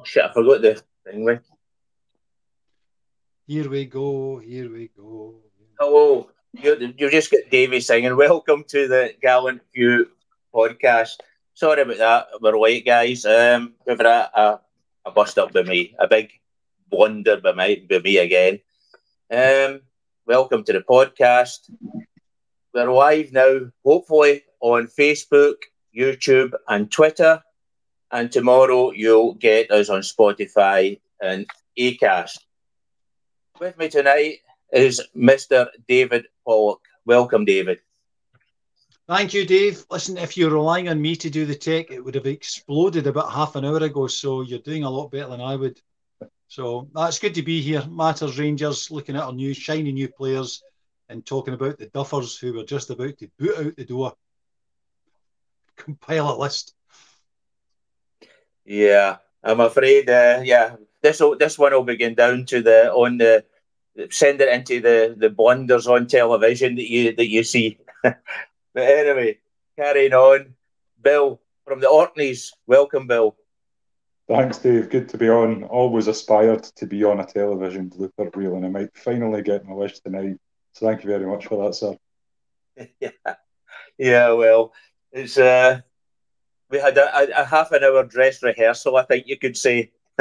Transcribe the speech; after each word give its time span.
Oh 0.00 0.04
shit! 0.04 0.24
I 0.24 0.32
forgot 0.32 0.62
the 0.62 0.82
thing. 1.04 1.24
With. 1.24 1.42
Here 3.46 3.68
we 3.68 3.84
go. 3.84 4.38
Here 4.38 4.72
we 4.72 4.88
go. 4.96 5.34
Hello. 5.78 6.30
You 6.54 6.94
you 6.96 7.10
just 7.10 7.30
got 7.30 7.50
Davey 7.50 7.80
singing. 7.80 8.16
Welcome 8.16 8.64
to 8.68 8.88
the 8.88 9.12
Gallant 9.20 9.60
Few 9.74 10.08
podcast. 10.54 11.18
Sorry 11.52 11.82
about 11.82 11.98
that. 11.98 12.26
We're 12.40 12.58
late, 12.58 12.86
guys. 12.86 13.26
Um, 13.26 13.74
we've 13.86 14.00
a, 14.00 14.30
a, 14.34 14.60
a 15.04 15.10
bust 15.10 15.36
up 15.36 15.52
by 15.52 15.64
me, 15.64 15.94
a 15.98 16.08
big 16.08 16.30
blunder 16.88 17.36
by 17.36 17.52
me, 17.52 17.86
by 17.86 17.98
me 17.98 18.16
again. 18.16 18.60
Um, 19.30 19.82
welcome 20.24 20.64
to 20.64 20.72
the 20.72 20.80
podcast. 20.80 21.70
We're 22.72 22.90
live 22.90 23.32
now, 23.34 23.70
hopefully 23.84 24.44
on 24.60 24.86
Facebook, 24.86 25.56
YouTube, 25.94 26.54
and 26.68 26.90
Twitter. 26.90 27.42
And 28.12 28.30
tomorrow 28.32 28.90
you'll 28.90 29.34
get 29.34 29.70
us 29.70 29.88
on 29.88 30.00
Spotify 30.00 30.98
and 31.20 31.46
Acast. 31.78 32.40
With 33.60 33.78
me 33.78 33.88
tonight 33.88 34.38
is 34.72 35.00
Mr. 35.16 35.68
David 35.86 36.26
Pollock. 36.44 36.80
Welcome, 37.04 37.44
David. 37.44 37.80
Thank 39.06 39.34
you, 39.34 39.44
Dave. 39.44 39.84
Listen, 39.90 40.18
if 40.18 40.36
you're 40.36 40.50
relying 40.50 40.88
on 40.88 41.02
me 41.02 41.16
to 41.16 41.30
do 41.30 41.44
the 41.44 41.54
tech, 41.54 41.90
it 41.90 42.00
would 42.00 42.14
have 42.14 42.26
exploded 42.26 43.06
about 43.06 43.32
half 43.32 43.56
an 43.56 43.64
hour 43.64 43.78
ago. 43.78 44.06
So 44.06 44.42
you're 44.42 44.60
doing 44.60 44.84
a 44.84 44.90
lot 44.90 45.10
better 45.10 45.28
than 45.28 45.40
I 45.40 45.56
would. 45.56 45.80
So 46.48 46.88
that's 46.94 47.18
good 47.18 47.34
to 47.34 47.42
be 47.42 47.60
here. 47.60 47.84
Matters 47.88 48.38
Rangers, 48.38 48.90
looking 48.90 49.16
at 49.16 49.22
our 49.22 49.32
new 49.32 49.54
shiny 49.54 49.92
new 49.92 50.08
players 50.08 50.62
and 51.08 51.26
talking 51.26 51.54
about 51.54 51.78
the 51.78 51.86
duffers 51.86 52.38
who 52.38 52.52
were 52.52 52.64
just 52.64 52.90
about 52.90 53.18
to 53.18 53.28
boot 53.38 53.58
out 53.58 53.76
the 53.76 53.84
door. 53.84 54.14
Compile 55.76 56.34
a 56.34 56.38
list. 56.38 56.74
Yeah, 58.70 59.16
I'm 59.42 59.58
afraid. 59.58 60.08
Uh, 60.08 60.42
yeah, 60.44 60.76
this 61.02 61.20
this 61.40 61.58
one 61.58 61.72
will 61.72 61.82
begin 61.82 62.14
down 62.14 62.46
to 62.46 62.62
the 62.62 62.92
on 62.92 63.18
the 63.18 63.44
send 64.10 64.40
it 64.40 64.48
into 64.48 64.80
the 64.80 65.16
the 65.18 65.28
blunders 65.28 65.88
on 65.88 66.06
television 66.06 66.76
that 66.76 66.88
you 66.88 67.12
that 67.16 67.28
you 67.28 67.42
see. 67.42 67.78
But 68.72 68.84
anyway, 68.84 69.38
carrying 69.76 70.14
on. 70.14 70.54
Bill 71.02 71.40
from 71.66 71.80
the 71.80 71.88
Orkneys. 71.88 72.52
Welcome, 72.68 73.08
Bill. 73.08 73.34
Thanks, 74.28 74.58
Dave. 74.58 74.88
Good 74.88 75.08
to 75.08 75.18
be 75.18 75.28
on. 75.28 75.64
Always 75.64 76.06
aspired 76.06 76.62
to 76.62 76.86
be 76.86 77.02
on 77.02 77.18
a 77.18 77.26
television 77.26 77.90
blooper 77.90 78.34
reel, 78.36 78.54
and 78.54 78.64
I 78.64 78.68
might 78.68 78.96
finally 78.96 79.42
get 79.42 79.66
my 79.66 79.74
wish 79.74 79.98
tonight. 79.98 80.36
So 80.74 80.86
thank 80.86 81.02
you 81.02 81.10
very 81.10 81.26
much 81.26 81.46
for 81.48 81.64
that, 81.64 81.74
sir. 81.74 81.96
yeah, 83.00 83.34
yeah. 83.98 84.30
Well, 84.30 84.72
it's 85.10 85.36
uh, 85.36 85.80
we 86.70 86.78
had 86.78 86.96
a, 86.96 87.42
a, 87.42 87.44
half 87.44 87.72
an 87.72 87.84
hour 87.84 88.04
dress 88.04 88.42
rehearsal. 88.42 88.96
I 88.96 89.04
think 89.04 89.26
you 89.26 89.36
could 89.36 89.56
say. 89.56 89.92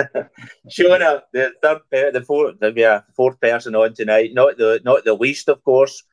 Shona, 0.70 1.24
the 1.34 1.52
third, 1.62 2.14
the 2.14 2.22
fourth, 2.22 2.56
yeah, 2.76 3.02
fourth 3.16 3.40
person 3.42 3.76
on 3.76 3.94
tonight. 3.94 4.34
Not 4.34 4.58
the 4.58 4.80
not 4.86 5.04
the 5.04 5.14
least, 5.14 5.50
of 5.50 5.64
course. 5.64 6.04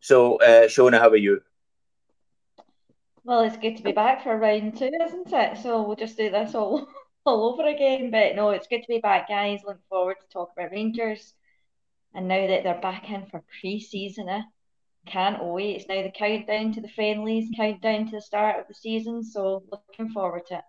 So, 0.00 0.36
uh, 0.36 0.68
Shona, 0.68 1.00
how 1.00 1.08
are 1.08 1.16
you? 1.16 1.40
Well, 3.24 3.40
it's 3.40 3.56
good 3.56 3.76
to 3.78 3.82
be 3.82 3.92
back 3.92 4.22
for 4.22 4.36
round 4.36 4.76
two, 4.76 4.90
isn't 5.04 5.32
it? 5.32 5.58
So 5.58 5.82
we'll 5.82 5.96
just 5.96 6.16
do 6.16 6.30
this 6.30 6.54
all 6.54 6.86
all 7.26 7.52
over 7.52 7.66
again. 7.68 8.10
But 8.10 8.36
no, 8.36 8.50
it's 8.50 8.68
good 8.68 8.82
to 8.82 8.88
be 8.88 9.00
back, 9.00 9.28
guys. 9.28 9.62
Looking 9.66 9.82
forward 9.88 10.16
to 10.20 10.28
talk 10.28 10.52
about 10.56 10.70
Rangers. 10.70 11.34
And 12.14 12.28
now 12.28 12.46
that 12.46 12.62
they're 12.62 12.80
back 12.80 13.10
in 13.10 13.26
for 13.26 13.42
pre-season, 13.60 14.28
eh? 14.28 14.42
Can't 15.06 15.42
wait. 15.44 15.76
It's 15.76 15.88
now 15.88 16.02
the 16.02 16.10
countdown 16.10 16.72
to 16.72 16.80
the 16.80 16.88
friendlies, 16.88 17.48
countdown 17.56 18.06
to 18.06 18.12
the 18.12 18.20
start 18.20 18.60
of 18.60 18.68
the 18.68 18.74
season. 18.74 19.22
So 19.24 19.62
looking 19.70 20.12
forward 20.12 20.46
to 20.48 20.54
it. 20.56 20.64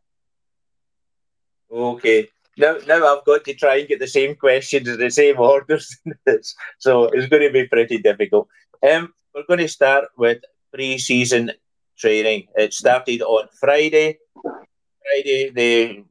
Okay. 1.71 2.27
Now, 2.57 2.77
now 2.87 3.05
I've 3.05 3.25
got 3.25 3.43
to 3.45 3.53
try 3.53 3.77
and 3.77 3.87
get 3.87 3.99
the 3.99 4.07
same 4.07 4.35
questions 4.35 4.87
in 4.87 4.99
the 4.99 5.11
same 5.11 5.39
orders. 5.39 5.97
so 6.77 7.05
it's 7.05 7.27
going 7.27 7.43
to 7.43 7.51
be 7.51 7.67
pretty 7.67 7.97
difficult. 7.97 8.47
Um, 8.89 9.13
we're 9.33 9.45
going 9.47 9.59
to 9.59 9.67
start 9.67 10.05
with 10.17 10.39
pre-season 10.73 11.51
training. 11.97 12.47
It 12.55 12.73
started 12.73 13.21
on 13.21 13.47
Friday. 13.59 14.19
Friday, 14.41 15.49
the 15.49 16.03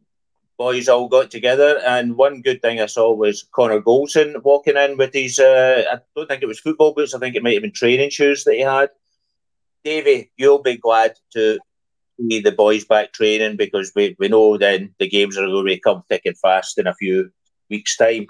boys 0.59 0.89
all 0.89 1.09
got 1.09 1.31
together, 1.31 1.81
and 1.87 2.17
one 2.17 2.43
good 2.43 2.63
thing 2.63 2.81
I 2.81 2.87
saw 2.87 3.13
was 3.13 3.45
Connor 3.53 3.81
Goldson 3.81 4.43
walking 4.43 4.77
in 4.77 4.97
with 4.97 5.13
his. 5.13 5.39
Uh, 5.39 5.85
I 5.93 5.99
don't 6.17 6.29
think 6.29 6.43
it 6.43 6.47
was 6.47 6.61
football 6.61 6.95
boots. 6.95 7.15
I 7.15 7.19
think 7.19 7.37
it 7.37 7.43
might 7.43 7.55
have 7.55 7.63
been 7.63 7.73
training 7.73 8.11
shoes 8.11 8.45
that 8.45 8.55
he 8.55 8.61
had. 8.61 8.91
Davey, 9.85 10.31
you'll 10.37 10.63
be 10.63 10.77
glad 10.77 11.15
to 11.33 11.59
see 12.19 12.41
the 12.41 12.53
boys 12.53 12.85
back 12.85 13.13
training 13.13 13.57
because 13.57 13.93
we, 13.95 14.17
we 14.19 14.29
know 14.29 14.57
then 14.57 14.95
the 14.99 15.09
games 15.09 15.37
are 15.37 15.47
going 15.47 15.67
to 15.67 15.81
come 15.81 16.03
thick 16.09 16.23
and 16.25 16.39
fast 16.39 16.79
in 16.79 16.87
a 16.87 16.95
few 16.95 17.31
weeks' 17.69 17.97
time. 17.97 18.27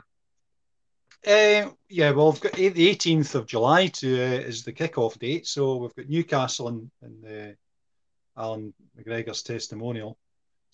Uh, 1.27 1.71
yeah, 1.89 2.11
well, 2.11 2.33
we've 2.33 2.41
got 2.41 2.53
the 2.53 2.71
18th 2.71 3.35
of 3.35 3.47
July 3.47 3.87
to 3.87 4.15
uh, 4.15 4.41
is 4.41 4.63
the 4.63 4.73
kickoff 4.73 5.19
date. 5.19 5.47
So 5.47 5.77
we've 5.77 5.95
got 5.95 6.09
Newcastle 6.09 6.69
and, 6.69 6.91
and 7.01 7.25
uh, 7.25 8.41
Allan 8.41 8.75
McGregor's 8.99 9.43
testimonial. 9.43 10.19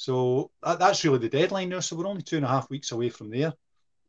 So 0.00 0.50
that, 0.62 0.78
that's 0.78 1.05
really 1.05 1.19
the 1.19 1.28
deadline 1.28 1.69
now. 1.69 1.81
So 1.81 1.94
we're 1.94 2.06
only 2.06 2.22
two 2.22 2.37
and 2.37 2.44
a 2.47 2.49
half 2.49 2.71
weeks 2.71 2.91
away 2.91 3.11
from 3.11 3.28
there. 3.28 3.53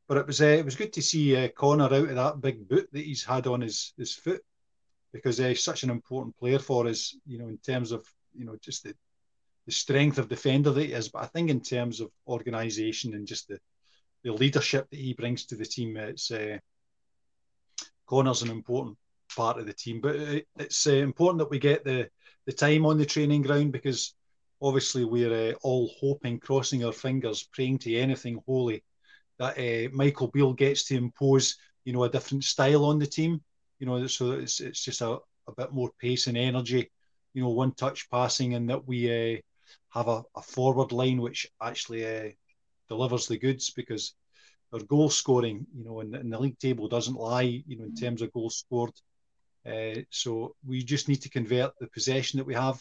But 0.07 0.19
it 0.19 0.25
was 0.25 0.41
uh, 0.41 0.45
it 0.45 0.63
was 0.63 0.77
good 0.77 0.93
to 0.93 1.01
see 1.01 1.35
uh, 1.35 1.49
Connor 1.49 1.83
out 1.83 1.91
of 1.91 2.15
that 2.15 2.39
big 2.39 2.65
boot 2.69 2.87
that 2.93 3.03
he's 3.03 3.25
had 3.25 3.45
on 3.45 3.59
his, 3.59 3.93
his 3.97 4.13
foot 4.13 4.41
because 5.11 5.41
uh, 5.41 5.49
he's 5.49 5.65
such 5.65 5.83
an 5.83 5.89
important 5.89 6.37
player 6.37 6.59
for 6.59 6.87
us. 6.87 7.13
You 7.25 7.39
know, 7.39 7.49
in 7.49 7.57
terms 7.57 7.91
of 7.91 8.07
you 8.33 8.45
know 8.45 8.55
just 8.61 8.83
the 8.83 8.95
the 9.65 9.73
strength 9.73 10.17
of 10.17 10.29
defender 10.29 10.71
that 10.71 10.81
he 10.81 10.93
is, 10.93 11.09
but 11.09 11.23
I 11.23 11.25
think 11.25 11.49
in 11.49 11.59
terms 11.59 11.99
of 11.99 12.09
organisation 12.25 13.13
and 13.13 13.27
just 13.27 13.49
the 13.49 13.59
the 14.23 14.31
leadership 14.31 14.89
that 14.89 14.99
he 14.99 15.13
brings 15.13 15.45
to 15.47 15.57
the 15.57 15.65
team. 15.65 15.97
It's 15.97 16.31
uh, 16.31 16.57
Connor's 18.07 18.43
an 18.43 18.49
important 18.49 18.97
part 19.35 19.59
of 19.59 19.65
the 19.65 19.73
team, 19.73 19.99
but 19.99 20.15
it's 20.57 20.87
uh, 20.87 20.91
important 20.91 21.39
that 21.39 21.51
we 21.51 21.59
get 21.59 21.83
the 21.83 22.09
the 22.45 22.53
time 22.53 22.85
on 22.85 22.97
the 22.97 23.05
training 23.05 23.41
ground 23.41 23.73
because 23.73 24.15
obviously 24.61 25.05
we're 25.05 25.51
uh, 25.51 25.53
all 25.63 25.91
hoping, 25.99 26.39
crossing 26.39 26.85
our 26.85 26.91
fingers, 26.91 27.43
praying 27.51 27.79
to 27.79 27.95
anything 27.95 28.41
holy 28.45 28.83
that 29.39 29.57
uh, 29.57 29.89
Michael 29.93 30.27
Beale 30.27 30.53
gets 30.53 30.83
to 30.85 30.95
impose, 30.95 31.57
you 31.83 31.93
know, 31.93 32.03
a 32.03 32.09
different 32.09 32.43
style 32.43 32.85
on 32.85 32.99
the 32.99 33.07
team. 33.07 33.41
You 33.79 33.87
know, 33.87 34.05
so 34.07 34.31
it's 34.31 34.59
it's 34.59 34.83
just 34.83 35.01
a, 35.01 35.17
a 35.47 35.51
bit 35.57 35.73
more 35.73 35.89
pace 35.99 36.27
and 36.27 36.37
energy. 36.37 36.91
You 37.33 37.43
know, 37.43 37.49
one 37.49 37.73
touch 37.73 38.09
passing, 38.11 38.53
and 38.53 38.69
that 38.69 38.87
we 38.87 39.09
uh, 39.09 39.37
have 39.89 40.07
a, 40.07 40.23
a 40.35 40.41
forward 40.41 40.91
line 40.91 41.21
which 41.21 41.47
actually 41.61 42.05
uh, 42.05 42.29
delivers 42.87 43.27
the 43.27 43.39
goods 43.39 43.71
because 43.71 44.13
our 44.73 44.79
goal 44.81 45.09
scoring, 45.09 45.65
you 45.75 45.83
know, 45.83 46.01
in, 46.01 46.13
in 46.15 46.29
the 46.29 46.39
league 46.39 46.59
table 46.59 46.87
doesn't 46.87 47.15
lie, 47.15 47.63
you 47.65 47.77
know, 47.77 47.85
in 47.85 47.95
terms 47.95 48.21
of 48.21 48.31
goals 48.31 48.57
scored. 48.57 48.93
Uh, 49.65 50.01
so 50.09 50.55
we 50.65 50.83
just 50.83 51.07
need 51.07 51.21
to 51.21 51.29
convert 51.29 51.71
the 51.79 51.87
possession 51.87 52.37
that 52.37 52.45
we 52.45 52.53
have. 52.53 52.79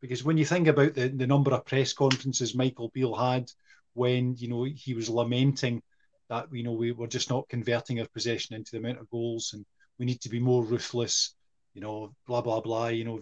Because 0.00 0.24
when 0.24 0.36
you 0.36 0.44
think 0.44 0.68
about 0.68 0.94
the, 0.94 1.08
the 1.08 1.26
number 1.26 1.52
of 1.52 1.64
press 1.64 1.92
conferences 1.92 2.54
Michael 2.54 2.90
Beale 2.92 3.14
had 3.14 3.50
when, 3.94 4.36
you 4.36 4.48
know, 4.48 4.64
he 4.64 4.94
was 4.94 5.08
lamenting 5.08 5.82
that, 6.28 6.46
you 6.52 6.62
know, 6.62 6.72
we 6.72 6.92
were 6.92 7.06
just 7.06 7.30
not 7.30 7.48
converting 7.48 8.00
our 8.00 8.06
possession 8.08 8.54
into 8.54 8.72
the 8.72 8.78
amount 8.78 8.98
of 8.98 9.10
goals 9.10 9.52
and 9.54 9.64
we 9.98 10.06
need 10.06 10.20
to 10.20 10.28
be 10.28 10.40
more 10.40 10.64
ruthless, 10.64 11.34
you 11.72 11.80
know, 11.80 12.14
blah, 12.26 12.42
blah, 12.42 12.60
blah, 12.60 12.88
you 12.88 13.04
know, 13.04 13.20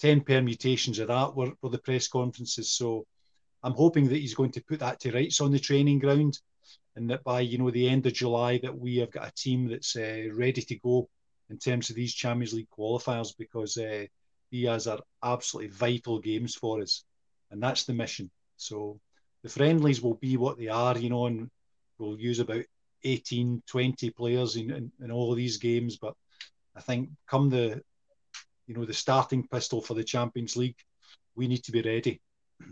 10 0.00 0.22
permutations 0.22 0.98
of 0.98 1.08
that 1.08 1.36
were, 1.36 1.52
were 1.62 1.70
the 1.70 1.78
press 1.78 2.08
conferences. 2.08 2.72
So 2.72 3.06
I'm 3.62 3.72
hoping 3.72 4.08
that 4.08 4.18
he's 4.18 4.34
going 4.34 4.52
to 4.52 4.64
put 4.64 4.80
that 4.80 5.00
to 5.00 5.12
rights 5.12 5.40
on 5.40 5.50
the 5.50 5.58
training 5.58 5.98
ground, 5.98 6.38
and 6.96 7.10
that 7.10 7.24
by 7.24 7.40
you 7.40 7.56
know 7.58 7.70
the 7.70 7.88
end 7.88 8.06
of 8.06 8.12
July 8.12 8.58
that 8.58 8.76
we 8.76 8.98
have 8.98 9.10
got 9.10 9.28
a 9.28 9.32
team 9.34 9.68
that's 9.68 9.96
uh, 9.96 10.28
ready 10.32 10.60
to 10.60 10.78
go 10.80 11.08
in 11.48 11.58
terms 11.58 11.90
of 11.90 11.96
these 11.96 12.12
Champions 12.12 12.52
League 12.52 12.68
qualifiers 12.76 13.34
because 13.36 13.76
uh, 13.78 14.04
these 14.54 14.86
are 14.86 15.00
absolutely 15.22 15.70
vital 15.70 16.20
games 16.20 16.54
for 16.54 16.80
us, 16.80 17.04
and 17.50 17.60
that's 17.60 17.84
the 17.84 17.92
mission. 17.92 18.30
So 18.56 19.00
the 19.42 19.48
friendlies 19.48 20.00
will 20.00 20.14
be 20.14 20.36
what 20.36 20.58
they 20.58 20.68
are, 20.68 20.96
you 20.96 21.10
know, 21.10 21.26
and 21.26 21.50
we'll 21.98 22.20
use 22.20 22.38
about 22.38 22.64
18, 23.02 23.64
20 23.66 24.10
players 24.10 24.54
in, 24.54 24.70
in, 24.70 24.92
in 25.02 25.10
all 25.10 25.32
of 25.32 25.36
these 25.36 25.56
games. 25.56 25.96
But 25.96 26.14
I 26.76 26.80
think 26.80 27.10
come 27.26 27.50
the 27.50 27.82
you 28.68 28.74
know 28.74 28.84
the 28.84 28.94
starting 28.94 29.46
pistol 29.48 29.80
for 29.80 29.94
the 29.94 30.04
Champions 30.04 30.56
League, 30.56 30.78
we 31.34 31.48
need 31.48 31.64
to 31.64 31.72
be 31.72 31.82
ready. 31.82 32.20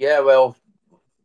Yeah, 0.00 0.20
well, 0.20 0.56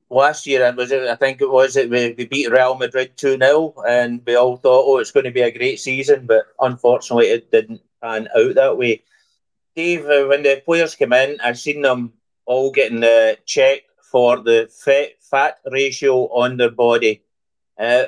last 0.09 0.47
year 0.47 0.65
it 0.65 0.75
was 0.75 0.91
I 0.91 1.13
think 1.13 1.41
it 1.41 1.49
was 1.49 1.77
it 1.77 1.91
we, 1.91 2.15
we 2.17 2.25
beat 2.25 2.49
Real 2.49 2.73
Madrid 2.73 3.15
two 3.15 3.37
0 3.37 3.75
and 3.87 4.19
we 4.25 4.35
all 4.35 4.57
thought 4.57 4.85
oh 4.87 4.97
it's 4.97 5.11
going 5.11 5.25
to 5.25 5.31
be 5.31 5.43
a 5.43 5.55
great 5.55 5.79
season, 5.79 6.25
but 6.25 6.45
unfortunately 6.59 7.27
it 7.27 7.51
didn't 7.51 7.81
pan 8.03 8.27
out 8.35 8.55
that 8.55 8.77
way. 8.77 9.03
Dave, 9.75 10.05
uh, 10.05 10.25
when 10.27 10.43
the 10.43 10.61
players 10.65 10.95
came 10.95 11.13
in, 11.13 11.39
I've 11.43 11.57
seen 11.57 11.81
them 11.81 12.13
all 12.45 12.71
getting 12.71 12.99
the 12.99 13.37
check 13.45 13.81
for 14.11 14.37
the 14.37 14.69
fat, 14.71 15.11
fat 15.19 15.57
ratio 15.71 16.27
on 16.27 16.57
their 16.57 16.69
body. 16.69 17.23
Uh, 17.79 18.03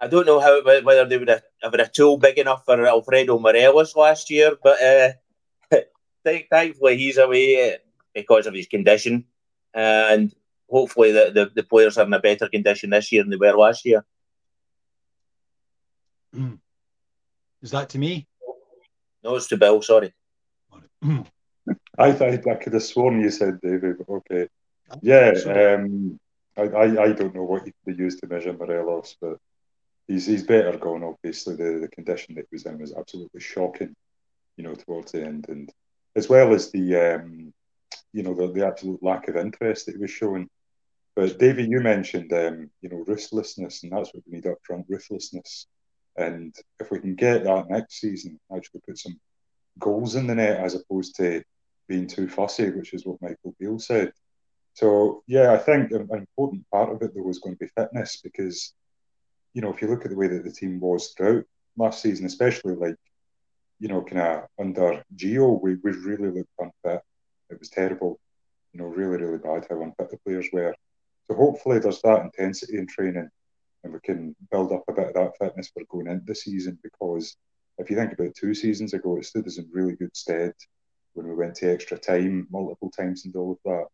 I 0.00 0.06
don't 0.06 0.26
know 0.26 0.40
how 0.40 0.62
whether 0.62 1.04
they 1.04 1.18
would 1.18 1.28
have, 1.28 1.42
have 1.62 1.74
a 1.74 1.88
tool 1.88 2.16
big 2.16 2.38
enough 2.38 2.64
for 2.64 2.86
Alfredo 2.86 3.38
Morelos 3.38 3.94
last 3.94 4.30
year, 4.30 4.56
but 4.62 4.80
uh, 4.82 5.78
thankfully 6.24 6.96
he's 6.96 7.18
away 7.18 7.76
because 8.14 8.46
of 8.46 8.54
his 8.54 8.66
condition. 8.66 9.26
And 9.74 10.34
hopefully 10.70 11.12
the, 11.12 11.30
the, 11.34 11.50
the 11.54 11.62
players 11.62 11.98
are 11.98 12.06
in 12.06 12.14
a 12.14 12.20
better 12.20 12.48
condition 12.48 12.90
this 12.90 13.12
year 13.12 13.22
than 13.22 13.30
they 13.30 13.36
were 13.36 13.58
last 13.58 13.84
year. 13.84 14.04
Is 17.62 17.72
that 17.72 17.90
to 17.90 17.98
me? 17.98 18.26
No, 19.22 19.36
it's 19.36 19.48
to 19.48 19.56
Bill. 19.56 19.82
Sorry. 19.82 20.12
I 21.98 22.12
thought 22.12 22.48
I 22.48 22.54
could 22.54 22.72
have 22.72 22.82
sworn 22.82 23.20
you 23.20 23.30
said 23.30 23.60
David. 23.60 23.96
Okay, 24.08 24.48
yeah. 25.02 25.32
Um, 25.46 26.18
I, 26.56 26.62
I, 26.62 27.02
I 27.04 27.12
don't 27.12 27.34
know 27.34 27.44
what 27.44 27.64
they 27.84 27.92
used 27.92 28.20
to 28.20 28.26
measure 28.26 28.52
Morelos, 28.52 29.16
but 29.20 29.38
he's 30.08 30.26
he's 30.26 30.42
better 30.42 30.76
going. 30.76 31.04
Obviously, 31.04 31.56
the, 31.56 31.78
the 31.80 31.88
condition 31.88 32.34
that 32.34 32.46
he 32.50 32.56
was 32.56 32.66
in 32.66 32.78
was 32.78 32.94
absolutely 32.94 33.40
shocking. 33.40 33.94
You 34.56 34.64
know, 34.64 34.74
towards 34.74 35.12
the 35.12 35.24
end, 35.24 35.48
and 35.48 35.70
as 36.16 36.28
well 36.28 36.52
as 36.52 36.70
the 36.70 36.96
um, 36.96 37.52
you 38.12 38.22
know 38.22 38.34
the, 38.34 38.52
the 38.52 38.66
absolute 38.66 39.02
lack 39.02 39.28
of 39.28 39.36
interest 39.36 39.86
that 39.86 39.96
he 39.96 40.00
was 40.00 40.10
showing. 40.10 40.48
But 41.16 41.38
Davey, 41.38 41.64
you 41.64 41.80
mentioned 41.80 42.32
um, 42.32 42.70
you 42.80 42.88
know 42.88 43.04
ruthlessness, 43.06 43.82
and 43.82 43.92
that's 43.92 44.12
what 44.12 44.22
we 44.26 44.34
need 44.36 44.46
up 44.46 44.58
front: 44.62 44.86
ruthlessness. 44.88 45.66
And 46.16 46.54
if 46.78 46.90
we 46.90 46.98
can 46.98 47.14
get 47.14 47.44
that 47.44 47.70
next 47.70 48.00
season, 48.00 48.38
actually 48.54 48.80
put 48.86 48.98
some 48.98 49.18
goals 49.78 50.14
in 50.14 50.26
the 50.26 50.34
net 50.34 50.60
as 50.60 50.74
opposed 50.74 51.16
to 51.16 51.42
being 51.88 52.06
too 52.06 52.28
fussy, 52.28 52.70
which 52.70 52.94
is 52.94 53.04
what 53.04 53.20
Michael 53.20 53.54
Beale 53.58 53.78
said. 53.78 54.12
So 54.74 55.22
yeah, 55.26 55.52
I 55.52 55.58
think 55.58 55.90
an 55.90 56.08
important 56.12 56.64
part 56.70 56.90
of 56.90 57.02
it 57.02 57.14
though 57.14 57.22
was 57.22 57.38
going 57.38 57.56
to 57.56 57.64
be 57.64 57.70
fitness 57.76 58.20
because 58.22 58.72
you 59.52 59.62
know 59.62 59.72
if 59.72 59.82
you 59.82 59.88
look 59.88 60.04
at 60.04 60.10
the 60.10 60.16
way 60.16 60.28
that 60.28 60.44
the 60.44 60.52
team 60.52 60.78
was 60.80 61.12
throughout 61.16 61.44
last 61.76 62.02
season, 62.02 62.26
especially 62.26 62.74
like 62.74 62.96
you 63.78 63.88
know 63.88 64.02
kind 64.02 64.20
of 64.20 64.44
under 64.58 65.02
Gio, 65.16 65.60
we 65.60 65.76
we 65.82 65.90
really 65.92 66.30
looked 66.30 66.50
unfit. 66.58 67.02
It 67.50 67.58
was 67.58 67.68
terrible, 67.68 68.20
you 68.72 68.80
know, 68.80 68.86
really 68.86 69.16
really 69.16 69.38
bad 69.38 69.66
how 69.68 69.82
unfit 69.82 70.10
the 70.10 70.18
players 70.18 70.46
were. 70.52 70.74
So 71.26 71.34
hopefully 71.34 71.78
there's 71.78 72.02
that 72.02 72.22
intensity 72.22 72.78
in 72.78 72.86
training, 72.86 73.28
and 73.84 73.92
we 73.92 74.00
can 74.00 74.34
build 74.50 74.72
up 74.72 74.84
a 74.88 74.92
bit 74.92 75.08
of 75.08 75.14
that 75.14 75.38
fitness 75.38 75.68
for 75.68 75.82
going 75.88 76.06
into 76.06 76.24
the 76.26 76.34
season 76.34 76.78
because 76.82 77.36
if 77.78 77.90
you 77.90 77.96
think 77.96 78.12
about 78.12 78.34
two 78.34 78.54
seasons 78.54 78.92
ago, 78.92 79.16
it 79.16 79.24
stood 79.24 79.46
us 79.46 79.58
in 79.58 79.68
really 79.72 79.96
good 79.96 80.14
stead 80.14 80.52
when 81.14 81.26
we 81.26 81.34
went 81.34 81.54
to 81.56 81.72
extra 81.72 81.98
time 81.98 82.46
multiple 82.50 82.90
times 82.90 83.24
and 83.24 83.34
all 83.36 83.52
of 83.52 83.58
that. 83.64 83.86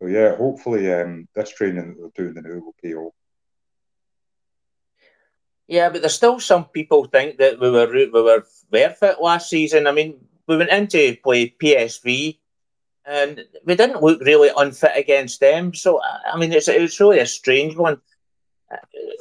So 0.00 0.08
yeah, 0.08 0.36
hopefully 0.36 0.92
um, 0.92 1.28
this 1.34 1.50
training 1.50 1.96
that 2.00 2.12
they're 2.14 2.26
doing 2.26 2.34
the 2.34 2.42
new 2.42 2.60
will 2.60 2.74
pay 2.82 2.94
off. 2.94 3.14
Yeah, 5.66 5.88
but 5.88 6.02
there's 6.02 6.14
still 6.14 6.38
some 6.38 6.66
people 6.66 7.06
think 7.06 7.38
that 7.38 7.58
we 7.58 7.70
were 7.70 7.90
we 7.90 8.08
were 8.08 8.44
worth 8.72 9.02
it 9.02 9.20
last 9.20 9.50
season. 9.50 9.86
I 9.86 9.92
mean, 9.92 10.16
we 10.46 10.56
went 10.56 10.70
into 10.70 11.16
play 11.24 11.54
PSV, 11.60 12.38
and 13.04 13.44
we 13.64 13.74
didn't 13.74 14.02
look 14.02 14.20
really 14.20 14.50
unfit 14.56 14.92
against 14.94 15.40
them. 15.40 15.74
So 15.74 16.00
I 16.00 16.38
mean, 16.38 16.52
it's 16.52 16.68
it's 16.68 17.00
really 17.00 17.18
a 17.18 17.26
strange 17.26 17.74
one. 17.74 18.00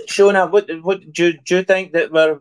Shona, 0.07 0.51
what 0.51 0.69
what 0.81 1.11
do 1.11 1.27
you, 1.27 1.39
do 1.45 1.57
you 1.57 1.63
think 1.63 1.93
that 1.93 2.11
we're? 2.11 2.39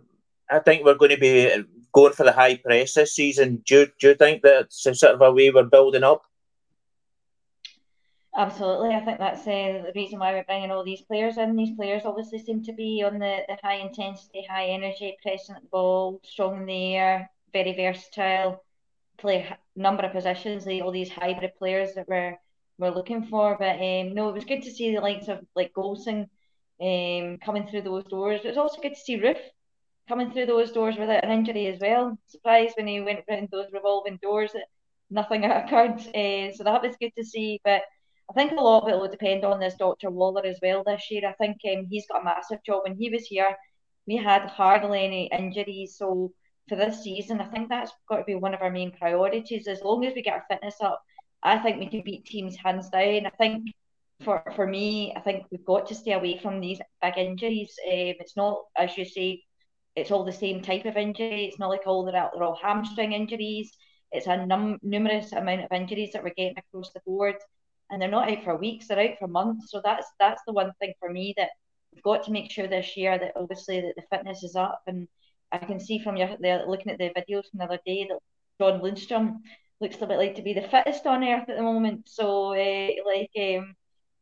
I 0.51 0.59
think 0.59 0.85
we're 0.85 0.95
going 0.95 1.11
to 1.11 1.19
be 1.19 1.65
going 1.93 2.13
for 2.13 2.25
the 2.25 2.33
high 2.33 2.57
press 2.57 2.95
this 2.95 3.15
season. 3.15 3.63
Do 3.65 3.81
you, 3.81 3.87
do 3.99 4.09
you 4.09 4.15
think 4.15 4.43
that's 4.43 4.83
sort 4.83 5.15
of 5.15 5.21
a 5.23 5.33
way 5.33 5.51
we're 5.51 5.65
building 5.65 6.05
up? 6.05 6.23
Absolutely, 8.37 8.95
I 8.95 9.01
think 9.05 9.19
that's 9.19 9.47
uh, 9.47 9.85
the 9.87 9.93
reason 9.95 10.19
why 10.19 10.33
we're 10.33 10.45
bringing 10.45 10.73
all 10.73 10.85
these 10.85 11.03
players 11.03 11.39
in. 11.39 11.55
These 11.55 11.77
players 11.77 12.03
obviously 12.05 12.41
seem 12.41 12.65
to 12.65 12.73
be 12.73 13.05
on 13.05 13.21
the, 13.21 13.39
the 13.49 13.57
high 13.63 13.77
intensity, 13.77 14.45
high 14.51 14.67
energy, 14.67 15.17
pressing 15.23 15.55
the 15.55 15.69
ball, 15.71 16.21
strong 16.25 16.57
in 16.57 16.67
the 16.67 16.97
air, 16.97 17.31
very 17.53 17.75
versatile, 17.75 18.65
play 19.19 19.47
a 19.49 19.59
number 19.81 20.03
of 20.03 20.13
positions. 20.13 20.67
Like 20.67 20.83
all 20.83 20.91
these 20.91 21.11
hybrid 21.11 21.53
players 21.57 21.95
that 21.95 22.09
we're 22.09 22.37
we're 22.77 22.91
looking 22.91 23.25
for. 23.25 23.57
But 23.57 23.77
um, 23.77 24.15
no, 24.15 24.29
it 24.31 24.35
was 24.35 24.45
good 24.45 24.63
to 24.63 24.71
see 24.73 24.93
the 24.93 25.01
likes 25.01 25.29
of 25.29 25.39
like 25.55 25.73
Goldson 25.73 26.29
um, 26.81 27.39
coming 27.45 27.67
through 27.67 27.83
those 27.83 28.05
doors. 28.05 28.41
It 28.45 28.49
was 28.49 28.59
also 28.59 28.81
good 28.81 28.95
to 28.95 29.01
see 29.01 29.21
Roofe 29.21 29.41
coming 30.09 30.31
through 30.31 30.47
those 30.47 30.73
doors 30.73 30.97
without 30.99 31.25
an 31.25 31.31
injury 31.31 31.67
as 31.67 31.81
well. 31.81 32.19
Surprised 32.27 32.75
when 32.77 32.87
he 32.87 33.01
went 33.01 33.21
around 33.29 33.49
those 33.51 33.73
revolving 33.73 34.19
doors 34.23 34.53
that 34.53 34.67
nothing 35.11 35.45
occurred. 35.45 35.99
Uh, 36.15 36.53
so 36.53 36.65
that 36.65 36.83
was 36.83 36.97
good 37.01 37.13
to 37.17 37.25
see. 37.25 37.61
But 37.65 37.83
I 38.31 38.33
think 38.35 38.53
a 38.53 38.63
lot 38.63 38.83
of 38.83 38.89
it 38.89 38.97
will 38.97 39.09
depend 39.09 39.45
on 39.45 39.61
this 39.61 39.75
Dr. 39.75 40.11
Waller 40.11 40.45
as 40.45 40.59
well 40.63 40.83
this 40.85 41.11
year. 41.11 41.29
I 41.29 41.33
think 41.35 41.59
um, 41.71 41.87
he's 41.91 42.07
got 42.07 42.23
a 42.23 42.25
massive 42.25 42.63
job. 42.65 42.83
When 42.85 42.97
he 42.97 43.11
was 43.11 43.27
here, 43.27 43.57
we 44.07 44.17
had 44.17 44.47
hardly 44.47 45.05
any 45.05 45.31
injuries. 45.33 45.97
So 45.97 46.33
for 46.69 46.77
this 46.77 47.03
season, 47.03 47.41
I 47.41 47.47
think 47.47 47.69
that's 47.69 47.93
got 48.09 48.19
to 48.19 48.25
be 48.25 48.35
one 48.35 48.55
of 48.55 48.63
our 48.63 48.71
main 48.71 48.93
priorities. 48.93 49.69
As 49.69 49.83
long 49.83 50.05
as 50.05 50.15
we 50.15 50.23
get 50.23 50.35
our 50.35 50.45
fitness 50.49 50.77
up, 50.83 51.03
I 51.43 51.59
think 51.59 51.79
we 51.79 51.89
can 51.89 52.03
beat 52.03 52.25
teams 52.25 52.57
hands 52.57 52.89
down. 52.89 53.27
I 53.27 53.31
think 53.39 53.67
for 54.25 54.43
for 54.57 54.67
me, 54.67 55.13
I 55.17 55.21
think 55.21 55.47
we've 55.51 55.65
got 55.65 55.87
to 55.89 55.95
stay 55.95 56.13
away 56.13 56.39
from 56.39 56.61
these 56.61 56.81
big 57.03 57.19
injuries. 57.19 57.75
Um, 57.87 58.15
it's 58.21 58.37
not, 58.37 58.63
as 58.77 58.97
you 58.97 59.05
say, 59.05 59.43
it's 59.97 60.11
all 60.11 60.25
the 60.25 60.33
same 60.33 60.63
type 60.63 60.87
of 60.87 60.97
injury. 60.97 61.45
It's 61.47 61.59
not 61.59 61.71
like 61.71 61.87
all 61.87 62.05
they're, 62.05 62.31
they're 62.33 62.43
all 62.43 62.59
hamstring 62.61 63.13
injuries. 63.13 63.71
It's 64.13 64.27
a 64.27 64.45
num- 64.47 64.79
numerous 64.83 65.33
amount 65.33 65.65
of 65.65 65.73
injuries 65.73 66.11
that 66.13 66.23
we're 66.25 66.35
getting 66.37 66.59
across 66.59 66.93
the 66.93 67.01
board, 67.07 67.37
and 67.91 68.01
they're 68.01 68.11
not 68.11 68.31
out 68.31 68.45
for 68.45 68.57
weeks; 68.57 68.89
they're 68.89 69.11
out 69.11 69.19
for 69.19 69.29
months. 69.29 69.71
So 69.71 69.81
that's 69.85 70.07
that's 70.19 70.43
the 70.47 70.53
one 70.53 70.73
thing 70.81 70.95
for 70.99 71.11
me 71.11 71.35
that 71.37 71.51
we've 71.93 72.03
got 72.03 72.25
to 72.25 72.33
make 72.33 72.51
sure 72.51 72.67
this 72.67 72.97
year 72.97 73.19
that 73.19 73.33
obviously 73.37 73.81
that 73.81 73.95
the 73.97 74.17
fitness 74.17 74.43
is 74.43 74.57
up. 74.57 74.83
And 74.87 75.09
I 75.53 75.59
can 75.59 75.79
see 75.81 75.99
from 75.99 76.17
your 76.17 76.37
looking 76.67 76.93
at 76.93 76.99
the 76.99 77.11
videos 77.11 77.51
from 77.51 77.59
the 77.59 77.65
other 77.65 77.81
day 77.87 78.09
that 78.09 78.19
John 78.61 78.81
Lundstram 78.81 79.39
looks 79.81 80.01
a 80.01 80.07
bit 80.07 80.19
like 80.19 80.37
to 80.37 80.43
be 80.43 80.55
the 80.55 80.63
fittest 80.63 81.07
on 81.07 81.25
earth 81.25 81.49
at 81.49 81.57
the 81.57 81.63
moment. 81.63 82.09
So 82.09 82.55
uh, 82.55 82.89
like 83.07 83.31
um, 83.39 83.75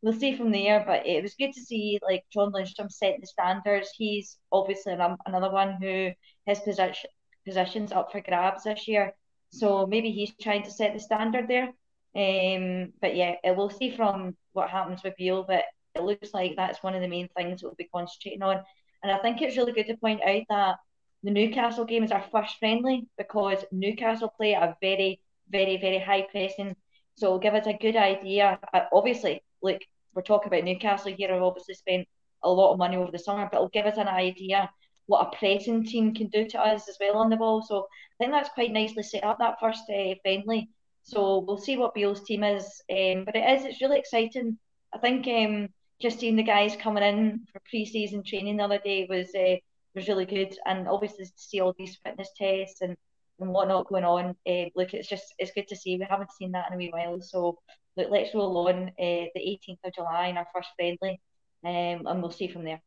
we'll 0.03 0.13
see 0.13 0.37
from 0.37 0.51
there. 0.53 0.85
But 0.87 1.07
it 1.07 1.23
was 1.23 1.35
good 1.35 1.53
to 1.53 1.61
see 1.61 1.99
like 2.03 2.25
John 2.33 2.53
Lundstram 2.53 2.91
set 2.91 3.21
the 3.21 3.27
standards. 3.27 3.91
He's 3.97 4.39
obviously 4.51 4.93
another 4.93 5.51
one 5.51 5.79
who 5.81 6.11
his 6.47 6.61
position 6.61 7.11
positions 7.47 7.93
up 7.93 8.13
for 8.13 8.21
grabs 8.21 8.65
this 8.65 8.87
year. 8.87 9.15
So 9.51 9.87
maybe 9.87 10.11
he's 10.11 10.33
trying 10.41 10.63
to 10.65 10.71
set 10.71 10.95
the 10.95 11.01
standard 11.01 11.49
there. 11.49 11.69
Um, 12.15 12.93
but 13.01 13.17
yeah, 13.17 13.35
it, 13.43 13.57
we'll 13.57 13.71
see 13.71 13.91
from 13.91 14.37
what 14.53 14.71
happens 14.71 15.03
with 15.03 15.17
Beale. 15.17 15.45
But 15.47 15.65
it 15.95 16.03
looks 16.03 16.33
like 16.35 16.55
that's 16.57 16.83
one 16.83 16.95
of 16.95 17.03
the 17.03 17.09
main 17.09 17.29
things 17.37 17.61
that 17.61 17.67
we'll 17.67 17.75
be 17.75 17.89
concentrating 17.95 18.43
on. 18.43 18.63
And 19.03 19.13
I 19.13 19.19
think 19.19 19.43
it's 19.43 19.57
really 19.57 19.73
good 19.73 19.89
to 19.89 19.97
point 19.97 20.23
out 20.23 20.43
that 20.49 20.77
the 21.23 21.31
Newcastle 21.31 21.85
game 21.85 22.05
is 22.05 22.13
our 22.13 22.25
first 22.33 22.59
friendly 22.59 23.07
because 23.19 23.65
Newcastle 23.71 24.33
play 24.37 24.53
a 24.53 24.77
very, 24.81 25.21
very, 25.49 25.77
very 25.77 25.99
high 25.99 26.27
pressing. 26.31 26.77
So 27.17 27.27
it'll 27.27 27.39
give 27.39 27.55
us 27.55 27.67
a 27.67 27.75
good 27.75 27.97
idea. 27.97 28.59
Uh, 28.73 28.85
obviously, 28.93 29.43
look, 29.63 29.83
we're 30.15 30.23
talking 30.23 30.49
about 30.49 30.65
Newcastle 30.65 31.15
here, 31.17 31.33
I've 31.33 31.43
obviously 31.43 31.75
spent 31.75 32.09
a 32.43 32.51
lot 32.51 32.73
of 32.73 32.79
money 32.79 32.97
over 32.97 33.11
the 33.11 33.19
summer, 33.19 33.49
but 33.51 33.59
it'll 33.59 33.69
give 33.69 33.87
us 33.87 33.99
an 33.99 34.09
idea 34.09 34.71
what 35.07 35.27
a 35.27 35.37
pressing 35.37 35.85
team 35.85 36.15
can 36.15 36.29
do 36.29 36.47
to 36.49 36.61
us 36.61 36.89
as 36.89 36.97
well 37.01 37.17
on 37.17 37.31
the 37.31 37.37
ball. 37.37 37.63
So 37.63 37.81
I 37.81 38.25
think 38.25 38.33
that's 38.33 38.51
quite 38.51 38.73
nicely 38.73 39.03
set 39.03 39.25
up 39.25 39.39
that 39.39 39.59
first 39.61 39.83
uh, 39.91 40.15
friendly. 40.23 40.71
So 41.03 41.39
we'll 41.39 41.59
see 41.59 41.77
what 41.77 41.95
Beale's 41.95 42.23
team 42.23 42.45
is, 42.45 42.65
um, 42.91 43.25
but 43.25 43.35
it 43.35 43.59
is 43.59 43.65
it's 43.65 43.83
really 43.83 43.99
exciting. 43.99 44.59
I 44.95 44.99
think 44.99 45.27
um, 45.27 45.69
just 46.01 46.21
seeing 46.21 46.37
the 46.37 46.45
guys 46.45 46.77
coming 46.77 47.03
in 47.03 47.47
for 47.53 47.61
pre-season 47.69 48.23
training 48.23 48.59
the 48.59 48.65
other 48.65 48.79
day 48.79 49.07
was 49.11 49.35
uh, 49.35 49.57
was 49.95 50.07
really 50.07 50.27
good, 50.27 50.57
and 50.65 50.89
obviously 50.89 51.25
to 51.25 51.33
see 51.37 51.61
all 51.61 51.75
these 51.77 51.99
fitness 52.05 52.31
tests 52.37 52.83
and 52.83 52.97
and 53.41 53.51
whatnot 53.51 53.89
going 53.89 54.05
on. 54.05 54.37
Uh, 54.47 54.71
look, 54.77 54.95
it's 54.95 55.09
just 55.09 55.35
it's 55.39 55.53
good 55.53 55.67
to 55.69 55.77
see. 55.77 55.97
We 55.97 56.07
haven't 56.09 56.33
seen 56.33 56.53
that 56.53 56.69
in 56.69 56.75
a 56.75 56.77
wee 56.77 56.91
while, 56.93 57.21
so 57.21 57.59
look, 57.97 58.11
let's 58.11 58.35
roll 58.35 58.69
on 58.69 58.89
uh, 58.89 59.27
the 59.35 59.37
18th 59.37 59.79
of 59.85 59.95
July 59.95 60.29
in 60.29 60.37
our 60.37 60.47
first 60.55 60.69
friendly, 60.77 61.21
um, 61.65 62.07
and 62.07 62.23
we'll 62.23 62.31
see 62.31 62.49
from 62.49 62.65
there. 62.65 62.83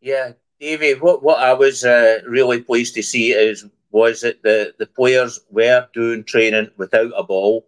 Yeah, 0.00 0.32
Davey, 0.60 0.94
what, 0.94 1.22
what 1.22 1.38
I 1.38 1.52
was 1.52 1.84
uh, 1.84 2.20
really 2.26 2.60
pleased 2.62 2.94
to 2.94 3.02
see 3.02 3.32
is 3.32 3.66
was 3.90 4.20
that 4.20 4.42
the, 4.42 4.74
the 4.78 4.86
players 4.86 5.40
were 5.50 5.88
doing 5.94 6.22
training 6.24 6.68
without 6.76 7.12
a 7.16 7.22
ball. 7.22 7.66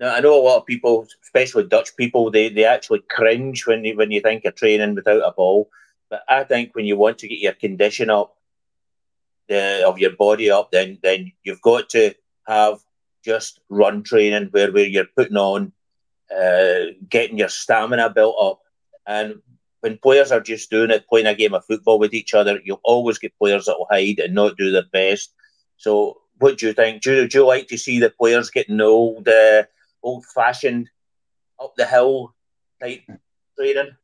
Now 0.00 0.14
I 0.14 0.20
know 0.20 0.34
a 0.34 0.42
lot 0.42 0.58
of 0.58 0.66
people, 0.66 1.06
especially 1.22 1.64
Dutch 1.64 1.96
people, 1.96 2.30
they, 2.30 2.48
they 2.48 2.64
actually 2.64 3.02
cringe 3.08 3.66
when 3.66 3.84
you 3.84 3.96
when 3.96 4.10
you 4.10 4.20
think 4.20 4.44
of 4.44 4.54
training 4.54 4.94
without 4.94 5.22
a 5.24 5.32
ball. 5.32 5.70
But 6.10 6.22
I 6.28 6.44
think 6.44 6.74
when 6.74 6.84
you 6.84 6.96
want 6.96 7.18
to 7.18 7.28
get 7.28 7.38
your 7.38 7.52
condition 7.52 8.08
up, 8.08 8.36
the, 9.48 9.86
of 9.86 9.98
your 9.98 10.12
body 10.12 10.50
up, 10.50 10.70
then 10.70 10.98
then 11.02 11.32
you've 11.42 11.62
got 11.62 11.88
to 11.90 12.14
have 12.46 12.80
just 13.24 13.60
run 13.68 14.02
training 14.02 14.48
where, 14.50 14.72
where 14.72 14.86
you're 14.86 15.06
putting 15.16 15.36
on, 15.36 15.72
uh, 16.34 16.92
getting 17.08 17.38
your 17.38 17.48
stamina 17.48 18.10
built 18.10 18.36
up. 18.40 18.60
And 19.06 19.40
when 19.80 19.98
players 19.98 20.32
are 20.32 20.40
just 20.40 20.70
doing 20.70 20.90
it, 20.90 21.08
playing 21.08 21.26
a 21.26 21.34
game 21.34 21.54
of 21.54 21.64
football 21.64 21.98
with 21.98 22.14
each 22.14 22.34
other, 22.34 22.60
you'll 22.64 22.80
always 22.84 23.18
get 23.18 23.38
players 23.38 23.66
that 23.66 23.78
will 23.78 23.88
hide 23.90 24.18
and 24.18 24.34
not 24.34 24.56
do 24.56 24.70
their 24.70 24.84
best. 24.92 25.34
So, 25.76 26.20
what 26.38 26.58
do 26.58 26.66
you 26.66 26.72
think? 26.72 27.02
Do 27.02 27.14
you, 27.14 27.28
do 27.28 27.38
you 27.38 27.46
like 27.46 27.66
to 27.68 27.78
see 27.78 27.98
the 27.98 28.10
players 28.10 28.50
getting 28.50 28.80
old, 28.80 29.26
uh, 29.26 29.64
old 30.02 30.24
fashioned, 30.26 30.88
up 31.60 31.74
the 31.76 31.86
hill 31.86 32.34
type 32.80 33.02
training? 33.56 33.96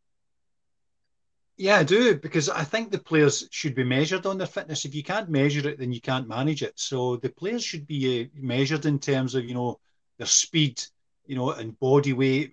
Yeah, 1.57 1.77
I 1.77 1.85
do 1.85 2.19
because 2.19 2.49
I 2.49 2.65
think 2.65 2.91
the 2.91 2.99
players 2.99 3.47
should 3.51 3.75
be 3.77 3.85
measured 3.85 4.27
on 4.27 4.39
their 4.39 4.47
fitness. 4.47 4.85
If 4.85 4.95
you 4.95 5.05
can't 5.05 5.29
measure 5.29 5.69
it, 5.69 5.79
then 5.79 5.93
you 5.93 6.01
can't 6.01 6.27
manage 6.29 6.63
it. 6.63 6.73
So 6.79 7.17
the 7.17 7.29
players 7.29 7.65
should 7.65 7.87
be 7.87 8.25
uh, 8.25 8.29
measured 8.35 8.87
in 8.87 8.99
terms 8.99 9.35
of 9.37 9.45
you 9.45 9.55
know 9.55 9.79
their 10.19 10.27
speed, 10.27 10.83
you 11.27 11.37
know, 11.37 11.51
and 11.53 11.79
body 11.79 12.13
weight, 12.13 12.53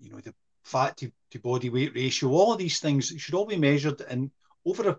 you 0.00 0.10
know, 0.10 0.18
the 0.20 0.34
fat 0.64 0.96
to, 0.98 1.12
to 1.30 1.38
body 1.38 1.70
weight 1.70 1.94
ratio, 1.94 2.30
all 2.30 2.52
of 2.52 2.58
these 2.58 2.80
things 2.80 3.12
should 3.18 3.34
all 3.34 3.46
be 3.46 3.56
measured 3.56 4.00
and 4.02 4.30
over 4.66 4.88
a 4.90 4.98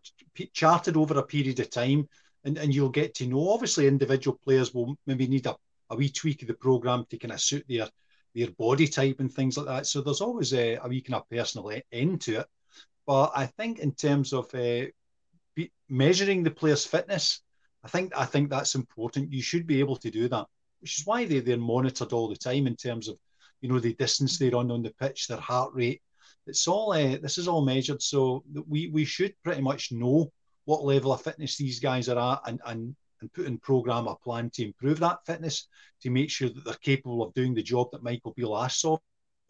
charted 0.54 0.96
over 0.96 1.18
a 1.18 1.24
period 1.24 1.60
of 1.60 1.70
time, 1.70 2.08
and, 2.46 2.58
and 2.58 2.74
you'll 2.74 2.90
get 2.90 3.16
to 3.16 3.28
know. 3.28 3.50
Obviously, 3.50 3.88
individual 3.88 4.40
players 4.44 4.74
will 4.74 4.96
maybe 5.08 5.28
need 5.28 5.46
a, 5.46 5.56
a 5.90 5.96
wee 5.96 6.10
tweak 6.10 6.42
of 6.42 6.48
the 6.48 6.54
program 6.54 7.06
to 7.10 7.18
kind 7.18 7.34
of 7.34 7.42
suit 7.42 7.66
their 7.68 7.90
their 8.34 8.52
body 8.52 8.88
type 8.88 9.20
and 9.20 9.34
things 9.34 9.58
like 9.58 9.66
that. 9.66 9.88
So 9.88 10.02
there's 10.02 10.22
always 10.22 10.54
a, 10.54 10.76
a 10.76 10.88
wee 10.88 11.02
kind 11.02 11.16
of 11.16 11.30
personal 11.30 11.72
end 11.92 12.22
to 12.22 12.40
it. 12.42 12.48
But 13.06 13.32
I 13.36 13.46
think 13.46 13.80
in 13.80 13.94
terms 13.94 14.34
of 14.34 14.46
uh, 14.56 14.86
be, 15.56 15.72
measuring 15.90 16.44
the 16.44 16.52
player's 16.52 16.86
fitness, 16.86 17.42
I 17.84 17.88
think 17.88 18.14
I 18.18 18.26
think 18.26 18.50
that's 18.50 18.76
important. 18.76 19.32
You 19.32 19.44
should 19.44 19.68
be 19.68 19.80
able 19.80 19.98
to 19.98 20.10
do 20.10 20.28
that, 20.30 20.48
which 20.82 21.00
is 21.00 21.06
why 21.06 21.26
they, 21.26 21.40
they're 21.40 21.58
monitored 21.58 22.14
all 22.14 22.28
the 22.28 22.36
time 22.36 22.66
in 22.66 22.76
terms 22.76 23.08
of 23.08 23.18
you 23.62 23.70
know 23.70 23.80
the 23.80 23.94
distance 23.94 24.38
they 24.38 24.50
run 24.50 24.72
on 24.72 24.82
the 24.82 24.94
pitch, 25.00 25.28
their 25.28 25.38
heart 25.38 25.72
rate. 25.74 26.02
It's 26.48 26.68
all 26.68 26.94
uh, 26.94 27.18
this 27.22 27.38
is 27.38 27.48
all 27.48 27.64
measured, 27.64 28.02
so 28.02 28.44
we 28.68 28.88
we 28.88 29.06
should 29.06 29.36
pretty 29.44 29.62
much 29.62 29.92
know 29.92 30.32
what 30.66 30.84
level 30.84 31.14
of 31.14 31.22
fitness 31.22 31.58
these 31.58 31.80
guys 31.80 32.10
are 32.10 32.34
at, 32.34 32.42
and 32.50 32.60
and 32.66 32.96
and 33.22 33.34
put 33.34 33.46
in 33.46 33.60
program 33.60 34.08
a 34.08 34.16
plan 34.16 34.50
to 34.50 34.66
improve 34.66 35.00
that 35.00 35.20
fitness 35.26 35.68
to 36.02 36.10
make 36.10 36.30
sure 36.30 36.50
that 36.50 36.66
they're 36.66 36.74
capable 36.82 37.24
of 37.24 37.34
doing 37.36 37.54
the 37.54 37.64
job 37.64 37.88
that 37.92 38.04
Michael 38.04 38.34
Beale 38.36 38.58
asks 38.58 38.84
of 38.84 39.00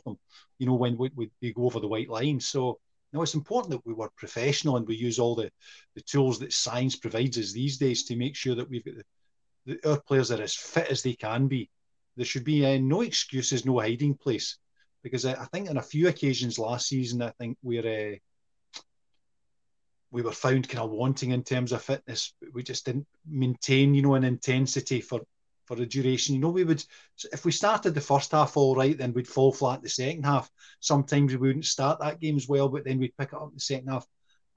them. 0.05 0.17
You 0.59 0.67
know 0.67 0.75
when 0.75 0.97
we, 0.97 1.09
we, 1.15 1.31
we 1.41 1.53
go 1.53 1.65
over 1.65 1.79
the 1.79 1.88
white 1.88 2.09
line, 2.09 2.41
so. 2.41 2.79
Now, 3.15 3.24
it's 3.24 3.34
important 3.34 3.72
that 3.72 3.86
we 3.86 3.93
were 3.93 4.10
professional 4.17 4.77
and 4.77 4.88
we 4.88 4.95
use 4.95 5.17
all 5.17 5.36
the, 5.36 5.50
the 5.95 6.01
tools 6.01 6.38
that 6.39 6.53
science 6.53 6.95
provides 6.95 7.38
us 7.38 7.51
these 7.51 7.77
days 7.77 8.03
to 8.03 8.15
make 8.15 8.36
sure 8.36 8.55
that 8.55 8.69
we've 8.69 8.86
got 8.86 8.95
the, 8.95 9.03
the, 9.65 9.89
our 9.89 10.01
players 10.01 10.31
are 10.31 10.41
as 10.41 10.53
fit 10.53 10.89
as 10.89 11.01
they 11.01 11.13
can 11.13 11.48
be 11.48 11.69
there 12.15 12.25
should 12.25 12.43
be 12.43 12.65
uh, 12.65 12.77
no 12.79 13.01
excuses, 13.01 13.65
no 13.65 13.79
hiding 13.79 14.15
place. 14.15 14.57
Because 15.03 15.25
I, 15.25 15.34
I, 15.34 15.45
think 15.45 15.69
on 15.69 15.77
a 15.77 15.84
few 15.84 16.07
occasions 16.07 16.57
last 16.57 16.88
season, 16.88 17.22
I 17.22 17.31
think 17.31 17.57
we're 17.62 18.15
uh, 18.15 18.15
we 20.12 20.22
were 20.22 20.31
found 20.31 20.69
kind 20.69 20.84
of 20.84 20.91
wanting 20.91 21.31
in 21.31 21.43
terms 21.43 21.72
of 21.72 21.81
fitness. 21.81 22.34
We 22.53 22.63
just 22.63 22.86
didn't 22.86 23.07
maintain, 23.27 23.93
you 23.93 24.01
know, 24.01 24.15
an 24.15 24.24
intensity 24.24 25.01
for 25.01 25.22
for 25.65 25.75
the 25.75 25.86
duration. 25.86 26.36
You 26.36 26.41
know, 26.41 26.50
we 26.50 26.63
would 26.63 26.84
if 27.31 27.45
we 27.45 27.51
started 27.51 27.93
the 27.93 28.01
first 28.01 28.31
half 28.31 28.57
all 28.57 28.75
right, 28.75 28.98
then 28.98 29.13
we'd 29.13 29.27
fall 29.27 29.51
flat 29.51 29.81
the 29.81 29.89
second 29.89 30.24
half. 30.24 30.50
Sometimes 30.79 31.31
we 31.31 31.38
wouldn't 31.38 31.65
start 31.65 32.00
that 32.00 32.19
game 32.19 32.38
as 32.38 32.48
well, 32.48 32.69
but 32.69 32.86
then 32.86 33.00
we'd 33.00 33.17
pick 33.17 33.29
it 33.34 33.36
up 33.39 33.53
the 33.53 33.60
second 33.60 33.88
half. 33.88 34.05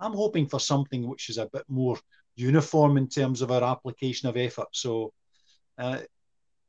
I'm 0.00 0.12
hoping 0.12 0.46
for 0.46 0.60
something 0.60 1.06
which 1.06 1.28
is 1.28 1.38
a 1.38 1.50
bit 1.52 1.64
more 1.68 1.98
uniform 2.36 2.96
in 2.96 3.08
terms 3.08 3.42
of 3.42 3.50
our 3.50 3.64
application 3.64 4.28
of 4.28 4.36
effort. 4.36 4.68
So, 4.72 5.12
uh, 5.76 5.98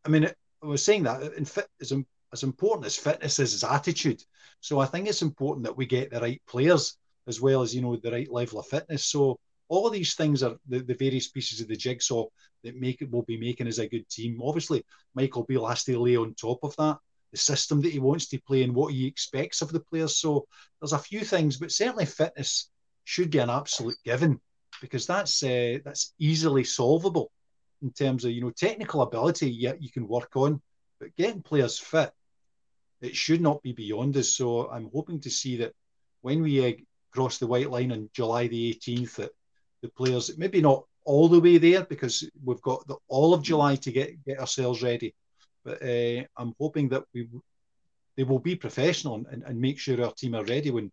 I 0.03 0.09
mean, 0.09 0.25
I 0.25 0.65
was 0.65 0.83
saying 0.83 1.03
that 1.03 1.21
in 1.33 1.45
fit 1.45 1.67
as, 1.79 1.93
as 2.33 2.43
important 2.43 2.87
as 2.87 2.95
fitness 2.95 3.39
is, 3.39 3.53
is 3.53 3.63
attitude. 3.63 4.23
So 4.61 4.79
I 4.79 4.85
think 4.85 5.07
it's 5.07 5.21
important 5.21 5.65
that 5.65 5.77
we 5.77 5.85
get 5.85 6.11
the 6.11 6.19
right 6.19 6.41
players 6.47 6.97
as 7.27 7.39
well 7.39 7.61
as 7.61 7.75
you 7.75 7.81
know 7.81 7.95
the 7.95 8.11
right 8.11 8.31
level 8.31 8.59
of 8.59 8.67
fitness. 8.67 9.05
So 9.05 9.39
all 9.69 9.87
of 9.87 9.93
these 9.93 10.15
things 10.15 10.43
are 10.43 10.57
the, 10.67 10.79
the 10.79 10.95
various 10.95 11.29
pieces 11.29 11.61
of 11.61 11.67
the 11.67 11.75
jigsaw 11.75 12.25
that 12.63 12.75
make 12.75 13.01
it 13.01 13.11
will 13.11 13.23
be 13.23 13.37
making 13.37 13.67
us 13.67 13.77
a 13.77 13.87
good 13.87 14.07
team. 14.09 14.41
Obviously, 14.43 14.83
Michael 15.15 15.43
Beale 15.43 15.67
has 15.67 15.83
to 15.85 15.99
lay 15.99 16.17
on 16.17 16.33
top 16.33 16.59
of 16.63 16.75
that 16.75 16.97
the 17.31 17.37
system 17.37 17.81
that 17.81 17.91
he 17.91 17.99
wants 17.99 18.27
to 18.27 18.41
play 18.41 18.63
and 18.63 18.73
what 18.73 18.93
he 18.93 19.05
expects 19.05 19.61
of 19.61 19.71
the 19.71 19.79
players. 19.79 20.17
So 20.17 20.47
there's 20.81 20.93
a 20.93 20.99
few 20.99 21.21
things, 21.21 21.57
but 21.57 21.71
certainly 21.71 22.05
fitness 22.05 22.69
should 23.03 23.31
be 23.31 23.39
an 23.39 23.49
absolute 23.49 23.97
given 24.03 24.39
because 24.81 25.05
that's 25.05 25.41
uh, 25.43 25.79
that's 25.83 26.13
easily 26.19 26.63
solvable 26.63 27.31
in 27.81 27.91
terms 27.91 28.25
of 28.25 28.31
you 28.31 28.41
know 28.41 28.51
technical 28.51 29.01
ability. 29.01 29.51
Yeah, 29.51 29.73
you 29.79 29.91
can 29.91 30.07
work 30.07 30.35
on, 30.35 30.61
but 30.99 31.15
getting 31.15 31.41
players 31.41 31.77
fit, 31.77 32.11
it 33.01 33.15
should 33.15 33.41
not 33.41 33.61
be 33.61 33.73
beyond 33.73 34.17
us. 34.17 34.29
So 34.29 34.69
I'm 34.69 34.89
hoping 34.93 35.19
to 35.21 35.29
see 35.29 35.57
that 35.57 35.73
when 36.21 36.41
we 36.41 36.65
uh, 36.65 36.73
cross 37.11 37.37
the 37.37 37.47
white 37.47 37.69
line 37.69 37.91
on 37.91 38.09
July 38.13 38.47
the 38.47 38.73
18th, 38.73 39.15
that 39.15 39.31
the 39.81 39.89
players 39.89 40.37
maybe 40.37 40.61
not 40.61 40.85
all 41.05 41.27
the 41.27 41.39
way 41.39 41.57
there 41.57 41.83
because 41.83 42.29
we've 42.43 42.61
got 42.61 42.85
the, 42.87 42.95
all 43.07 43.33
of 43.33 43.41
July 43.41 43.75
to 43.75 43.91
get 43.91 44.23
get 44.25 44.39
ourselves 44.39 44.81
ready. 44.83 45.13
But 45.63 45.81
uh, 45.81 46.23
I'm 46.37 46.53
hoping 46.59 46.89
that 46.89 47.03
we 47.13 47.27
they 48.15 48.23
will 48.23 48.39
be 48.39 48.55
professional 48.55 49.15
and, 49.15 49.43
and 49.43 49.61
make 49.61 49.79
sure 49.79 50.03
our 50.03 50.13
team 50.13 50.35
are 50.35 50.43
ready 50.43 50.71
when 50.71 50.91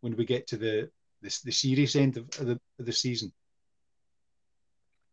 when 0.00 0.16
we 0.16 0.24
get 0.24 0.46
to 0.48 0.56
the 0.56 0.90
the, 1.22 1.40
the 1.44 1.52
serious 1.52 1.94
end 1.96 2.16
of, 2.16 2.28
the, 2.30 2.58
of 2.78 2.86
the 2.86 2.92
season. 2.92 3.32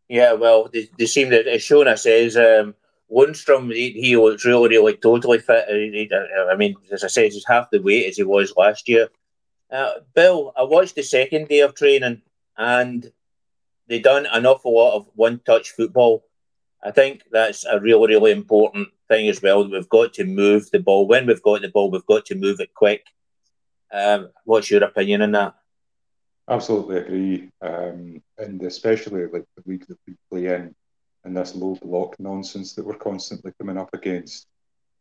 Yeah, 0.07 0.33
well, 0.33 0.71
they 0.97 1.05
seem 1.05 1.29
that 1.29 1.45
as 1.45 1.61
Shona 1.61 1.95
says, 1.97 2.35
um, 2.35 2.73
Lundstram, 3.11 3.71
he, 3.71 3.91
he 3.91 4.17
looks 4.17 4.43
really, 4.43 4.69
really 4.69 4.95
totally 4.95 5.37
fit. 5.37 5.65
He, 5.69 6.09
I 6.51 6.55
mean, 6.55 6.75
as 6.91 7.03
I 7.03 7.07
said, 7.07 7.31
he's 7.31 7.45
half 7.45 7.69
the 7.69 7.79
weight 7.79 8.07
as 8.07 8.17
he 8.17 8.23
was 8.23 8.53
last 8.57 8.89
year. 8.89 9.09
Uh, 9.71 9.91
Bill, 10.15 10.51
I 10.57 10.63
watched 10.63 10.95
the 10.95 11.03
second 11.03 11.47
day 11.47 11.59
of 11.59 11.75
training 11.75 12.23
and 12.59 13.11
they've 13.87 14.03
done 14.03 14.27
an 14.31 14.45
awful 14.45 14.75
lot 14.75 14.95
of 14.95 15.09
one 15.15 15.39
touch 15.45 15.71
football. 15.71 16.25
I 16.83 16.91
think 16.91 17.23
that's 17.31 17.65
a 17.65 17.79
really, 17.79 18.13
really 18.13 18.31
important 18.31 18.89
thing 19.07 19.27
as 19.29 19.41
well. 19.41 19.67
We've 19.67 19.89
got 19.89 20.13
to 20.15 20.25
move 20.25 20.69
the 20.69 20.79
ball. 20.79 21.07
When 21.07 21.25
we've 21.25 21.41
got 21.41 21.61
the 21.61 21.69
ball, 21.69 21.89
we've 21.89 22.05
got 22.05 22.25
to 22.27 22.35
move 22.35 22.59
it 22.59 22.73
quick. 22.73 23.05
Um, 23.91 24.29
what's 24.43 24.69
your 24.69 24.83
opinion 24.83 25.23
on 25.23 25.31
that? 25.31 25.55
Absolutely 26.47 26.97
agree, 26.97 27.49
um, 27.61 28.21
and 28.37 28.61
especially 28.63 29.25
like 29.27 29.45
the 29.55 29.63
league 29.65 29.87
that 29.87 29.97
we 30.07 30.15
play 30.29 30.53
in, 30.53 30.75
and 31.23 31.37
this 31.37 31.55
low 31.55 31.75
block 31.81 32.15
nonsense 32.19 32.73
that 32.73 32.85
we're 32.85 32.95
constantly 32.95 33.51
coming 33.59 33.77
up 33.77 33.89
against. 33.93 34.47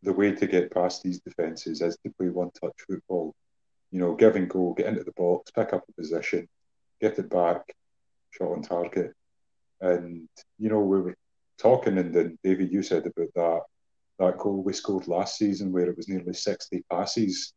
The 0.02 0.12
way 0.12 0.32
to 0.32 0.46
get 0.46 0.72
past 0.72 1.02
these 1.02 1.20
defences 1.20 1.80
is 1.80 1.96
to 2.04 2.12
play 2.18 2.28
one-touch 2.28 2.76
football. 2.86 3.34
You 3.90 4.00
know, 4.00 4.14
give 4.14 4.36
and 4.36 4.48
go, 4.48 4.74
get 4.74 4.86
into 4.86 5.04
the 5.04 5.12
box, 5.12 5.50
pick 5.50 5.72
up 5.72 5.84
a 5.88 5.92
position, 5.92 6.48
get 7.00 7.18
it 7.18 7.30
back, 7.30 7.62
shot 8.30 8.52
on 8.52 8.62
target. 8.62 9.12
And 9.80 10.28
you 10.58 10.68
know, 10.68 10.80
we 10.80 11.00
were 11.00 11.16
talking, 11.58 11.98
and 11.98 12.14
then 12.14 12.38
David, 12.42 12.72
you 12.72 12.82
said 12.82 13.06
about 13.06 13.34
that 13.34 13.60
that 14.18 14.38
goal 14.38 14.62
we 14.64 14.72
scored 14.72 15.06
last 15.06 15.38
season, 15.38 15.72
where 15.72 15.88
it 15.88 15.96
was 15.96 16.08
nearly 16.08 16.32
sixty 16.32 16.84
passes 16.90 17.52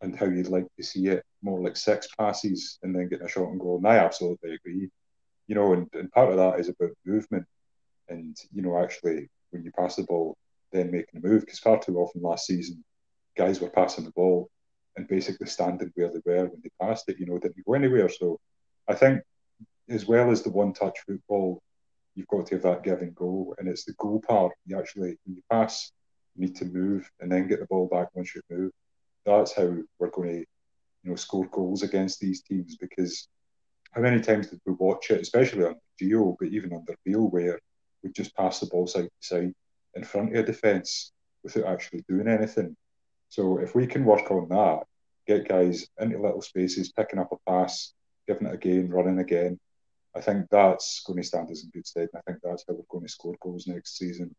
and 0.00 0.18
how 0.18 0.26
you'd 0.26 0.48
like 0.48 0.66
to 0.76 0.82
see 0.82 1.06
it 1.06 1.22
more 1.40 1.60
like 1.60 1.76
six 1.76 2.08
passes 2.18 2.78
and 2.82 2.94
then 2.94 3.08
getting 3.08 3.26
a 3.26 3.28
shot 3.28 3.48
and 3.48 3.60
goal. 3.60 3.76
And 3.78 3.86
I 3.86 3.98
absolutely 3.98 4.54
agree. 4.54 4.90
You 5.46 5.54
know, 5.54 5.72
and, 5.72 5.86
and 5.92 6.10
part 6.10 6.30
of 6.30 6.36
that 6.36 6.58
is 6.58 6.68
about 6.68 6.90
movement 7.06 7.46
and, 8.08 8.36
you 8.52 8.60
know, 8.60 8.82
actually 8.82 9.28
when 9.50 9.62
you 9.62 9.70
pass 9.70 9.96
the 9.96 10.02
ball, 10.02 10.36
then 10.72 10.90
making 10.90 11.20
a 11.22 11.26
move. 11.26 11.42
Because 11.42 11.60
far 11.60 11.78
too 11.78 11.98
often 11.98 12.22
last 12.22 12.46
season, 12.46 12.84
guys 13.36 13.60
were 13.60 13.70
passing 13.70 14.04
the 14.04 14.10
ball 14.10 14.48
and 14.96 15.06
basically 15.06 15.46
standing 15.46 15.92
where 15.94 16.08
they 16.08 16.20
were 16.24 16.46
when 16.46 16.60
they 16.62 16.70
passed 16.84 17.08
it, 17.08 17.20
you 17.20 17.26
know, 17.26 17.38
didn't 17.38 17.64
go 17.64 17.74
anywhere. 17.74 18.08
So 18.08 18.40
I 18.88 18.94
think 18.94 19.22
as 19.88 20.06
well 20.06 20.30
as 20.30 20.42
the 20.42 20.50
one 20.50 20.72
touch 20.72 20.98
football, 21.06 21.62
you've 22.14 22.28
got 22.28 22.46
to 22.46 22.54
have 22.54 22.62
that 22.62 22.82
give 22.82 23.00
and 23.00 23.14
go. 23.14 23.54
And 23.58 23.68
it's 23.68 23.84
the 23.84 23.94
goal 23.98 24.20
part. 24.26 24.52
You 24.66 24.78
actually, 24.78 25.18
when 25.24 25.36
you 25.36 25.42
pass, 25.50 25.90
you 26.34 26.46
need 26.46 26.56
to 26.56 26.64
move 26.64 27.10
and 27.20 27.30
then 27.30 27.48
get 27.48 27.60
the 27.60 27.66
ball 27.66 27.88
back 27.88 28.08
once 28.14 28.34
you've 28.34 28.44
moved 28.50 28.74
that's 29.24 29.54
how 29.54 29.74
we're 29.98 30.10
going 30.10 30.28
to, 30.28 30.38
you 31.02 31.10
know, 31.10 31.16
score 31.16 31.46
goals 31.46 31.82
against 31.82 32.20
these 32.20 32.42
teams. 32.42 32.76
Because 32.76 33.28
how 33.92 34.00
many 34.00 34.20
times 34.20 34.48
did 34.48 34.60
we 34.66 34.72
watch 34.74 35.10
it, 35.10 35.20
especially 35.20 35.64
under 35.64 35.78
Gio, 36.00 36.36
but 36.38 36.48
even 36.48 36.72
under 36.72 36.94
Beale, 37.04 37.30
where 37.30 37.58
we 38.02 38.10
just 38.10 38.34
pass 38.36 38.60
the 38.60 38.66
ball 38.66 38.86
side 38.86 39.04
to 39.04 39.10
side 39.20 39.52
in 39.94 40.04
front 40.04 40.34
of 40.34 40.42
a 40.42 40.46
defence 40.46 41.12
without 41.42 41.66
actually 41.66 42.04
doing 42.08 42.28
anything. 42.28 42.76
So 43.28 43.58
if 43.58 43.74
we 43.74 43.86
can 43.86 44.04
work 44.04 44.30
on 44.30 44.48
that, 44.48 44.84
get 45.26 45.48
guys 45.48 45.88
into 45.98 46.20
little 46.20 46.42
spaces, 46.42 46.92
picking 46.92 47.18
up 47.18 47.32
a 47.32 47.50
pass, 47.50 47.92
giving 48.26 48.46
it 48.46 48.54
again, 48.54 48.90
running 48.90 49.18
again, 49.18 49.58
I 50.14 50.20
think 50.20 50.46
that's 50.50 51.02
going 51.06 51.20
to 51.20 51.26
stand 51.26 51.50
us 51.50 51.64
in 51.64 51.70
good 51.70 51.86
stead. 51.86 52.08
And 52.12 52.22
I 52.26 52.30
think 52.30 52.42
that's 52.42 52.64
how 52.66 52.74
we're 52.74 52.84
going 52.88 53.04
to 53.04 53.12
score 53.12 53.34
goals 53.40 53.66
next 53.66 53.98
season. 53.98 54.34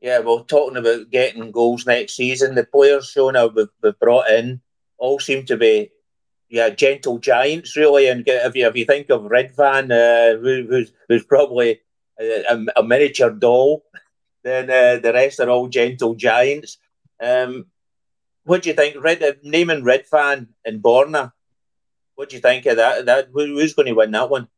Yeah, 0.00 0.18
well, 0.18 0.44
talking 0.44 0.76
about 0.76 1.10
getting 1.10 1.50
goals 1.50 1.86
next 1.86 2.16
season, 2.16 2.54
the 2.54 2.64
players 2.64 3.08
shown 3.08 3.36
up 3.36 3.54
we've, 3.54 3.68
we've 3.82 3.98
brought 3.98 4.28
in 4.28 4.60
all 4.98 5.18
seem 5.18 5.44
to 5.46 5.56
be 5.56 5.90
yeah 6.48 6.70
gentle 6.70 7.18
giants 7.18 7.76
really. 7.76 8.08
And 8.08 8.22
if 8.26 8.54
you 8.54 8.66
if 8.66 8.76
you 8.76 8.84
think 8.84 9.10
of 9.10 9.22
Ridvan, 9.22 9.90
uh, 9.90 10.38
who, 10.38 10.66
who's 10.68 10.92
who's 11.08 11.24
probably 11.24 11.80
a, 12.20 12.66
a 12.76 12.82
miniature 12.82 13.30
doll, 13.30 13.84
then 14.42 14.70
uh, 14.70 15.00
the 15.00 15.12
rest 15.12 15.40
are 15.40 15.48
all 15.48 15.68
gentle 15.68 16.14
giants. 16.14 16.78
Um, 17.22 17.66
what 18.44 18.62
do 18.62 18.68
you 18.68 18.74
think? 18.74 19.02
Red 19.02 19.22
uh, 19.22 19.32
naming 19.42 19.82
Ridvan 19.82 20.48
and 20.64 20.82
Borna. 20.82 21.32
What 22.14 22.28
do 22.28 22.36
you 22.36 22.42
think 22.42 22.66
of 22.66 22.76
that? 22.76 23.06
That 23.06 23.28
who's 23.32 23.74
going 23.74 23.86
to 23.86 23.94
win 23.94 24.12
that 24.12 24.30
one? 24.30 24.48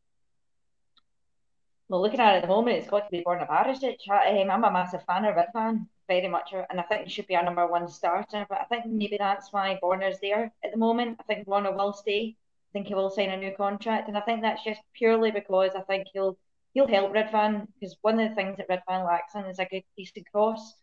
well, 1.88 2.02
looking 2.02 2.20
at 2.20 2.34
it 2.34 2.36
at 2.38 2.42
the 2.42 2.48
moment, 2.48 2.78
it's 2.78 2.90
got 2.90 3.06
to 3.06 3.10
be 3.10 3.22
Borna 3.22 3.48
Barisic. 3.48 3.98
Um, 4.10 4.50
I'm 4.50 4.64
a 4.64 4.70
massive 4.72 5.04
fan 5.04 5.24
of 5.24 5.36
Ridvan, 5.36 5.86
very 6.08 6.26
much, 6.26 6.52
and 6.52 6.80
I 6.80 6.82
think 6.82 7.04
he 7.04 7.10
should 7.10 7.28
be 7.28 7.36
our 7.36 7.44
number 7.44 7.66
one 7.66 7.88
starter. 7.88 8.44
But 8.48 8.60
I 8.60 8.64
think 8.64 8.86
maybe 8.86 9.16
that's 9.18 9.52
why 9.52 9.78
Borna's 9.80 10.18
there 10.20 10.52
at 10.64 10.72
the 10.72 10.78
moment. 10.78 11.18
I 11.20 11.22
think 11.22 11.46
Borna 11.46 11.76
will 11.76 11.92
stay. 11.92 12.36
I 12.36 12.70
think 12.72 12.88
he 12.88 12.94
will 12.94 13.10
sign 13.10 13.30
a 13.30 13.36
new 13.36 13.52
contract, 13.56 14.08
and 14.08 14.18
I 14.18 14.20
think 14.22 14.42
that's 14.42 14.64
just 14.64 14.80
purely 14.94 15.30
because 15.30 15.72
I 15.76 15.82
think 15.82 16.08
he'll 16.12 16.36
he'll 16.74 16.88
help 16.88 17.12
Ridvan 17.12 17.68
because 17.78 17.96
one 18.02 18.18
of 18.18 18.28
the 18.28 18.34
things 18.34 18.56
that 18.56 18.68
Ridvan 18.68 19.06
lacks 19.06 19.36
in 19.36 19.44
is 19.44 19.60
a 19.60 19.64
good 19.64 19.84
decent 19.96 20.26
cross. 20.32 20.74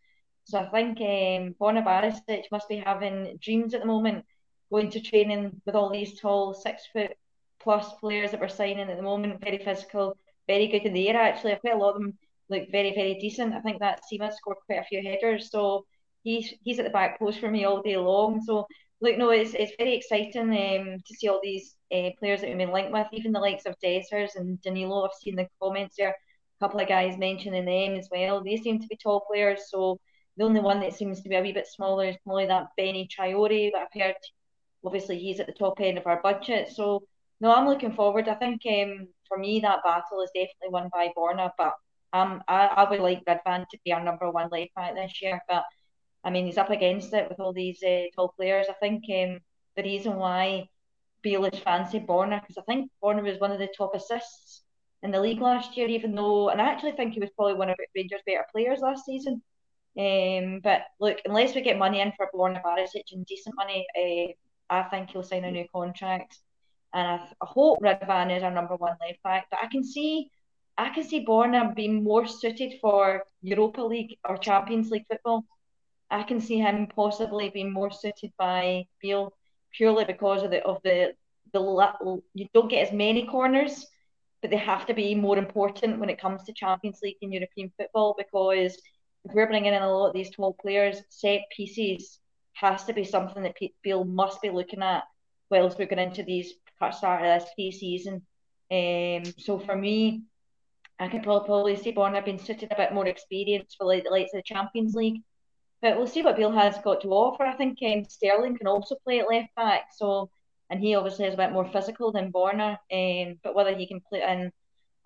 So 0.45 0.59
I 0.59 0.65
think 0.69 0.99
um, 0.99 1.55
Borna 1.59 1.83
Barisic 1.83 2.43
must 2.51 2.67
be 2.67 2.77
having 2.77 3.37
dreams 3.41 3.73
at 3.73 3.81
the 3.81 3.87
moment, 3.87 4.25
going 4.71 4.89
to 4.91 5.01
training 5.01 5.61
with 5.65 5.75
all 5.75 5.89
these 5.89 6.19
tall 6.19 6.53
six 6.53 6.83
foot 6.91 7.11
plus 7.59 7.93
players 7.93 8.31
that 8.31 8.41
we're 8.41 8.49
signing 8.49 8.89
at 8.89 8.97
the 8.97 9.03
moment, 9.03 9.41
very 9.41 9.57
physical, 9.57 10.17
very 10.47 10.67
good 10.67 10.83
in 10.83 10.93
the 10.93 11.09
air 11.09 11.17
actually. 11.21 11.55
Quite 11.55 11.75
a 11.75 11.77
lot 11.77 11.95
of 11.95 12.01
them 12.01 12.17
look 12.49 12.69
very, 12.71 12.93
very 12.93 13.15
decent. 13.19 13.53
I 13.53 13.61
think 13.61 13.79
that 13.79 14.01
Sima 14.11 14.33
scored 14.33 14.57
quite 14.65 14.79
a 14.79 14.83
few 14.83 15.01
headers. 15.01 15.49
So 15.49 15.85
he's 16.23 16.53
he's 16.63 16.79
at 16.79 16.85
the 16.85 16.91
back 16.91 17.19
post 17.19 17.39
for 17.39 17.49
me 17.49 17.63
all 17.63 17.81
day 17.81 17.97
long. 17.97 18.41
So 18.41 18.67
look, 19.01 19.17
no, 19.17 19.29
it's, 19.29 19.53
it's 19.53 19.73
very 19.77 19.95
exciting 19.95 20.49
um, 20.49 20.97
to 21.05 21.15
see 21.15 21.27
all 21.27 21.39
these 21.41 21.75
uh, 21.93 22.09
players 22.19 22.41
that 22.41 22.49
we've 22.49 22.57
been 22.57 22.71
linked 22.71 22.91
with, 22.91 23.07
even 23.11 23.31
the 23.31 23.39
likes 23.39 23.65
of 23.65 23.75
Dessers 23.83 24.35
and 24.35 24.61
Danilo. 24.61 25.05
I've 25.05 25.11
seen 25.21 25.35
the 25.35 25.47
comments 25.61 25.95
there, 25.97 26.09
a 26.09 26.65
couple 26.65 26.79
of 26.79 26.87
guys 26.87 27.17
mentioning 27.17 27.65
them 27.65 27.95
as 27.97 28.09
well. 28.11 28.43
They 28.43 28.57
seem 28.57 28.79
to 28.81 28.87
be 28.87 28.97
tall 28.97 29.25
players. 29.29 29.69
So 29.69 29.99
the 30.37 30.43
only 30.43 30.59
one 30.59 30.79
that 30.81 30.95
seems 30.95 31.21
to 31.21 31.29
be 31.29 31.35
a 31.35 31.41
wee 31.41 31.53
bit 31.53 31.67
smaller 31.67 32.05
is 32.05 32.17
probably 32.23 32.47
that 32.47 32.69
Benny 32.77 33.07
Traore, 33.07 33.71
that 33.71 33.87
I've 33.93 34.01
heard. 34.01 34.15
Obviously, 34.85 35.19
he's 35.19 35.39
at 35.39 35.47
the 35.47 35.53
top 35.53 35.79
end 35.79 35.97
of 35.97 36.07
our 36.07 36.21
budget. 36.21 36.69
So 36.73 37.03
no, 37.39 37.53
I'm 37.53 37.67
looking 37.67 37.93
forward. 37.93 38.27
I 38.27 38.35
think 38.35 38.61
um, 38.65 39.07
for 39.27 39.37
me 39.37 39.59
that 39.59 39.83
battle 39.83 40.21
is 40.21 40.31
definitely 40.33 40.69
won 40.69 40.89
by 40.91 41.11
Borna, 41.15 41.51
but 41.57 41.73
um, 42.11 42.43
I, 42.47 42.67
I 42.67 42.89
would 42.89 42.99
like 42.99 43.25
Ridvan 43.25 43.65
to 43.69 43.77
be 43.83 43.93
our 43.93 44.03
number 44.03 44.29
one 44.29 44.49
left 44.51 44.75
back 44.75 44.95
this 44.95 45.21
year. 45.21 45.41
But 45.47 45.63
I 46.23 46.29
mean, 46.29 46.45
he's 46.45 46.57
up 46.57 46.69
against 46.69 47.13
it 47.13 47.29
with 47.29 47.39
all 47.39 47.53
these 47.53 47.81
uh, 47.83 48.03
tall 48.15 48.33
players. 48.37 48.67
I 48.69 48.73
think 48.73 49.03
um, 49.09 49.39
the 49.75 49.83
reason 49.83 50.15
why 50.15 50.67
Beale 51.21 51.45
is 51.45 51.59
fancy 51.59 51.99
Borna 51.99 52.41
because 52.41 52.57
I 52.57 52.61
think 52.61 52.91
Borna 53.03 53.23
was 53.23 53.39
one 53.39 53.51
of 53.51 53.59
the 53.59 53.69
top 53.77 53.95
assists 53.95 54.63
in 55.01 55.11
the 55.11 55.19
league 55.19 55.41
last 55.41 55.75
year, 55.75 55.87
even 55.87 56.15
though, 56.15 56.49
and 56.49 56.61
I 56.61 56.65
actually 56.71 56.93
think 56.93 57.13
he 57.13 57.19
was 57.19 57.29
probably 57.35 57.55
one 57.55 57.69
of 57.69 57.77
Rangers' 57.95 58.21
better 58.25 58.45
players 58.51 58.79
last 58.79 59.05
season. 59.05 59.41
Um, 59.97 60.59
but 60.63 60.81
look, 60.99 61.19
unless 61.25 61.53
we 61.53 61.61
get 61.61 61.77
money 61.77 62.01
in 62.01 62.13
for 62.17 62.29
Borna 62.33 62.61
Barisic 62.63 63.11
and 63.11 63.25
decent 63.25 63.55
money, 63.55 63.85
uh, 63.95 64.73
I 64.73 64.83
think 64.89 65.11
he'll 65.11 65.23
sign 65.23 65.43
a 65.43 65.51
new 65.51 65.65
contract. 65.73 66.37
And 66.93 67.07
I, 67.07 67.15
I 67.41 67.45
hope 67.45 67.79
Ridvan 67.81 68.35
is 68.35 68.43
our 68.43 68.51
number 68.51 68.75
one 68.75 68.95
left 69.01 69.21
back. 69.23 69.47
But 69.51 69.59
I 69.61 69.67
can 69.67 69.83
see, 69.83 70.29
I 70.77 70.89
can 70.89 71.03
see 71.03 71.25
Borna 71.25 71.75
being 71.75 72.03
more 72.03 72.25
suited 72.25 72.79
for 72.81 73.23
Europa 73.41 73.81
League 73.81 74.17
or 74.27 74.37
Champions 74.37 74.89
League 74.89 75.05
football. 75.09 75.45
I 76.09 76.23
can 76.23 76.39
see 76.39 76.57
him 76.57 76.87
possibly 76.87 77.49
being 77.49 77.71
more 77.71 77.91
suited 77.91 78.31
by 78.37 78.85
Beale 79.01 79.33
purely 79.71 80.05
because 80.05 80.43
of 80.43 80.51
the 80.51 80.63
of 80.63 80.81
the 80.83 81.13
the 81.53 82.21
you 82.33 82.47
don't 82.53 82.69
get 82.69 82.87
as 82.87 82.93
many 82.93 83.25
corners, 83.27 83.85
but 84.41 84.51
they 84.51 84.57
have 84.57 84.85
to 84.87 84.93
be 84.93 85.15
more 85.15 85.37
important 85.37 85.99
when 85.99 86.09
it 86.09 86.19
comes 86.19 86.43
to 86.43 86.53
Champions 86.53 86.99
League 87.01 87.17
and 87.21 87.33
European 87.33 87.71
football 87.77 88.15
because 88.17 88.75
if 89.25 89.33
we're 89.33 89.47
bringing 89.47 89.73
in 89.73 89.81
a 89.81 89.91
lot 89.91 90.07
of 90.07 90.13
these 90.13 90.31
tall 90.31 90.53
players, 90.53 91.01
set 91.09 91.41
pieces 91.55 92.19
has 92.53 92.83
to 92.85 92.93
be 92.93 93.03
something 93.03 93.43
that 93.43 93.55
Beale 93.83 94.03
must 94.03 94.41
be 94.41 94.49
looking 94.49 94.81
at 94.81 95.03
whilst 95.49 95.77
we're 95.77 95.87
going 95.87 96.07
into 96.07 96.23
these 96.23 96.53
start 96.91 97.23
of 97.23 97.41
this 97.41 97.49
pre-season. 97.55 98.21
Um, 98.71 99.23
so 99.37 99.59
for 99.59 99.75
me, 99.75 100.23
I 100.99 101.07
could 101.07 101.23
probably 101.23 101.75
see 101.75 101.93
Borna 101.93 102.23
being 102.23 102.39
suited 102.39 102.71
a 102.71 102.75
bit 102.75 102.93
more 102.93 103.07
experience 103.07 103.75
for 103.77 103.85
like 103.85 104.03
the 104.03 104.09
likes 104.09 104.33
of 104.33 104.39
the 104.39 104.43
Champions 104.43 104.93
League. 104.93 105.21
But 105.81 105.97
we'll 105.97 106.07
see 106.07 106.21
what 106.21 106.37
Bill 106.37 106.51
has 106.51 106.77
got 106.79 107.01
to 107.01 107.09
offer. 107.09 107.43
I 107.43 107.55
think 107.55 107.79
um, 107.85 108.05
Sterling 108.05 108.57
can 108.57 108.67
also 108.67 108.95
play 109.03 109.19
at 109.19 109.27
left 109.27 109.53
back, 109.55 109.87
so 109.95 110.29
and 110.69 110.79
he 110.79 110.95
obviously 110.95 111.25
is 111.25 111.33
a 111.33 111.37
bit 111.37 111.51
more 111.51 111.69
physical 111.69 112.11
than 112.11 112.31
Borna. 112.31 112.77
Um, 112.91 113.37
but 113.43 113.53
whether 113.53 113.75
he 113.75 113.85
can 113.85 113.99
play 113.99 114.21
in 114.21 114.51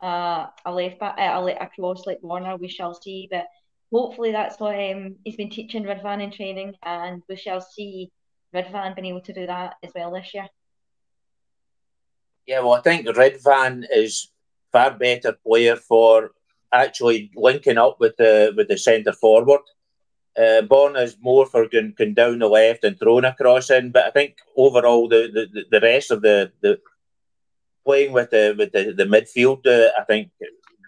uh, 0.07 0.47
a 0.65 0.71
left 0.71 0.99
back, 0.99 1.15
uh, 1.17 1.45
a 1.59 1.69
cross 1.75 2.05
like 2.05 2.21
Borna, 2.21 2.59
we 2.59 2.67
shall 2.67 2.93
see. 2.93 3.27
But 3.29 3.47
hopefully 3.91 4.31
that's 4.31 4.59
what 4.59 4.75
um, 4.75 5.15
he's 5.23 5.35
been 5.35 5.49
teaching 5.49 5.83
Ridvan 5.83 6.21
in 6.21 6.31
training, 6.31 6.75
and 6.83 7.23
we 7.29 7.35
shall 7.35 7.61
see 7.61 8.11
Ridvan 8.53 8.95
being 8.95 9.07
able 9.07 9.21
to 9.21 9.33
do 9.33 9.45
that 9.47 9.75
as 9.83 9.91
well 9.95 10.11
this 10.11 10.33
year. 10.33 10.47
Yeah, 12.45 12.61
well, 12.61 12.73
I 12.73 12.81
think 12.81 13.07
Ridvan 13.07 13.85
is 13.93 14.31
far 14.71 14.91
better 14.91 15.33
player 15.45 15.75
for 15.75 16.31
actually 16.71 17.31
linking 17.35 17.77
up 17.77 17.99
with 17.99 18.15
the 18.17 18.53
with 18.55 18.67
the 18.67 18.77
centre 18.77 19.13
forward. 19.13 19.61
Uh, 20.37 20.61
Borna 20.61 21.01
is 21.03 21.17
more 21.19 21.47
for 21.47 21.67
going, 21.67 21.95
going 21.97 22.13
down 22.13 22.37
the 22.39 22.47
left 22.47 22.83
and 22.83 22.99
throwing 22.99 23.25
a 23.25 23.33
cross 23.33 23.71
in, 23.71 23.89
but 23.91 24.05
I 24.05 24.11
think 24.11 24.37
overall 24.55 25.09
the, 25.09 25.47
the, 25.51 25.65
the 25.71 25.79
rest 25.79 26.11
of 26.11 26.21
the, 26.21 26.51
the 26.61 26.79
playing 27.83 28.11
with 28.11 28.29
the 28.29 28.53
with 28.55 28.71
the, 28.71 28.93
the 28.93 29.05
midfield, 29.05 29.65
uh, 29.65 29.89
I 29.99 30.03
think 30.03 30.29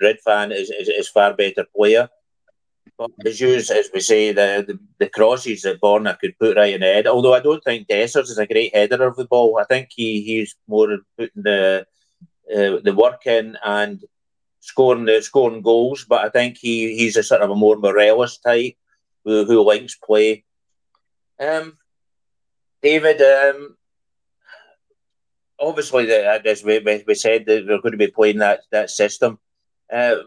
Ridvan 0.03 0.53
is, 0.53 0.69
is 0.69 0.87
is 0.87 1.09
far 1.09 1.33
better 1.33 1.65
player. 1.75 2.09
But 2.99 3.11
as 3.25 3.39
you, 3.39 3.55
as 3.55 3.89
we 3.93 4.01
say, 4.01 4.33
the, 4.33 4.65
the, 4.67 4.77
the 4.97 5.09
crosses 5.09 5.61
that 5.61 5.79
Borna 5.79 6.19
could 6.19 6.37
put 6.37 6.57
right 6.57 6.73
in 6.73 6.81
the 6.81 6.87
head. 6.87 7.07
Although 7.07 7.33
I 7.33 7.39
don't 7.39 7.63
think 7.63 7.87
Dessers 7.87 8.29
is 8.29 8.37
a 8.37 8.45
great 8.45 8.75
header 8.75 9.07
of 9.07 9.15
the 9.15 9.23
ball. 9.23 9.57
I 9.57 9.63
think 9.63 9.87
he 9.89 10.21
he's 10.21 10.53
more 10.67 10.97
putting 11.17 11.43
the 11.43 11.87
uh, 12.53 12.81
the 12.83 12.93
work 12.93 13.25
in 13.25 13.57
and 13.63 14.03
scoring 14.59 15.05
the 15.05 15.21
scoring 15.21 15.61
goals. 15.61 16.05
But 16.09 16.25
I 16.25 16.29
think 16.29 16.57
he 16.57 16.97
he's 16.97 17.15
a 17.15 17.23
sort 17.23 17.41
of 17.41 17.49
a 17.49 17.55
more 17.55 17.77
Morelos 17.77 18.37
type 18.39 18.75
who, 19.23 19.45
who 19.45 19.65
likes 19.65 19.95
play. 19.95 20.43
Um, 21.39 21.77
David, 22.81 23.21
um, 23.21 23.77
obviously, 25.57 26.05
the, 26.05 26.41
as 26.45 26.65
we, 26.65 26.79
we 27.07 27.15
said, 27.15 27.45
that 27.45 27.65
we're 27.65 27.81
going 27.81 27.93
to 27.93 27.97
be 27.97 28.07
playing 28.07 28.39
that 28.39 28.59
that 28.71 28.89
system. 28.89 29.39
Uh, 29.89 30.17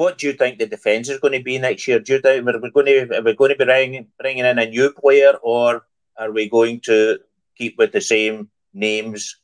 what 0.00 0.16
do 0.16 0.26
you 0.26 0.32
think 0.32 0.58
the 0.58 0.66
defence 0.66 1.10
is 1.10 1.20
going 1.20 1.34
to 1.38 1.44
be 1.44 1.58
next 1.58 1.86
year? 1.86 2.00
Do 2.00 2.14
you 2.14 2.20
think 2.20 2.46
we're 2.46 2.58
going 2.58 2.86
to 2.86 3.18
are 3.18 3.22
we 3.22 3.34
going 3.34 3.52
to 3.52 3.58
be 3.58 3.66
bringing, 3.66 4.06
bringing 4.18 4.46
in 4.46 4.58
a 4.58 4.64
new 4.64 4.92
player, 4.92 5.34
or 5.42 5.86
are 6.16 6.32
we 6.32 6.48
going 6.48 6.80
to 6.86 7.18
keep 7.54 7.76
with 7.76 7.92
the 7.92 8.00
same 8.00 8.48
names? 8.72 9.36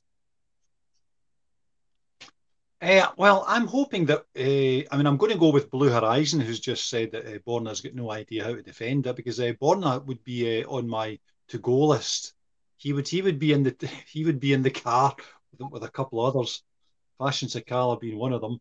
Uh, 2.81 3.07
well, 3.19 3.45
I'm 3.47 3.67
hoping 3.67 4.07
that. 4.07 4.21
Uh, 4.47 4.81
I 4.91 4.97
mean, 4.97 5.07
I'm 5.07 5.19
going 5.19 5.33
to 5.33 5.39
go 5.39 5.51
with 5.51 5.71
Blue 5.71 5.91
Horizon, 5.91 6.41
who's 6.41 6.61
just 6.61 6.89
said 6.89 7.13
that 7.13 7.27
uh, 7.27 7.39
Borna's 7.47 7.83
got 7.83 7.95
no 7.95 8.11
idea 8.11 8.45
how 8.45 8.55
to 8.55 8.63
defend 8.63 9.07
it 9.07 9.17
because 9.17 9.39
uh, 9.39 9.53
Borna 9.61 10.03
would 10.07 10.25
be 10.25 10.63
uh, 10.63 10.69
on 10.69 10.89
my 10.89 11.19
to-go 11.49 11.89
list. 11.89 12.33
He 12.79 12.95
would 12.95 13.09
he 13.09 13.21
would 13.21 13.39
be 13.39 13.53
in 13.53 13.63
the 13.63 13.75
he 14.15 14.25
would 14.25 14.41
be 14.41 14.55
in 14.55 14.63
the 14.63 14.71
car 14.71 15.15
with, 15.51 15.71
with 15.71 15.85
a 15.85 15.91
couple 15.91 16.21
others, 16.21 16.63
Fashion 17.19 17.49
Sakala 17.49 18.01
being 18.01 18.19
one 18.19 18.33
of 18.33 18.41
them. 18.41 18.61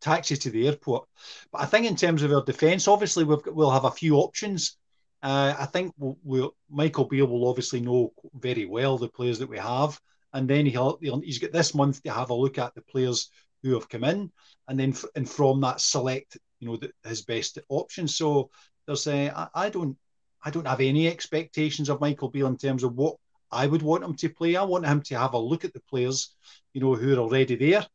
Taxi 0.00 0.36
to 0.36 0.50
the 0.50 0.66
airport. 0.66 1.08
But 1.52 1.62
I 1.62 1.66
think 1.66 1.86
in 1.86 1.96
terms 1.96 2.22
of 2.22 2.32
our 2.32 2.44
defence, 2.44 2.88
obviously 2.88 3.24
we've 3.24 3.42
got, 3.42 3.54
we'll 3.54 3.70
have 3.70 3.84
a 3.84 3.90
few 3.90 4.16
options. 4.16 4.76
Uh, 5.22 5.54
I 5.58 5.66
think 5.66 5.92
we'll, 5.98 6.16
we'll, 6.24 6.56
Michael 6.70 7.04
Beale 7.04 7.26
will 7.26 7.48
obviously 7.48 7.80
know 7.80 8.12
very 8.34 8.64
well 8.64 8.96
the 8.96 9.08
players 9.08 9.38
that 9.38 9.48
we 9.50 9.58
have, 9.58 10.00
and 10.32 10.48
then 10.48 10.64
he'll, 10.64 10.98
he's 11.00 11.38
got 11.38 11.52
this 11.52 11.74
month 11.74 12.02
to 12.02 12.12
have 12.12 12.30
a 12.30 12.34
look 12.34 12.56
at 12.56 12.74
the 12.74 12.82
players 12.82 13.30
who 13.62 13.74
have 13.74 13.88
come 13.88 14.04
in, 14.04 14.30
and 14.68 14.80
then 14.80 14.90
f- 14.90 15.04
and 15.14 15.28
from 15.28 15.60
that 15.60 15.80
select 15.80 16.38
you 16.60 16.68
know 16.68 16.76
the, 16.76 16.90
his 17.04 17.22
best 17.22 17.58
options. 17.68 18.16
So 18.16 18.50
there's 18.86 19.06
uh, 19.06 19.48
I, 19.54 19.66
I 19.66 19.68
don't 19.70 19.96
I 20.42 20.50
don't 20.50 20.66
have 20.66 20.80
any 20.80 21.08
expectations 21.08 21.88
of 21.88 22.00
Michael 22.00 22.30
Beale 22.30 22.46
in 22.46 22.56
terms 22.56 22.82
of 22.82 22.94
what 22.94 23.16
I 23.50 23.66
would 23.66 23.82
want 23.82 24.04
him 24.04 24.14
to 24.14 24.28
play. 24.28 24.56
I 24.56 24.62
want 24.62 24.86
him 24.86 25.02
to 25.02 25.18
have 25.18 25.34
a 25.34 25.38
look 25.38 25.64
at 25.64 25.74
the 25.74 25.80
players, 25.80 26.34
you 26.72 26.80
know, 26.80 26.94
who 26.94 27.14
are 27.14 27.18
already 27.18 27.56
there, 27.56 27.86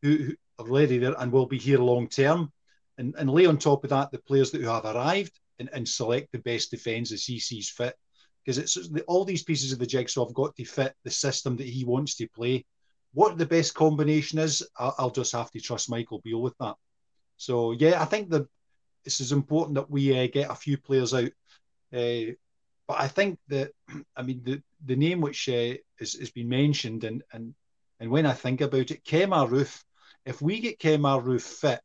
who 0.00 0.34
already 0.68 0.98
there 0.98 1.14
and 1.18 1.32
will 1.32 1.46
be 1.46 1.58
here 1.58 1.78
long 1.78 2.08
term. 2.08 2.52
And, 2.98 3.14
and 3.16 3.30
lay 3.30 3.46
on 3.46 3.58
top 3.58 3.84
of 3.84 3.90
that 3.90 4.10
the 4.10 4.18
players 4.18 4.50
that 4.50 4.60
who 4.60 4.68
have 4.68 4.84
arrived 4.84 5.32
and, 5.58 5.68
and 5.72 5.88
select 5.88 6.30
the 6.30 6.38
best 6.38 6.70
defence 6.70 7.10
as 7.12 7.24
he 7.24 7.38
sees 7.38 7.70
fit. 7.70 7.94
Because 8.44 8.58
it's 8.58 8.76
all 9.06 9.24
these 9.24 9.44
pieces 9.44 9.72
of 9.72 9.78
the 9.78 9.86
jigsaw 9.86 10.26
have 10.26 10.34
got 10.34 10.54
to 10.56 10.64
fit 10.64 10.94
the 11.04 11.10
system 11.10 11.56
that 11.56 11.66
he 11.66 11.84
wants 11.84 12.16
to 12.16 12.28
play. 12.28 12.64
What 13.14 13.38
the 13.38 13.46
best 13.46 13.74
combination 13.74 14.38
is, 14.38 14.66
I'll, 14.76 14.94
I'll 14.98 15.10
just 15.10 15.32
have 15.32 15.50
to 15.52 15.60
trust 15.60 15.90
Michael 15.90 16.20
Beale 16.24 16.42
with 16.42 16.56
that. 16.58 16.74
So 17.36 17.72
yeah, 17.72 18.00
I 18.00 18.04
think 18.04 18.30
that 18.30 18.46
this 19.04 19.20
is 19.20 19.32
important 19.32 19.76
that 19.76 19.90
we 19.90 20.18
uh, 20.18 20.26
get 20.26 20.50
a 20.50 20.54
few 20.54 20.76
players 20.76 21.14
out. 21.14 21.30
Uh, 21.92 22.34
but 22.88 23.00
I 23.00 23.08
think 23.08 23.38
that 23.48 23.72
I 24.16 24.22
mean 24.22 24.42
the 24.44 24.62
the 24.84 24.96
name 24.96 25.20
which 25.20 25.48
uh, 25.48 25.74
has, 25.98 26.14
has 26.14 26.30
been 26.30 26.48
mentioned 26.48 27.04
and 27.04 27.22
and 27.32 27.54
and 28.00 28.10
when 28.10 28.26
I 28.26 28.32
think 28.32 28.60
about 28.60 28.90
it, 28.90 29.04
Kemar 29.04 29.48
Roofe 29.48 29.84
if 30.24 30.40
we 30.40 30.60
get 30.60 30.78
Kemar 30.78 31.22
Roofe 31.22 31.42
fit, 31.42 31.80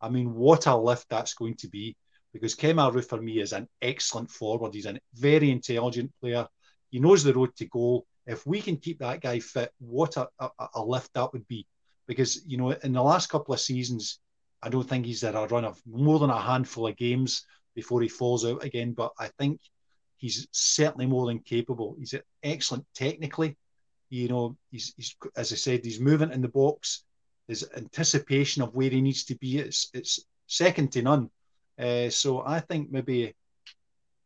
I 0.00 0.08
mean, 0.08 0.34
what 0.34 0.66
a 0.66 0.76
lift 0.76 1.06
that's 1.08 1.34
going 1.34 1.54
to 1.56 1.68
be. 1.68 1.96
Because 2.32 2.54
Kemar 2.54 2.92
Roofe 2.92 3.08
for 3.08 3.20
me 3.20 3.40
is 3.40 3.52
an 3.52 3.68
excellent 3.80 4.30
forward. 4.30 4.74
He's 4.74 4.86
a 4.86 4.98
very 5.14 5.50
intelligent 5.50 6.12
player. 6.20 6.46
He 6.90 7.00
knows 7.00 7.24
the 7.24 7.34
road 7.34 7.56
to 7.56 7.66
goal. 7.66 8.06
If 8.26 8.46
we 8.46 8.60
can 8.60 8.76
keep 8.76 8.98
that 8.98 9.22
guy 9.22 9.40
fit, 9.40 9.72
what 9.78 10.16
a, 10.16 10.28
a, 10.38 10.50
a 10.74 10.84
lift 10.84 11.12
that 11.14 11.32
would 11.32 11.48
be. 11.48 11.66
Because, 12.06 12.42
you 12.46 12.58
know, 12.58 12.70
in 12.70 12.92
the 12.92 13.02
last 13.02 13.28
couple 13.28 13.54
of 13.54 13.60
seasons, 13.60 14.20
I 14.62 14.68
don't 14.68 14.88
think 14.88 15.06
he's 15.06 15.22
had 15.22 15.34
a 15.34 15.46
run 15.46 15.64
of 15.64 15.80
more 15.86 16.18
than 16.18 16.30
a 16.30 16.40
handful 16.40 16.86
of 16.86 16.96
games 16.96 17.44
before 17.74 18.02
he 18.02 18.08
falls 18.08 18.44
out 18.44 18.62
again. 18.62 18.92
But 18.92 19.12
I 19.18 19.28
think 19.38 19.60
he's 20.16 20.46
certainly 20.52 21.06
more 21.06 21.26
than 21.26 21.38
capable. 21.38 21.96
He's 21.98 22.14
excellent 22.42 22.84
technically. 22.94 23.56
You 24.10 24.28
know, 24.28 24.56
he's, 24.70 24.94
he's 24.96 25.16
as 25.36 25.52
I 25.52 25.56
said, 25.56 25.84
he's 25.84 26.00
moving 26.00 26.32
in 26.32 26.42
the 26.42 26.48
box 26.48 27.04
his 27.48 27.68
anticipation 27.76 28.62
of 28.62 28.74
where 28.74 28.90
he 28.90 29.00
needs 29.00 29.24
to 29.24 29.34
be, 29.36 29.58
it's 29.58 29.90
it's 29.94 30.20
second 30.46 30.92
to 30.92 31.02
none. 31.02 31.30
Uh, 31.78 32.10
so 32.10 32.42
I 32.44 32.60
think 32.60 32.90
maybe, 32.90 33.34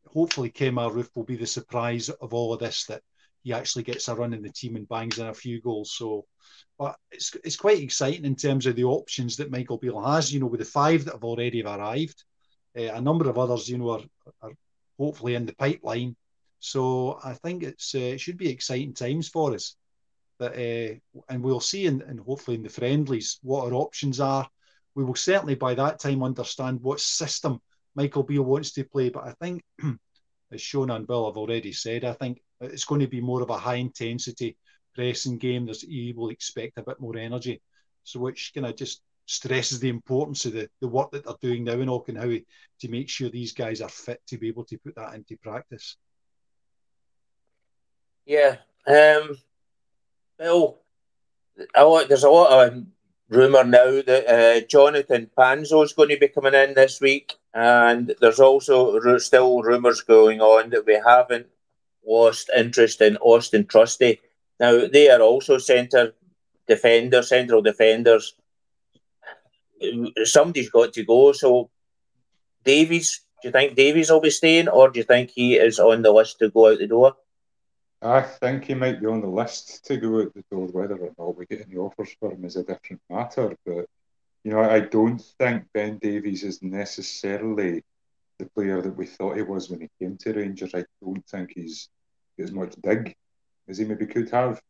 hopefully, 0.06 0.50
Kemar 0.50 0.90
Roofe 0.92 1.14
will 1.14 1.24
be 1.24 1.36
the 1.36 1.46
surprise 1.46 2.08
of 2.08 2.34
all 2.34 2.52
of 2.52 2.60
this 2.60 2.86
that 2.86 3.02
he 3.42 3.52
actually 3.52 3.84
gets 3.84 4.08
a 4.08 4.14
run 4.14 4.32
in 4.32 4.42
the 4.42 4.50
team 4.50 4.76
and 4.76 4.88
bangs 4.88 5.18
in 5.18 5.26
a 5.26 5.34
few 5.34 5.60
goals. 5.60 5.92
So, 5.92 6.26
but 6.78 6.96
it's 7.10 7.34
it's 7.44 7.56
quite 7.56 7.80
exciting 7.80 8.24
in 8.24 8.36
terms 8.36 8.66
of 8.66 8.76
the 8.76 8.84
options 8.84 9.36
that 9.36 9.50
Michael 9.50 9.78
Beale 9.78 10.02
has. 10.02 10.32
You 10.32 10.40
know, 10.40 10.46
with 10.46 10.60
the 10.60 10.66
five 10.66 11.04
that 11.04 11.14
have 11.14 11.24
already 11.24 11.62
arrived, 11.62 12.24
uh, 12.76 12.94
a 12.94 13.00
number 13.00 13.28
of 13.28 13.38
others, 13.38 13.68
you 13.68 13.78
know, 13.78 13.90
are, 13.90 14.02
are 14.42 14.52
hopefully 14.98 15.34
in 15.34 15.46
the 15.46 15.54
pipeline. 15.54 16.16
So 16.58 17.18
I 17.24 17.34
think 17.34 17.62
it's 17.62 17.94
uh, 17.94 17.98
it 17.98 18.20
should 18.20 18.38
be 18.38 18.48
exciting 18.48 18.94
times 18.94 19.28
for 19.28 19.54
us. 19.54 19.76
That 20.42 20.54
uh, 20.54 21.22
and 21.28 21.42
we'll 21.42 21.60
see, 21.60 21.86
and 21.86 22.20
hopefully 22.20 22.56
in 22.56 22.64
the 22.64 22.68
friendlies, 22.68 23.38
what 23.42 23.64
our 23.64 23.74
options 23.74 24.18
are. 24.18 24.48
We 24.94 25.04
will 25.04 25.14
certainly 25.14 25.54
by 25.54 25.74
that 25.74 26.00
time 26.00 26.22
understand 26.22 26.82
what 26.82 27.00
system 27.00 27.60
Michael 27.94 28.24
Beale 28.24 28.42
wants 28.42 28.72
to 28.72 28.84
play. 28.84 29.08
But 29.08 29.24
I 29.24 29.32
think, 29.40 29.62
as 30.52 30.60
Sean 30.60 30.90
and 30.90 31.06
Bill 31.06 31.26
have 31.26 31.36
already 31.36 31.72
said, 31.72 32.04
I 32.04 32.12
think 32.14 32.42
it's 32.60 32.84
going 32.84 33.00
to 33.00 33.06
be 33.06 33.20
more 33.20 33.40
of 33.40 33.50
a 33.50 33.56
high 33.56 33.76
intensity 33.76 34.56
pressing 34.94 35.38
game. 35.38 35.66
There's 35.66 35.84
you 35.84 36.14
will 36.14 36.30
expect 36.30 36.78
a 36.78 36.82
bit 36.82 37.00
more 37.00 37.16
energy, 37.16 37.62
so 38.02 38.18
which 38.18 38.52
kind 38.52 38.66
of 38.66 38.76
just 38.76 39.00
stresses 39.26 39.78
the 39.78 39.88
importance 39.88 40.44
of 40.44 40.54
the, 40.54 40.68
the 40.80 40.88
work 40.88 41.12
that 41.12 41.24
they're 41.24 41.34
doing 41.40 41.64
now 41.64 41.74
in 41.74 41.88
Auchenhowie 41.88 42.44
to 42.80 42.88
make 42.88 43.08
sure 43.08 43.30
these 43.30 43.52
guys 43.52 43.80
are 43.80 43.88
fit 43.88 44.20
to 44.26 44.36
be 44.36 44.48
able 44.48 44.64
to 44.64 44.78
put 44.78 44.96
that 44.96 45.14
into 45.14 45.36
practice. 45.36 45.96
Yeah. 48.26 48.56
Um, 48.86 49.38
well, 50.38 50.78
a 51.74 51.84
lot, 51.84 52.08
there's 52.08 52.24
a 52.24 52.30
lot 52.30 52.66
of 52.66 52.84
rumour 53.28 53.64
now 53.64 54.02
that 54.02 54.26
uh, 54.28 54.66
Jonathan 54.66 55.30
Panzo 55.36 55.84
is 55.84 55.92
going 55.92 56.10
to 56.10 56.18
be 56.18 56.28
coming 56.28 56.54
in 56.54 56.74
this 56.74 57.00
week, 57.00 57.34
and 57.54 58.14
there's 58.20 58.40
also 58.40 58.98
still 59.18 59.62
rumours 59.62 60.02
going 60.02 60.40
on 60.40 60.70
that 60.70 60.86
we 60.86 61.00
haven't 61.04 61.46
lost 62.06 62.50
interest 62.56 63.00
in 63.00 63.16
Austin 63.18 63.66
Trusty. 63.66 64.20
Now 64.60 64.86
they 64.86 65.10
are 65.10 65.20
also 65.20 65.58
centre 65.58 66.14
defenders, 66.66 67.28
central 67.28 67.62
defenders. 67.62 68.34
Somebody's 70.24 70.70
got 70.70 70.92
to 70.94 71.04
go. 71.04 71.32
So 71.32 71.70
Davies, 72.64 73.20
do 73.42 73.48
you 73.48 73.52
think 73.52 73.74
Davies 73.74 74.10
will 74.10 74.20
be 74.20 74.30
staying, 74.30 74.68
or 74.68 74.90
do 74.90 75.00
you 75.00 75.04
think 75.04 75.30
he 75.30 75.56
is 75.56 75.78
on 75.78 76.02
the 76.02 76.12
list 76.12 76.38
to 76.38 76.50
go 76.50 76.70
out 76.70 76.78
the 76.78 76.86
door? 76.86 77.16
I 78.02 78.22
think 78.22 78.64
he 78.64 78.74
might 78.74 79.00
be 79.00 79.06
on 79.06 79.20
the 79.20 79.28
list 79.28 79.84
to 79.86 79.96
go 79.96 80.20
out 80.20 80.34
the 80.34 80.44
door. 80.50 80.66
Whether 80.66 80.96
or 80.96 81.12
not 81.16 81.36
we 81.36 81.46
get 81.46 81.64
any 81.66 81.76
offers 81.76 82.14
for 82.18 82.32
him 82.32 82.44
is 82.44 82.56
a 82.56 82.64
different 82.64 83.00
matter. 83.08 83.56
But 83.64 83.86
you 84.42 84.50
know, 84.50 84.60
I 84.60 84.80
don't 84.80 85.20
think 85.38 85.64
Ben 85.72 85.98
Davies 85.98 86.42
is 86.42 86.62
necessarily 86.62 87.84
the 88.38 88.46
player 88.46 88.82
that 88.82 88.96
we 88.96 89.06
thought 89.06 89.36
he 89.36 89.42
was 89.42 89.70
when 89.70 89.82
he 89.82 89.88
came 90.00 90.16
to 90.18 90.32
Rangers. 90.32 90.74
I 90.74 90.84
don't 91.00 91.24
think 91.28 91.52
he's 91.54 91.88
as 92.40 92.50
much 92.50 92.74
dig 92.82 93.14
as 93.68 93.78
he 93.78 93.84
maybe 93.84 94.06
could 94.06 94.30
have. 94.30 94.60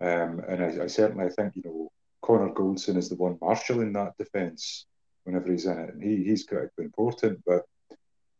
Um, 0.00 0.40
and 0.48 0.62
I, 0.64 0.84
I, 0.84 0.86
certainly 0.86 1.28
think 1.28 1.56
you 1.56 1.62
know 1.62 1.92
Connor 2.22 2.54
Goldson 2.54 2.96
is 2.96 3.10
the 3.10 3.16
one 3.16 3.36
marshalling 3.42 3.92
that 3.92 4.16
defence 4.16 4.86
whenever 5.24 5.50
he's 5.50 5.66
in 5.66 5.78
it, 5.78 5.92
and 5.92 6.02
he, 6.02 6.24
he's 6.24 6.44
critically 6.44 6.86
important. 6.86 7.42
But 7.44 7.66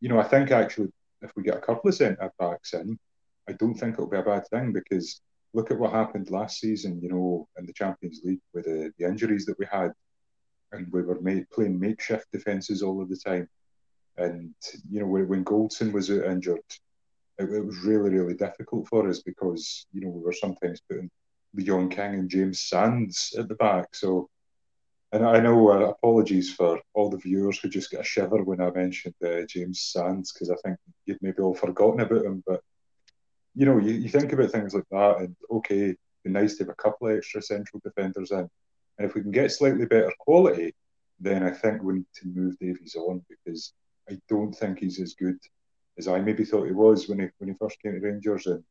you 0.01 0.09
know, 0.09 0.19
I 0.19 0.25
think 0.25 0.51
actually 0.51 0.91
if 1.21 1.31
we 1.37 1.43
get 1.43 1.59
a 1.59 1.61
couple 1.61 1.91
of 1.91 1.95
centre 1.95 2.33
backs 2.39 2.73
in, 2.73 2.99
I 3.49 3.53
don't 3.53 3.75
think 3.75 3.95
it'll 3.95 4.09
be 4.09 4.19
a 4.19 4.23
bad 4.23 4.47
thing 4.49 4.73
because 4.73 5.21
look 5.53 5.71
at 5.71 5.79
what 5.79 5.93
happened 5.93 6.31
last 6.31 6.61
season, 6.61 7.01
you 7.03 7.09
know, 7.09 7.49
in 7.59 7.67
the 7.67 7.73
Champions 7.73 8.21
League 8.25 8.41
with 8.55 8.65
the, 8.65 8.93
the 8.99 9.07
injuries 9.07 9.47
that 9.47 9.59
we 9.59 9.67
had, 9.71 9.93
and 10.73 10.87
we 10.93 11.03
were 11.03 11.21
made, 11.21 11.51
playing 11.51 11.79
makeshift 11.79 12.27
defences 12.33 12.83
all 12.83 13.03
of 13.03 13.09
the 13.09 13.17
time. 13.17 13.49
And 14.17 14.55
you 14.91 15.01
know, 15.01 15.07
when, 15.07 15.29
when 15.29 15.45
Goldson 15.45 15.93
was 15.93 16.11
injured, 16.11 16.61
it, 17.39 17.45
it, 17.45 17.65
was 17.65 17.79
really, 17.85 18.11
really 18.11 18.35
difficult 18.35 18.87
for 18.89 19.09
us 19.09 19.23
because 19.23 19.87
you 19.93 20.03
know 20.03 20.11
we 20.11 20.23
were 20.23 20.33
sometimes 20.33 20.81
putting 20.89 21.11
Leon 21.55 21.89
King 21.89 22.15
and 22.15 22.31
James 22.31 22.61
Sands 22.61 23.35
at 23.39 23.49
the 23.49 23.55
back. 23.55 23.95
So, 23.95 24.29
and 25.13 25.25
I 25.25 25.41
know 25.41 25.71
uh, 25.71 25.91
apologies 25.91 26.53
for 26.53 26.81
all 26.95 27.11
the 27.11 27.17
viewers 27.17 27.59
who 27.59 27.69
just 27.69 27.91
get 27.91 28.01
a 28.01 28.05
shiver 28.05 28.45
when 28.45 28.61
I 28.61 28.71
mentioned 28.71 29.15
uh, 29.25 29.43
James 29.49 29.81
Sands 29.81 30.33
because 30.33 30.51
I 30.51 30.57
think 30.65 30.77
you'd 31.07 31.23
maybe 31.23 31.43
all 31.43 31.55
forgotten 31.55 32.01
about 32.01 32.25
him, 32.25 32.45
but 32.47 32.61
you 33.55 33.67
know, 33.67 33.79
you, 33.79 33.93
you 33.93 34.09
think 34.09 34.33
about 34.33 34.51
things 34.51 34.75
like 34.75 34.89
that, 34.91 35.19
and 35.19 35.37
okay, 35.51 35.81
it'd 35.81 35.99
be 36.25 36.31
nice 36.31 36.57
to 36.57 36.65
have 36.65 36.71
a 36.71 36.83
couple 36.83 37.09
of 37.09 37.17
extra 37.17 37.43
central 37.43 37.81
defenders 37.85 38.31
in. 38.31 38.49
And 38.99 39.09
if 39.09 39.15
we 39.15 39.23
can 39.23 39.31
get 39.31 39.51
slightly 39.51 39.87
better 39.87 40.13
quality, 40.19 40.75
then 41.19 41.43
I 41.43 41.51
think 41.51 41.83
we 41.83 41.95
need 41.95 42.07
to 42.17 42.29
move 42.29 42.59
Davies 42.59 42.97
on 42.97 43.25
because 43.29 43.73
I 44.09 44.19
don't 44.29 44.53
think 44.53 44.79
he's 44.79 45.01
as 45.01 45.15
good 45.15 45.39
as 45.99 46.09
I 46.09 46.21
maybe 46.21 46.45
thought 46.45 46.67
he 46.67 46.73
was 46.73 47.09
when 47.09 47.21
he 47.21 47.29
when 47.39 47.49
he 47.49 47.57
first 47.59 47.81
came 47.83 47.93
to 47.93 48.01
Rangers. 48.01 48.47
And 48.47 48.65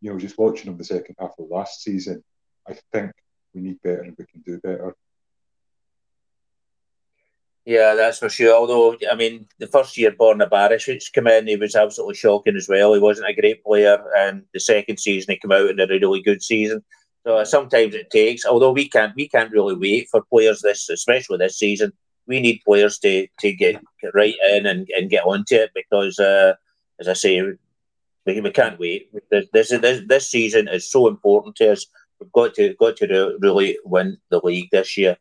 you 0.00 0.12
know, 0.12 0.18
just 0.18 0.38
watching 0.38 0.70
him 0.70 0.78
the 0.78 0.84
second 0.84 1.16
half 1.18 1.32
of 1.38 1.48
last 1.50 1.82
season, 1.82 2.22
I 2.68 2.76
think 2.92 3.12
we 3.54 3.60
need 3.62 3.80
better 3.82 4.02
and 4.02 4.16
we 4.18 4.24
can 4.26 4.40
do 4.40 4.58
better. 4.60 4.94
Yeah, 7.64 7.94
that's 7.94 8.18
for 8.18 8.28
sure. 8.28 8.54
Although, 8.54 8.96
I 9.10 9.14
mean, 9.14 9.46
the 9.58 9.66
first 9.66 9.96
year 9.96 10.12
Borna 10.12 10.48
Barisic 10.50 11.10
came 11.12 11.26
in, 11.28 11.46
he 11.46 11.56
was 11.56 11.74
absolutely 11.74 12.14
shocking 12.14 12.56
as 12.56 12.68
well. 12.68 12.92
He 12.92 13.00
wasn't 13.00 13.30
a 13.30 13.40
great 13.40 13.64
player, 13.64 14.04
and 14.18 14.44
the 14.52 14.60
second 14.60 14.98
season 15.00 15.32
he 15.32 15.38
came 15.38 15.52
out 15.52 15.70
in 15.70 15.80
a 15.80 15.86
really 15.86 16.20
good 16.20 16.42
season. 16.42 16.84
So 17.26 17.42
sometimes 17.44 17.94
it 17.94 18.10
takes. 18.10 18.44
Although 18.44 18.72
we 18.72 18.86
can't, 18.88 19.14
we 19.16 19.28
can't 19.28 19.50
really 19.50 19.74
wait 19.74 20.08
for 20.10 20.22
players 20.22 20.60
this, 20.60 20.90
especially 20.90 21.38
this 21.38 21.58
season. 21.58 21.92
We 22.26 22.40
need 22.40 22.60
players 22.66 22.98
to 22.98 23.26
to 23.40 23.52
get, 23.52 23.82
get 24.02 24.14
right 24.14 24.34
in 24.50 24.66
and, 24.66 24.86
and 24.94 25.08
get 25.08 25.24
onto 25.24 25.54
it 25.54 25.70
because, 25.74 26.18
uh, 26.18 26.54
as 27.00 27.08
I 27.08 27.14
say, 27.14 27.40
we, 28.26 28.40
we 28.40 28.50
can't 28.50 28.78
wait. 28.78 29.08
This, 29.30 29.70
this 29.70 30.02
this 30.06 30.30
season 30.30 30.68
is 30.68 30.90
so 30.90 31.08
important 31.08 31.56
to 31.56 31.72
us. 31.72 31.86
We've 32.20 32.32
got 32.32 32.52
to 32.54 32.74
got 32.74 32.96
to 32.98 33.38
really 33.40 33.78
win 33.84 34.18
the 34.28 34.40
league 34.44 34.68
this 34.70 34.98
year. 34.98 35.16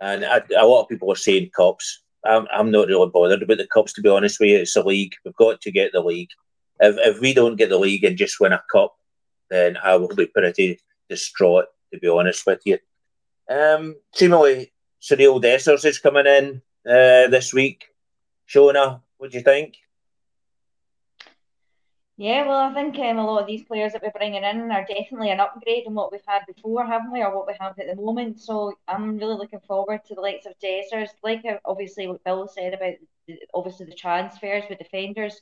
And 0.00 0.24
I, 0.24 0.42
a 0.56 0.66
lot 0.66 0.82
of 0.82 0.88
people 0.88 1.10
are 1.12 1.16
saying 1.16 1.50
cups. 1.56 2.02
I'm, 2.24 2.46
I'm 2.52 2.70
not 2.70 2.88
really 2.88 3.10
bothered 3.10 3.42
about 3.42 3.58
the 3.58 3.66
cups, 3.66 3.92
to 3.94 4.00
be 4.00 4.08
honest 4.08 4.38
with 4.40 4.50
you. 4.50 4.58
It's 4.58 4.76
a 4.76 4.82
league. 4.82 5.14
We've 5.24 5.34
got 5.36 5.60
to 5.60 5.70
get 5.70 5.92
the 5.92 6.00
league. 6.00 6.30
If, 6.80 6.96
if 6.98 7.20
we 7.20 7.34
don't 7.34 7.56
get 7.56 7.70
the 7.70 7.78
league 7.78 8.04
and 8.04 8.16
just 8.16 8.40
win 8.40 8.52
a 8.52 8.62
cup, 8.70 8.96
then 9.50 9.76
I 9.82 9.96
will 9.96 10.14
be 10.14 10.26
pretty 10.26 10.80
distraught, 11.08 11.66
to 11.92 11.98
be 11.98 12.08
honest 12.08 12.46
with 12.46 12.60
you. 12.64 12.78
Um, 13.48 13.96
seemingly, 14.14 14.72
Cyriel 15.00 15.42
Dessers 15.42 15.84
is 15.84 15.98
coming 15.98 16.26
in 16.26 16.62
uh, 16.86 17.28
this 17.28 17.54
week. 17.54 17.86
Shona, 18.48 19.00
what 19.16 19.30
do 19.30 19.38
you 19.38 19.44
think? 19.44 19.76
Yeah, 22.18 22.48
well, 22.48 22.58
I 22.58 22.74
think 22.74 22.98
um, 22.98 23.18
a 23.18 23.24
lot 23.24 23.40
of 23.40 23.46
these 23.46 23.62
players 23.64 23.92
that 23.92 24.02
we're 24.02 24.10
bringing 24.10 24.42
in 24.42 24.72
are 24.72 24.84
definitely 24.84 25.30
an 25.30 25.38
upgrade 25.38 25.86
on 25.86 25.94
what 25.94 26.10
we've 26.10 26.20
had 26.26 26.42
before, 26.52 26.84
haven't 26.84 27.12
we, 27.12 27.22
or 27.22 27.34
what 27.34 27.46
we 27.46 27.54
have 27.60 27.78
at 27.78 27.86
the 27.86 27.94
moment. 27.94 28.40
So 28.40 28.74
I'm 28.88 29.18
really 29.18 29.36
looking 29.36 29.60
forward 29.60 30.00
to 30.06 30.16
the 30.16 30.20
likes 30.20 30.44
of 30.44 30.54
Dessers. 30.58 31.10
Like 31.22 31.44
uh, 31.44 31.58
obviously 31.64 32.08
what 32.08 32.24
Bill 32.24 32.48
said 32.48 32.74
about 32.74 32.94
the, 33.28 33.38
obviously 33.54 33.86
the 33.86 33.94
transfers 33.94 34.64
with 34.68 34.80
defenders. 34.80 35.40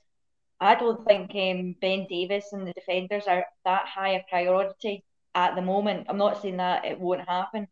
I 0.60 0.74
don't 0.74 1.02
think 1.06 1.30
um, 1.34 1.76
Ben 1.80 2.06
Davies 2.10 2.52
and 2.52 2.66
the 2.66 2.74
defenders 2.74 3.26
are 3.26 3.46
that 3.64 3.86
high 3.86 4.10
a 4.12 4.22
priority 4.28 5.04
at 5.34 5.56
the 5.56 5.62
moment. 5.62 6.08
I'm 6.10 6.18
not 6.18 6.42
saying 6.42 6.58
that 6.58 6.84
it 6.84 7.00
won't 7.00 7.28
happen, 7.28 7.68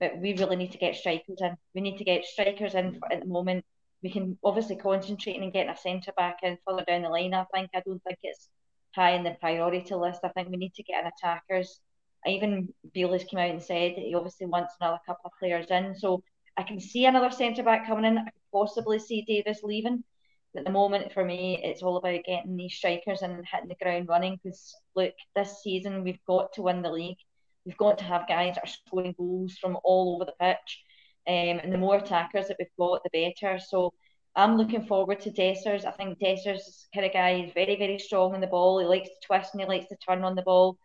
but 0.00 0.18
we 0.18 0.34
really 0.34 0.56
need 0.56 0.72
to 0.72 0.78
get 0.78 0.96
strikers 0.96 1.40
in. 1.40 1.56
We 1.74 1.80
need 1.80 1.98
to 1.98 2.04
get 2.04 2.24
strikers 2.24 2.74
in 2.76 3.00
for, 3.00 3.12
at 3.12 3.20
the 3.20 3.26
moment 3.26 3.64
we 4.04 4.10
can 4.10 4.38
obviously 4.44 4.76
concentrate 4.76 5.40
and 5.40 5.52
getting 5.52 5.72
a 5.72 5.76
centre 5.76 6.12
back 6.14 6.40
in 6.42 6.58
further 6.66 6.84
down 6.84 7.02
the 7.02 7.08
line. 7.08 7.32
I 7.32 7.46
think 7.54 7.70
I 7.74 7.80
don't 7.80 8.04
think 8.04 8.18
it's 8.22 8.50
high 8.94 9.12
in 9.12 9.24
the 9.24 9.34
priority 9.40 9.94
list. 9.94 10.20
I 10.22 10.28
think 10.28 10.50
we 10.50 10.58
need 10.58 10.74
to 10.74 10.82
get 10.82 11.02
an 11.02 11.10
attackers. 11.10 11.80
Even 12.26 12.68
Beale's 12.92 13.24
came 13.24 13.40
out 13.40 13.50
and 13.50 13.62
said 13.62 13.92
he 13.92 14.14
obviously 14.14 14.46
wants 14.46 14.74
another 14.78 14.98
couple 15.06 15.30
of 15.30 15.38
players 15.40 15.66
in. 15.70 15.94
So 15.96 16.22
I 16.54 16.64
can 16.64 16.80
see 16.80 17.06
another 17.06 17.30
centre 17.30 17.62
back 17.62 17.86
coming 17.86 18.04
in. 18.04 18.18
I 18.18 18.24
could 18.24 18.32
possibly 18.52 18.98
see 18.98 19.22
Davies 19.22 19.60
leaving. 19.62 20.04
But 20.52 20.60
at 20.60 20.66
the 20.66 20.72
moment, 20.72 21.12
for 21.12 21.24
me, 21.24 21.58
it's 21.64 21.82
all 21.82 21.96
about 21.96 22.24
getting 22.26 22.56
these 22.56 22.74
strikers 22.74 23.22
and 23.22 23.42
hitting 23.50 23.68
the 23.68 23.82
ground 23.82 24.08
running. 24.08 24.38
Because 24.44 24.76
look, 24.94 25.14
this 25.34 25.62
season 25.62 26.04
we've 26.04 26.24
got 26.26 26.52
to 26.52 26.62
win 26.62 26.82
the 26.82 26.90
league. 26.90 27.16
We've 27.64 27.76
got 27.78 27.96
to 27.98 28.04
have 28.04 28.28
guys 28.28 28.56
that 28.56 28.64
are 28.64 28.66
scoring 28.86 29.14
goals 29.16 29.56
from 29.58 29.78
all 29.82 30.14
over 30.14 30.26
the 30.26 30.34
pitch. 30.38 30.84
Um, 31.26 31.60
and 31.62 31.72
the 31.72 31.78
more 31.78 31.96
attackers 31.96 32.48
that 32.48 32.56
we've 32.58 32.68
got, 32.78 33.02
the 33.02 33.32
better. 33.32 33.58
So 33.58 33.92
I'm 34.36 34.56
looking 34.56 34.86
forward 34.86 35.20
to 35.20 35.30
Dessers. 35.30 35.84
I 35.84 35.90
think 35.92 36.18
Dessers 36.18 36.58
is 36.58 36.86
kind 36.92 37.06
of 37.06 37.12
guy. 37.12 37.38
He's 37.38 37.52
very, 37.54 37.76
very 37.76 37.98
strong 37.98 38.34
on 38.34 38.40
the 38.40 38.46
ball. 38.46 38.78
He 38.78 38.86
likes 38.86 39.08
to 39.08 39.26
twist 39.26 39.54
and 39.54 39.62
he 39.62 39.68
likes 39.68 39.88
to 39.88 39.96
turn 39.96 40.24
on 40.24 40.34
the 40.34 40.42
ball. 40.42 40.76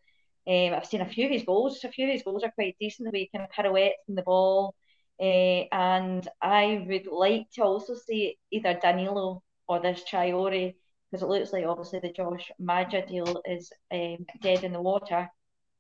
Um, 0.48 0.74
I've 0.74 0.86
seen 0.86 1.02
a 1.02 1.10
few 1.10 1.26
of 1.26 1.32
his 1.32 1.44
goals. 1.44 1.84
A 1.84 1.90
few 1.90 2.08
of 2.08 2.14
his 2.14 2.24
goals 2.24 2.44
are 2.44 2.52
quite 2.52 2.78
decent. 2.80 3.06
The 3.06 3.12
way 3.12 3.30
he 3.32 3.38
kind 3.38 3.46
of 3.46 3.52
pirouettes 3.52 4.08
in 4.08 4.16
the 4.16 4.22
ball. 4.22 4.76
Uh, 5.20 5.66
and 5.74 6.28
I 6.42 6.86
would 6.88 7.08
like 7.08 7.50
to 7.56 7.64
also 7.64 7.96
see 7.96 8.38
either 8.52 8.80
Danilo 8.82 9.44
or 9.68 9.82
this 9.82 10.04
Traore 10.10 10.74
because 11.12 11.24
it 11.24 11.30
looks 11.30 11.52
like 11.52 11.66
obviously 11.66 12.00
the 12.00 12.12
Josh 12.12 12.52
Maja 12.60 13.06
deal 13.06 13.42
is 13.46 13.72
um, 13.92 14.26
dead 14.42 14.64
in 14.64 14.74
the 14.74 14.82
water. 14.82 15.30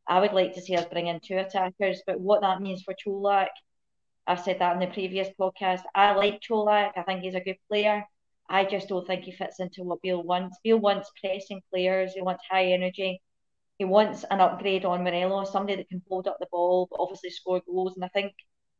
I 0.08 0.20
would 0.20 0.34
like 0.34 0.54
to 0.56 0.62
see 0.62 0.76
us 0.76 0.86
bring 0.86 1.08
in 1.08 1.20
two 1.20 1.38
attackers, 1.38 2.02
but 2.08 2.20
what 2.20 2.42
that 2.42 2.62
means 2.62 2.82
for 2.82 2.96
Čolak 2.96 3.50
I've 4.30 4.42
said 4.42 4.60
that 4.60 4.74
in 4.74 4.80
the 4.80 4.94
previous 4.94 5.28
podcast. 5.42 5.82
I 5.96 6.12
like 6.14 6.40
Čolak. 6.40 6.92
I 6.96 7.02
think 7.02 7.22
he's 7.22 7.34
a 7.34 7.40
good 7.40 7.58
player. 7.68 8.06
I 8.48 8.64
just 8.64 8.88
don't 8.88 9.08
think 9.08 9.24
he 9.24 9.32
fits 9.32 9.60
into 9.60 9.82
what 9.82 10.04
Beale 10.04 10.22
wants. 10.22 10.60
Beale 10.64 10.78
wants 10.78 11.10
pressing 11.20 11.64
players. 11.72 12.14
He 12.14 12.22
wants 12.22 12.44
high 12.48 12.66
energy. 12.66 13.24
He 13.80 13.86
wants 13.86 14.26
an 14.30 14.40
upgrade 14.40 14.86
on 14.86 15.04
Morelos, 15.04 15.52
somebody 15.52 15.78
that 15.78 15.90
can 15.90 16.04
hold 16.08 16.28
up 16.28 16.38
the 16.40 16.46
ball, 16.52 16.88
but 16.92 17.00
obviously 17.00 17.32
score 17.32 17.60
goals. 17.66 17.96
And 17.96 18.06
I 18.06 18.10
think 18.10 18.34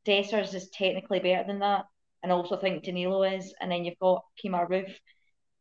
Dessers 0.06 0.54
is 0.54 0.70
technically 0.70 1.20
better 1.20 1.48
than 1.48 1.60
that. 1.60 1.86
And 2.22 2.32
I 2.32 2.36
also 2.36 2.56
think 2.56 2.84
Danilo 2.84 3.24
is. 3.24 3.52
And 3.60 3.72
then 3.72 3.86
you've 3.86 3.98
got 3.98 4.24
Kemar 4.44 4.70
Roofe. 4.70 4.94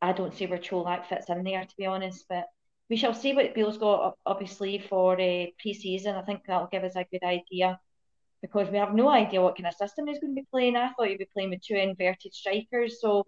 I 0.03 0.12
don't 0.12 0.35
see 0.35 0.44
where 0.44 0.59
Čolak 0.59 1.07
fits 1.07 1.31
in 1.31 1.44
there, 1.44 1.64
to 1.64 1.74
be 1.79 1.87
honest. 1.87 2.27
But 2.29 2.44
we 2.90 2.96
shall 2.96 3.14
see 3.14 3.33
what 3.33 3.55
Beale's 3.55 3.79
got 3.79 4.05
up, 4.05 4.18
up 4.27 4.42
his 4.42 4.51
sleeve 4.51 4.85
for 4.90 5.14
uh, 5.14 5.46
pre 5.59 5.72
season. 5.72 6.14
I 6.14 6.22
think 6.22 6.42
that'll 6.46 6.68
give 6.70 6.85
us 6.85 6.94
a 6.94 7.07
good 7.11 7.22
idea 7.22 7.81
because 8.42 8.70
we 8.70 8.79
have 8.79 8.94
no 8.94 9.09
idea 9.09 9.42
what 9.42 9.57
kind 9.57 9.66
of 9.66 9.74
system 9.74 10.07
he's 10.07 10.20
going 10.20 10.35
to 10.35 10.40
be 10.40 10.46
playing. 10.51 10.77
I 10.77 10.92
thought 10.92 11.09
he'd 11.09 11.18
be 11.18 11.29
playing 11.33 11.51
with 11.51 11.62
two 11.62 11.74
inverted 11.74 12.35
strikers. 12.35 13.01
So 13.01 13.24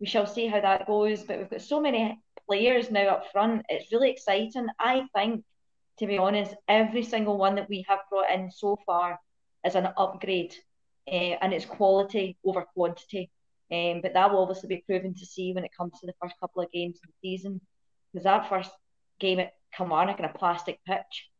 we 0.00 0.06
shall 0.06 0.26
see 0.26 0.46
how 0.46 0.60
that 0.60 0.86
goes. 0.86 1.22
But 1.22 1.38
we've 1.38 1.50
got 1.50 1.62
so 1.62 1.80
many 1.80 2.18
players 2.46 2.90
now 2.90 3.08
up 3.08 3.32
front. 3.32 3.64
It's 3.68 3.92
really 3.92 4.10
exciting. 4.10 4.66
I 4.78 5.06
think, 5.14 5.44
to 5.98 6.06
be 6.06 6.18
honest, 6.18 6.54
every 6.68 7.02
single 7.02 7.38
one 7.38 7.56
that 7.56 7.68
we 7.68 7.84
have 7.88 8.00
brought 8.10 8.30
in 8.30 8.50
so 8.50 8.78
far 8.86 9.18
is 9.64 9.74
an 9.74 9.88
upgrade 9.96 10.54
uh, 11.08 11.36
and 11.40 11.52
it's 11.52 11.64
quality 11.64 12.36
over 12.44 12.64
quantity. 12.74 13.30
Um, 13.72 14.00
but 14.02 14.12
that 14.12 14.30
will 14.30 14.42
obviously 14.42 14.68
be 14.68 14.84
proven 14.86 15.14
to 15.14 15.26
see 15.26 15.52
when 15.52 15.64
it 15.64 15.70
comes 15.76 15.98
to 16.00 16.06
the 16.06 16.14
first 16.20 16.34
couple 16.38 16.62
of 16.62 16.70
games 16.70 16.98
of 17.02 17.10
the 17.10 17.28
season. 17.28 17.60
Because 18.12 18.24
that 18.24 18.48
first 18.48 18.70
game 19.18 19.40
at 19.40 19.54
Kilmarnock 19.76 20.18
in 20.18 20.24
a 20.26 20.32
plastic 20.32 20.78
pitch, 20.84 21.30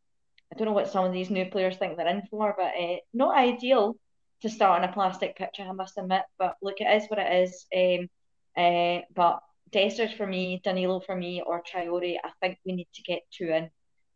I 0.53 0.55
don't 0.55 0.67
know 0.67 0.73
what 0.73 0.91
some 0.91 1.05
of 1.05 1.13
these 1.13 1.31
new 1.31 1.49
players 1.49 1.77
think 1.77 1.97
they're 1.97 2.07
in 2.07 2.21
for, 2.29 2.53
but 2.55 2.73
uh, 2.79 2.97
not 3.11 3.35
ideal 3.35 3.95
to 4.43 4.49
start 4.49 4.83
on 4.83 4.87
a 4.87 4.93
plastic 4.93 5.35
pitch, 5.35 5.55
I 5.59 5.71
must 5.71 5.97
admit. 5.97 6.21
But 6.37 6.57
look, 6.61 6.75
it 6.79 7.01
is 7.01 7.09
what 7.09 7.17
it 7.17 7.43
is. 7.43 7.65
Um, 7.75 8.07
uh, 8.55 9.01
but 9.15 9.39
Dessers 9.71 10.15
for 10.15 10.27
me, 10.27 10.61
Danilo 10.63 10.99
for 10.99 11.15
me, 11.15 11.41
or 11.43 11.63
Traore, 11.63 12.17
I 12.23 12.29
think 12.39 12.59
we 12.65 12.73
need 12.73 12.87
to 12.93 13.01
get 13.01 13.23
two 13.31 13.45
in. 13.45 13.71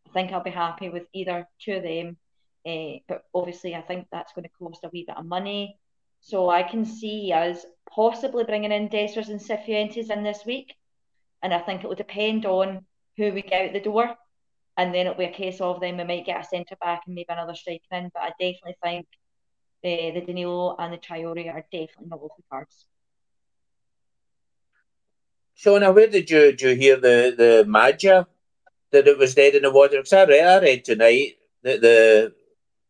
I 0.06 0.12
think 0.12 0.30
I'll 0.30 0.44
be 0.44 0.50
happy 0.50 0.90
with 0.90 1.06
either 1.12 1.48
two 1.60 1.72
of 1.72 1.82
them. 1.82 2.16
Uh, 2.64 3.00
but 3.08 3.22
obviously, 3.34 3.74
I 3.74 3.80
think 3.80 4.06
that's 4.12 4.32
going 4.32 4.44
to 4.44 4.50
cost 4.60 4.84
a 4.84 4.90
wee 4.92 5.06
bit 5.08 5.16
of 5.16 5.26
money. 5.26 5.76
So 6.20 6.50
I 6.50 6.62
can 6.62 6.84
see 6.84 7.32
us 7.32 7.66
possibly 7.90 8.44
bringing 8.44 8.70
in 8.70 8.90
Dessers 8.90 9.28
and 9.28 9.40
Cifuentes 9.40 10.10
in 10.10 10.22
this 10.22 10.46
week. 10.46 10.76
And 11.42 11.52
I 11.52 11.58
think 11.58 11.82
it 11.82 11.88
will 11.88 11.96
depend 11.96 12.46
on 12.46 12.86
who 13.16 13.32
we 13.32 13.42
get 13.42 13.66
out 13.66 13.72
the 13.72 13.80
door. 13.80 14.14
And 14.78 14.94
then 14.94 15.06
it'll 15.06 15.18
be 15.18 15.24
a 15.24 15.32
case 15.32 15.60
of 15.60 15.80
then 15.80 15.98
we 15.98 16.04
might 16.04 16.24
get 16.24 16.40
a 16.40 16.44
centre 16.44 16.76
back 16.80 17.02
and 17.06 17.14
maybe 17.14 17.26
another 17.28 17.54
striker 17.54 17.82
in. 17.92 18.10
But 18.14 18.22
I 18.22 18.28
definitely 18.40 18.76
think 18.82 19.06
uh, 19.84 20.14
the 20.14 20.24
Danilo 20.24 20.76
and 20.78 20.94
the 20.94 20.98
Traore 20.98 21.52
are 21.52 21.66
definitely 21.70 22.06
not 22.06 22.20
the 22.20 22.42
cards. 22.50 22.86
Shona, 25.58 25.92
where 25.92 26.06
did 26.06 26.30
you 26.30 26.52
did 26.52 26.62
you 26.62 26.74
hear 26.76 26.96
the 26.96 27.34
the 27.36 27.64
Maja 27.68 28.26
that 28.92 29.08
it 29.08 29.18
was 29.18 29.34
dead 29.34 29.56
in 29.56 29.62
the 29.62 29.72
water? 29.72 29.96
Because 29.96 30.12
I 30.12 30.24
read, 30.24 30.46
I 30.46 30.60
read 30.60 30.84
tonight 30.84 31.38
that 31.64 31.80
the 31.80 32.32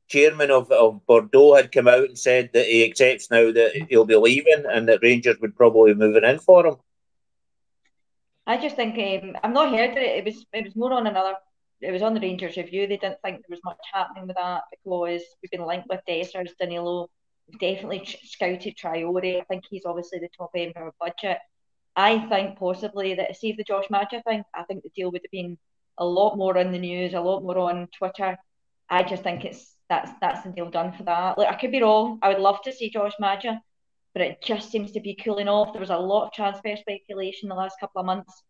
chairman 0.08 0.50
of, 0.50 0.70
of 0.70 1.04
Bordeaux 1.06 1.54
had 1.54 1.72
come 1.72 1.88
out 1.88 2.04
and 2.04 2.18
said 2.18 2.50
that 2.52 2.66
he 2.66 2.84
accepts 2.84 3.30
now 3.30 3.50
that 3.52 3.86
he'll 3.88 4.04
be 4.04 4.16
leaving 4.16 4.64
and 4.70 4.88
that 4.88 5.00
Rangers 5.02 5.36
would 5.40 5.56
probably 5.56 5.94
be 5.94 5.98
moving 5.98 6.24
in 6.24 6.38
for 6.38 6.66
him. 6.66 6.76
I 8.46 8.56
just 8.56 8.76
think 8.76 8.94
um, 9.22 9.36
I'm 9.42 9.52
not 9.52 9.70
heard 9.70 9.96
it. 9.96 9.98
it 9.98 10.24
was 10.24 10.46
it 10.52 10.64
was 10.64 10.76
more 10.76 10.92
on 10.92 11.06
another. 11.06 11.34
It 11.80 11.92
was 11.92 12.02
on 12.02 12.14
the 12.14 12.20
Rangers 12.20 12.56
review. 12.56 12.86
They 12.86 12.96
didn't 12.96 13.22
think 13.22 13.36
there 13.36 13.54
was 13.54 13.60
much 13.64 13.78
happening 13.92 14.26
with 14.26 14.36
that 14.36 14.62
because 14.70 15.22
we've 15.42 15.50
been 15.50 15.66
linked 15.66 15.88
with 15.88 16.00
Dessers, 16.08 16.50
Danilo. 16.58 17.08
Definitely 17.60 18.04
scouted 18.24 18.76
Traore. 18.76 19.40
I 19.40 19.44
think 19.44 19.64
he's 19.70 19.86
obviously 19.86 20.18
the 20.18 20.28
top 20.36 20.50
end 20.54 20.72
of 20.76 20.82
our 20.82 20.94
budget. 21.00 21.38
I 21.96 22.18
think 22.28 22.58
possibly 22.58 23.14
that 23.14 23.36
see 23.36 23.52
the 23.52 23.64
Josh 23.64 23.86
Maja 23.90 24.22
thing, 24.22 24.44
I 24.54 24.64
think 24.64 24.82
the 24.82 24.90
deal 24.94 25.10
would 25.10 25.22
have 25.24 25.30
been 25.30 25.58
a 25.98 26.04
lot 26.04 26.36
more 26.36 26.56
in 26.56 26.72
the 26.72 26.78
news, 26.78 27.14
a 27.14 27.20
lot 27.20 27.42
more 27.42 27.58
on 27.58 27.88
Twitter. 27.96 28.38
I 28.90 29.02
just 29.02 29.22
think 29.22 29.44
it's 29.44 29.74
that's 29.88 30.10
that's 30.20 30.42
the 30.42 30.50
deal 30.50 30.70
done 30.70 30.92
for 30.92 31.04
that. 31.04 31.38
Like 31.38 31.48
I 31.48 31.54
could 31.54 31.72
be 31.72 31.82
wrong. 31.82 32.18
I 32.22 32.28
would 32.28 32.38
love 32.38 32.62
to 32.62 32.72
see 32.72 32.90
Josh 32.90 33.14
Maja, 33.18 33.60
but 34.12 34.22
it 34.22 34.42
just 34.42 34.70
seems 34.70 34.92
to 34.92 35.00
be 35.00 35.14
cooling 35.14 35.48
off. 35.48 35.72
There 35.72 35.80
was 35.80 35.90
a 35.90 35.96
lot 35.96 36.26
of 36.26 36.32
transfer 36.32 36.76
speculation 36.76 37.48
the 37.48 37.54
last 37.54 37.80
couple 37.80 38.00
of 38.00 38.06
months. 38.06 38.42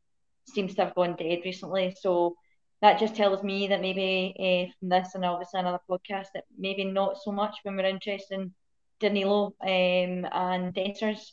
Seems 0.47 0.75
to 0.75 0.85
have 0.85 0.95
gone 0.95 1.17
dead 1.17 1.41
recently. 1.45 1.95
So 2.01 2.37
that 2.81 2.99
just 2.99 3.17
tells 3.17 3.43
me 3.43 3.69
that 3.69 3.81
maybe 3.81 4.35
uh, 4.39 4.73
from 4.79 4.89
this 4.89 5.15
and 5.15 5.25
obviously 5.25 5.61
another 5.61 5.81
podcast 5.91 6.27
that 6.35 6.45
maybe 6.57 6.85
not 6.85 7.21
so 7.23 7.33
much 7.33 7.57
when 7.63 7.77
we're 7.77 7.85
interested 7.85 8.39
in 8.39 8.55
Danilo 9.01 9.55
um, 9.63 10.27
and 10.33 10.75
Dessers 10.75 11.33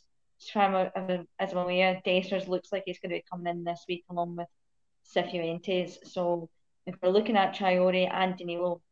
as, 0.54 1.20
as 1.38 1.52
I'm 1.52 1.58
aware, 1.58 2.00
Dessers 2.04 2.48
looks 2.48 2.72
like 2.72 2.82
he's 2.86 2.98
going 2.98 3.10
to 3.10 3.16
be 3.16 3.24
coming 3.30 3.46
in 3.46 3.64
this 3.64 3.84
week 3.88 4.04
along 4.10 4.36
with 4.36 4.48
Cifuentes. 5.14 5.96
So 6.04 6.48
if 6.86 6.96
we're 7.02 7.10
looking 7.10 7.36
at 7.36 7.54
Traore 7.54 8.10
and 8.12 8.36
Danilo, 8.36 8.82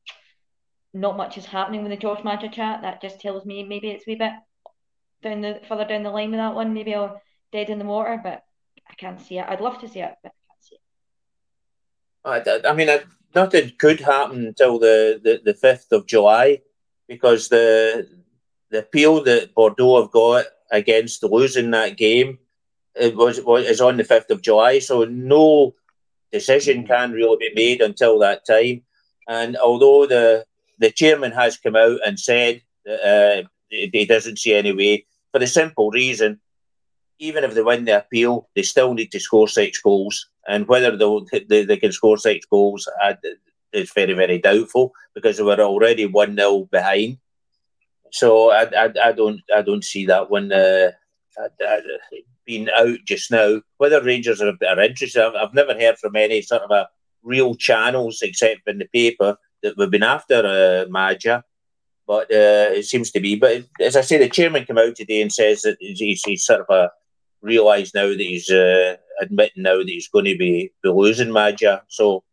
not 0.92 1.16
much 1.16 1.36
is 1.38 1.46
happening 1.46 1.82
with 1.82 1.90
the 1.90 1.96
Josh 1.96 2.22
Maja 2.24 2.48
chat. 2.48 2.82
That 2.82 3.02
just 3.02 3.20
tells 3.20 3.44
me 3.44 3.64
maybe 3.64 3.90
it's 3.90 4.06
a 4.06 4.10
wee 4.10 4.16
bit 4.16 4.32
down 5.22 5.40
the 5.40 5.60
further 5.68 5.84
down 5.84 6.02
the 6.02 6.10
line 6.10 6.30
with 6.30 6.38
that 6.38 6.54
one. 6.54 6.72
Maybe 6.72 6.94
I'll 6.94 7.20
dead 7.52 7.70
in 7.70 7.78
the 7.78 7.84
water, 7.84 8.20
but 8.22 8.42
I 8.88 8.94
can't 8.94 9.20
see 9.20 9.38
it. 9.38 9.46
I'd 9.48 9.60
love 9.60 9.80
to 9.80 9.88
see 9.88 10.00
it, 10.00 10.14
but 10.22 10.32
I 12.24 12.42
I 12.64 12.72
mean, 12.72 12.88
nothing 13.34 13.72
could 13.78 14.00
happen 14.00 14.46
until 14.46 14.78
the, 14.78 15.20
the, 15.22 15.40
the 15.44 15.54
5th 15.54 15.92
of 15.92 16.06
July 16.06 16.62
because 17.08 17.48
the 17.48 18.08
the 18.70 18.80
appeal 18.80 19.22
that 19.24 19.54
Bordeaux 19.54 20.00
have 20.00 20.10
got 20.10 20.46
against 20.72 21.22
losing 21.22 21.70
that 21.70 21.96
game 21.96 22.38
it 22.94 23.16
was, 23.16 23.40
was 23.42 23.66
is 23.66 23.80
on 23.80 23.96
the 23.96 24.04
5th 24.04 24.30
of 24.30 24.42
July. 24.42 24.78
So 24.78 25.04
no 25.04 25.74
decision 26.32 26.86
can 26.86 27.12
really 27.12 27.36
be 27.38 27.52
made 27.54 27.80
until 27.80 28.18
that 28.20 28.46
time. 28.46 28.82
And 29.28 29.56
although 29.56 30.06
the 30.06 30.44
the 30.78 30.90
chairman 30.90 31.32
has 31.32 31.56
come 31.56 31.76
out 31.76 31.98
and 32.04 32.18
said 32.18 32.60
that, 32.84 33.44
uh, 33.44 33.48
he 33.70 34.04
doesn't 34.04 34.38
see 34.38 34.54
any 34.54 34.72
way, 34.72 35.06
for 35.32 35.38
the 35.38 35.46
simple 35.46 35.90
reason, 35.90 36.40
even 37.18 37.44
if 37.44 37.54
they 37.54 37.62
win 37.62 37.84
the 37.84 37.98
appeal, 37.98 38.48
they 38.54 38.62
still 38.62 38.94
need 38.94 39.12
to 39.12 39.20
score 39.20 39.48
six 39.48 39.80
goals. 39.80 40.28
And 40.46 40.66
whether 40.68 40.96
they, 40.96 41.64
they 41.64 41.76
can 41.76 41.92
score 41.92 42.18
six 42.18 42.44
goals 42.46 42.88
is 43.72 43.90
very, 43.92 44.12
very 44.12 44.38
doubtful 44.38 44.92
because 45.14 45.36
they 45.36 45.42
were 45.42 45.60
already 45.60 46.06
1 46.06 46.36
0 46.36 46.68
behind. 46.70 47.18
So 48.10 48.50
I, 48.50 48.62
I, 48.62 48.92
I 49.06 49.12
don't 49.12 49.40
I 49.54 49.62
don't 49.62 49.82
see 49.82 50.06
that 50.06 50.30
one 50.30 50.52
uh, 50.52 50.92
being 52.46 52.68
out 52.76 52.98
just 53.04 53.30
now. 53.30 53.60
Whether 53.78 54.02
Rangers 54.02 54.40
are, 54.40 54.52
are 54.68 54.80
interested, 54.80 55.24
I've, 55.24 55.34
I've, 55.34 55.54
never 55.54 55.74
heard 55.74 55.98
from 55.98 56.14
any 56.14 56.40
sort 56.42 56.62
of 56.62 56.70
a 56.70 56.88
real 57.22 57.56
channels 57.56 58.20
except 58.22 58.68
in 58.68 58.78
the 58.78 58.86
paper 58.86 59.36
that 59.62 59.76
we've 59.76 59.90
been 59.90 60.04
after 60.04 60.44
uh, 60.86 60.88
Maja. 60.90 61.42
But 62.06 62.30
uh, 62.30 62.70
it 62.78 62.84
seems 62.84 63.10
to 63.12 63.20
be. 63.20 63.34
But 63.34 63.64
as 63.80 63.96
I 63.96 64.02
say, 64.02 64.18
the 64.18 64.28
chairman 64.28 64.64
came 64.64 64.78
out 64.78 64.94
today 64.94 65.22
and 65.22 65.32
says 65.32 65.62
that 65.62 65.78
he's, 65.80 66.22
he's 66.22 66.44
sort 66.44 66.60
of 66.60 66.66
a 66.68 66.90
realised 67.44 67.94
now 67.94 68.08
that 68.08 68.20
he's 68.20 68.50
uh, 68.50 68.96
admitting 69.20 69.62
now 69.62 69.78
that 69.78 69.88
he's 69.88 70.08
going 70.08 70.24
to 70.24 70.36
be, 70.36 70.72
be 70.82 70.88
losing 70.88 71.30
Maja. 71.30 71.82
So 71.88 72.24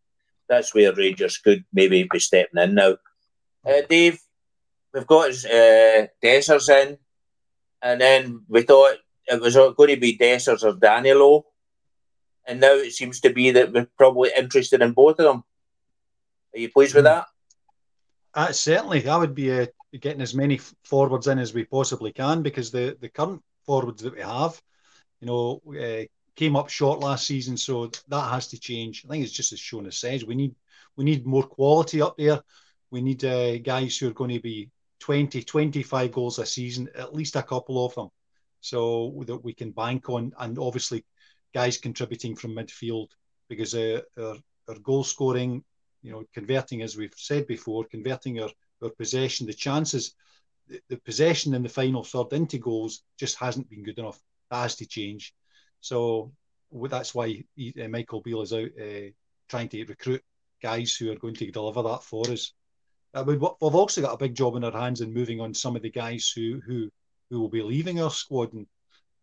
that's 0.49 0.73
where 0.73 0.93
Rangers 0.93 1.37
could 1.37 1.63
maybe 1.71 2.07
be 2.11 2.19
stepping 2.19 2.61
in 2.61 2.75
now. 2.75 2.95
Uh, 3.65 3.81
Dave, 3.87 4.19
we've 4.93 5.05
got 5.05 5.29
uh, 5.29 6.07
Dessers 6.23 6.69
in, 6.69 6.97
and 7.81 8.01
then 8.01 8.43
we 8.47 8.63
thought 8.63 8.95
it 9.27 9.41
was 9.41 9.55
going 9.55 9.89
to 9.89 9.97
be 9.97 10.17
Dessers 10.17 10.63
or 10.63 10.73
Danilo, 10.73 11.45
and 12.47 12.59
now 12.59 12.73
it 12.73 12.93
seems 12.93 13.19
to 13.21 13.31
be 13.31 13.51
that 13.51 13.71
we're 13.71 13.87
probably 13.97 14.31
interested 14.35 14.81
in 14.81 14.93
both 14.93 15.19
of 15.19 15.25
them. 15.25 15.43
Are 16.53 16.59
you 16.59 16.69
pleased 16.69 16.95
with 16.95 17.03
hmm. 17.03 17.13
that? 17.13 17.25
Uh, 18.33 18.51
certainly, 18.51 19.07
I 19.07 19.17
would 19.17 19.35
be 19.35 19.51
uh, 19.51 19.65
getting 19.99 20.21
as 20.21 20.33
many 20.33 20.59
forwards 20.83 21.27
in 21.27 21.37
as 21.37 21.53
we 21.53 21.65
possibly 21.65 22.11
can 22.11 22.41
because 22.41 22.71
the, 22.71 22.97
the 22.99 23.09
current 23.09 23.41
forwards 23.65 24.01
that 24.03 24.15
we 24.15 24.21
have, 24.21 24.61
you 25.21 25.27
know, 25.27 25.61
uh, 25.79 26.05
came 26.35 26.55
up 26.55 26.69
short 26.69 26.99
last 26.99 27.27
season, 27.27 27.55
so 27.55 27.89
that 28.07 28.31
has 28.31 28.47
to 28.47 28.59
change. 28.59 29.05
I 29.05 29.09
think 29.09 29.23
it's 29.23 29.33
just 29.33 29.53
as 29.53 29.59
Shona 29.59 29.93
says, 29.93 30.25
we 30.25 30.35
need 30.35 30.55
we 30.97 31.05
need 31.05 31.25
more 31.25 31.43
quality 31.43 32.01
up 32.01 32.17
there. 32.17 32.41
We 32.89 33.01
need 33.01 33.23
uh, 33.23 33.59
guys 33.59 33.97
who 33.97 34.09
are 34.09 34.13
going 34.13 34.31
to 34.31 34.41
be 34.41 34.69
20, 34.99 35.41
25 35.43 36.11
goals 36.11 36.39
a 36.39 36.45
season, 36.45 36.89
at 36.95 37.13
least 37.13 37.35
a 37.37 37.43
couple 37.43 37.85
of 37.85 37.95
them, 37.95 38.09
so 38.59 39.23
that 39.25 39.37
we 39.37 39.53
can 39.53 39.71
bank 39.71 40.09
on. 40.09 40.33
And 40.37 40.59
obviously, 40.59 41.05
guys 41.53 41.77
contributing 41.77 42.35
from 42.35 42.55
midfield 42.55 43.07
because 43.47 43.73
uh, 43.75 44.01
our, 44.19 44.35
our 44.67 44.79
goal 44.79 45.03
scoring, 45.03 45.63
you 46.01 46.11
know, 46.11 46.23
converting, 46.33 46.81
as 46.81 46.97
we've 46.97 47.13
said 47.15 47.47
before, 47.47 47.85
converting 47.85 48.41
our, 48.41 48.49
our 48.83 48.89
possession, 48.89 49.47
the 49.47 49.53
chances, 49.53 50.15
the, 50.67 50.81
the 50.89 50.97
possession 50.97 51.53
in 51.53 51.63
the 51.63 51.69
final 51.69 52.03
third 52.03 52.33
into 52.33 52.57
goals 52.57 53.03
just 53.17 53.37
hasn't 53.37 53.69
been 53.69 53.83
good 53.83 53.99
enough. 53.99 54.19
Has 54.51 54.75
to 54.75 54.85
change. 54.85 55.33
So 55.79 56.33
that's 56.73 57.15
why 57.15 57.43
he, 57.55 57.73
uh, 57.81 57.87
Michael 57.87 58.21
Beale 58.21 58.41
is 58.41 58.53
out 58.53 58.69
uh, 58.79 59.09
trying 59.49 59.69
to 59.69 59.85
recruit 59.85 60.21
guys 60.61 60.95
who 60.95 61.11
are 61.11 61.15
going 61.15 61.35
to 61.35 61.51
deliver 61.51 61.81
that 61.83 62.03
for 62.03 62.29
us. 62.29 62.53
Uh, 63.13 63.23
we've, 63.25 63.41
we've 63.41 63.75
also 63.75 64.01
got 64.01 64.13
a 64.13 64.17
big 64.17 64.35
job 64.35 64.55
in 64.55 64.63
our 64.63 64.71
hands 64.71 65.01
in 65.01 65.13
moving 65.13 65.41
on 65.41 65.53
some 65.53 65.75
of 65.75 65.81
the 65.81 65.89
guys 65.89 66.31
who 66.35 66.61
who 66.65 66.89
who 67.29 67.39
will 67.39 67.49
be 67.49 67.61
leaving 67.61 68.01
our 68.01 68.11
squad, 68.11 68.53
and 68.53 68.67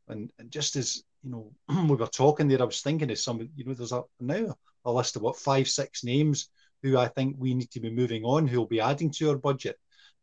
and, 0.08 0.30
and 0.38 0.50
just 0.50 0.76
as 0.76 1.02
you 1.22 1.30
know, 1.30 1.52
we 1.88 1.96
were 1.96 2.06
talking 2.06 2.48
there, 2.48 2.62
I 2.62 2.64
was 2.64 2.80
thinking 2.80 3.10
of 3.10 3.18
some, 3.18 3.48
you 3.54 3.64
know, 3.64 3.74
there's 3.74 3.92
a 3.92 4.02
now 4.20 4.54
a 4.84 4.92
list 4.92 5.16
of 5.16 5.22
what 5.22 5.36
five, 5.36 5.68
six 5.68 6.04
names 6.04 6.48
who 6.82 6.96
I 6.96 7.08
think 7.08 7.36
we 7.38 7.54
need 7.54 7.70
to 7.72 7.80
be 7.80 7.90
moving 7.90 8.24
on, 8.24 8.46
who 8.46 8.58
will 8.58 8.66
be 8.66 8.80
adding 8.80 9.10
to 9.12 9.30
our 9.30 9.36
budget 9.36 9.76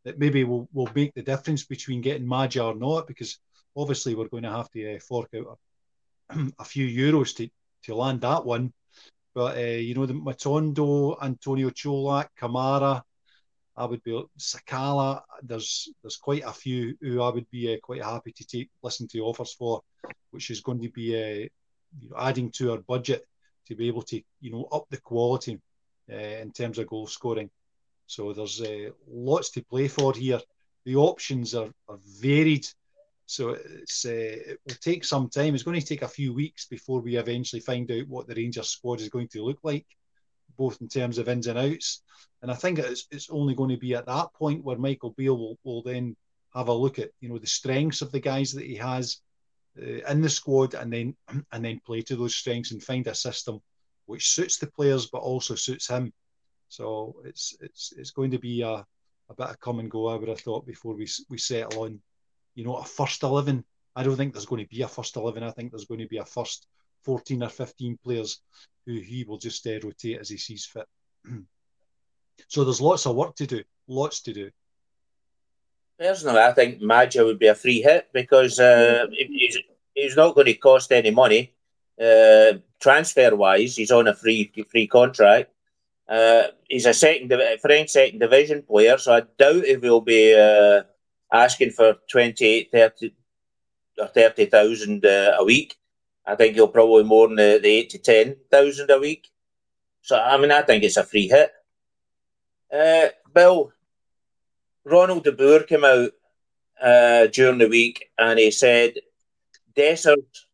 that 0.04 0.18
maybe 0.18 0.44
will, 0.44 0.68
will 0.72 0.88
make 0.94 1.12
the 1.14 1.22
difference 1.22 1.64
between 1.64 2.00
getting 2.00 2.26
Maja 2.26 2.66
or 2.66 2.74
not, 2.74 3.06
because 3.06 3.38
obviously 3.76 4.14
we're 4.14 4.28
going 4.28 4.42
to 4.42 4.50
have 4.50 4.70
to 4.70 4.96
uh, 4.96 4.98
fork 5.00 5.28
out 5.36 5.58
a, 6.30 6.38
a, 6.58 6.64
few 6.64 6.86
euros 6.86 7.36
to, 7.36 7.48
to 7.84 7.94
land 7.94 8.20
that 8.22 8.44
one. 8.44 8.72
But, 9.34 9.58
uh, 9.58 9.60
you 9.60 9.94
know, 9.94 10.06
the 10.06 10.14
Matondo, 10.14 11.22
Antonio 11.22 11.70
Čolak, 11.70 12.28
Kamara, 12.40 13.02
I 13.76 13.84
would 13.84 14.02
be 14.02 14.24
Sakala. 14.38 15.22
There's 15.42 15.90
there's 16.02 16.16
quite 16.16 16.42
a 16.44 16.52
few 16.52 16.96
who 17.00 17.20
I 17.20 17.28
would 17.28 17.48
be 17.50 17.74
uh, 17.74 17.78
quite 17.82 18.02
happy 18.02 18.32
to 18.32 18.44
take 18.46 18.70
listen 18.82 19.06
to 19.08 19.20
offers 19.20 19.52
for, 19.52 19.82
which 20.30 20.50
is 20.50 20.62
going 20.62 20.80
to 20.80 20.88
be 20.88 21.14
uh, 21.14 21.48
you 22.00 22.08
know, 22.08 22.16
adding 22.18 22.50
to 22.52 22.72
our 22.72 22.78
budget 22.78 23.26
to 23.66 23.74
be 23.74 23.88
able 23.88 24.02
to 24.02 24.22
you 24.40 24.50
know 24.50 24.64
up 24.72 24.86
the 24.90 24.96
quality 24.96 25.60
uh, 26.10 26.16
in 26.16 26.52
terms 26.52 26.78
of 26.78 26.86
goal 26.86 27.06
scoring. 27.06 27.50
So 28.06 28.32
there's 28.32 28.60
uh, 28.60 28.90
lots 29.08 29.50
to 29.50 29.64
play 29.64 29.88
for 29.88 30.14
here. 30.14 30.40
The 30.84 30.96
options 30.96 31.54
are, 31.54 31.70
are 31.88 31.98
varied. 32.20 32.66
So 33.26 33.50
it's, 33.50 34.04
uh, 34.04 34.10
it 34.10 34.60
will 34.66 34.76
take 34.80 35.04
some 35.04 35.28
time. 35.28 35.54
It's 35.54 35.64
going 35.64 35.78
to 35.80 35.86
take 35.86 36.02
a 36.02 36.08
few 36.08 36.32
weeks 36.32 36.66
before 36.66 37.00
we 37.00 37.16
eventually 37.16 37.60
find 37.60 37.90
out 37.90 38.08
what 38.08 38.26
the 38.26 38.34
Rangers 38.34 38.70
squad 38.70 39.00
is 39.00 39.08
going 39.08 39.28
to 39.28 39.44
look 39.44 39.58
like, 39.64 39.86
both 40.56 40.80
in 40.80 40.88
terms 40.88 41.18
of 41.18 41.28
ins 41.28 41.48
and 41.48 41.58
outs. 41.58 42.02
And 42.42 42.50
I 42.50 42.54
think 42.54 42.78
it's, 42.78 43.06
it's 43.10 43.28
only 43.30 43.54
going 43.54 43.70
to 43.70 43.76
be 43.76 43.94
at 43.94 44.06
that 44.06 44.32
point 44.34 44.64
where 44.64 44.78
Michael 44.78 45.14
Beale 45.16 45.36
will, 45.36 45.58
will 45.64 45.82
then 45.82 46.16
have 46.56 46.68
a 46.68 46.72
look 46.72 46.98
at 46.98 47.10
you 47.20 47.28
know 47.28 47.38
the 47.38 47.46
strengths 47.46 48.00
of 48.00 48.10
the 48.10 48.20
guys 48.20 48.52
that 48.52 48.64
he 48.64 48.76
has 48.76 49.18
uh, 49.80 50.10
in 50.10 50.22
the 50.22 50.28
squad, 50.28 50.74
and 50.74 50.92
then 50.92 51.14
and 51.52 51.64
then 51.64 51.80
play 51.84 52.00
to 52.02 52.16
those 52.16 52.34
strengths 52.34 52.72
and 52.72 52.82
find 52.82 53.06
a 53.06 53.14
system 53.14 53.60
which 54.06 54.30
suits 54.30 54.58
the 54.58 54.66
players 54.68 55.06
but 55.06 55.18
also 55.18 55.54
suits 55.54 55.88
him. 55.88 56.12
So 56.68 57.16
it's 57.24 57.56
it's 57.60 57.92
it's 57.96 58.10
going 58.10 58.30
to 58.30 58.38
be 58.38 58.62
a, 58.62 58.84
a 59.28 59.34
bit 59.36 59.48
of 59.48 59.60
come 59.60 59.78
and 59.78 59.90
go. 59.90 60.08
I 60.08 60.16
would 60.16 60.28
have 60.28 60.40
thought 60.40 60.66
before 60.66 60.94
we 60.94 61.06
we 61.28 61.38
settle 61.38 61.82
on, 61.84 62.00
you 62.56 62.64
know, 62.64 62.76
a 62.76 62.84
first 62.84 63.22
eleven. 63.22 63.64
I 63.94 64.02
don't 64.02 64.16
think 64.16 64.32
there's 64.32 64.46
going 64.46 64.64
to 64.64 64.68
be 64.68 64.82
a 64.82 64.88
first 64.88 65.14
eleven. 65.16 65.44
I 65.44 65.52
think 65.52 65.70
there's 65.70 65.84
going 65.84 66.00
to 66.00 66.08
be 66.08 66.18
a 66.18 66.24
first 66.24 66.66
fourteen 67.04 67.44
or 67.44 67.48
fifteen 67.48 67.96
players 68.02 68.40
who 68.86 68.94
he 68.94 69.24
will 69.24 69.38
just 69.38 69.64
uh, 69.66 69.78
rotate 69.82 70.18
as 70.18 70.28
he 70.28 70.38
sees 70.38 70.64
fit. 70.64 70.86
so 72.48 72.64
there's 72.64 72.80
lots 72.80 73.06
of 73.06 73.14
work 73.14 73.36
to 73.36 73.46
do. 73.46 73.62
Lots 73.86 74.22
to 74.22 74.32
do. 74.32 74.50
Personally, 75.98 76.40
I 76.40 76.52
think 76.52 76.82
Maja 76.82 77.24
would 77.24 77.38
be 77.38 77.46
a 77.46 77.54
free 77.54 77.80
hit 77.80 78.08
because 78.12 78.58
uh, 78.58 79.06
he's, 79.12 79.58
he's 79.94 80.16
not 80.16 80.34
going 80.34 80.46
to 80.46 80.54
cost 80.54 80.92
any 80.92 81.10
money. 81.10 81.52
Uh, 81.98 82.58
transfer 82.80 83.34
wise, 83.34 83.76
he's 83.76 83.90
on 83.90 84.08
a 84.08 84.14
free 84.14 84.52
free 84.70 84.86
contract. 84.86 85.50
Uh, 86.08 86.44
he's 86.68 86.86
a 86.86 86.92
second 86.92 87.32
French 87.60 87.90
second 87.90 88.18
division 88.18 88.62
player, 88.62 88.98
so 88.98 89.14
I 89.14 89.20
doubt 89.20 89.64
if 89.64 89.82
he'll 89.82 90.02
be 90.02 90.34
uh, 90.34 90.82
asking 91.32 91.70
for 91.70 91.96
28, 92.10 92.70
30 92.72 93.14
or 93.98 94.06
30,000 94.08 95.04
uh, 95.04 95.32
a 95.38 95.44
week. 95.44 95.76
I 96.26 96.34
think 96.34 96.54
he'll 96.54 96.68
probably 96.68 97.04
more 97.04 97.28
than 97.28 97.36
the, 97.36 97.60
the 97.62 97.68
8 97.68 97.90
to 97.90 97.98
10,000 97.98 98.90
a 98.90 98.98
week. 98.98 99.28
So, 100.02 100.18
I 100.18 100.36
mean, 100.38 100.50
I 100.50 100.62
think 100.62 100.84
it's 100.84 100.96
a 100.96 101.04
free 101.04 101.28
hit. 101.28 101.50
Uh, 102.72 103.08
Bill, 103.32 103.72
Ronald 104.84 105.24
de 105.24 105.32
Boer 105.32 105.62
came 105.62 105.84
out 105.84 106.10
uh, 106.82 107.26
during 107.28 107.58
the 107.58 107.68
week 107.68 108.10
and 108.18 108.38
he 108.38 108.50
said 108.50 108.94
Dessers 109.76 110.46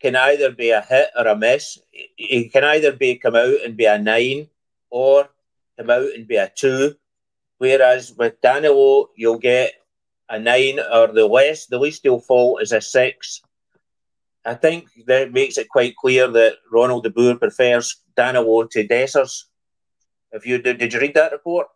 can 0.00 0.16
either 0.16 0.50
be 0.52 0.70
a 0.70 0.80
hit 0.80 1.08
or 1.16 1.26
a 1.26 1.36
miss. 1.36 1.78
He 1.90 2.48
can 2.48 2.64
either 2.64 2.92
be 2.92 3.16
come 3.16 3.34
out 3.34 3.56
and 3.64 3.76
be 3.76 3.84
a 3.84 3.98
nine 3.98 4.48
or 4.90 5.28
come 5.76 5.90
out 5.90 6.10
and 6.14 6.26
be 6.26 6.36
a 6.36 6.50
two. 6.54 6.96
Whereas 7.58 8.12
with 8.16 8.40
Danilo, 8.40 9.10
you'll 9.16 9.38
get 9.38 9.72
a 10.28 10.38
nine 10.38 10.78
or 10.78 11.08
the 11.08 11.26
less, 11.26 11.66
the 11.66 11.78
least 11.78 12.02
he'll 12.02 12.20
fall 12.20 12.58
is 12.58 12.72
a 12.72 12.80
six. 12.80 13.40
I 14.44 14.54
think 14.54 14.88
that 15.06 15.32
makes 15.32 15.58
it 15.58 15.68
quite 15.68 15.96
clear 15.96 16.28
that 16.28 16.56
Ronald 16.70 17.04
de 17.04 17.10
Boer 17.10 17.36
prefers 17.36 18.02
Danilo 18.16 18.64
to 18.64 18.86
Dessers. 18.86 19.44
If 20.32 20.46
you 20.46 20.58
did, 20.58 20.78
did 20.78 20.92
you 20.92 21.00
read 21.00 21.14
that 21.14 21.32
report? 21.32 21.68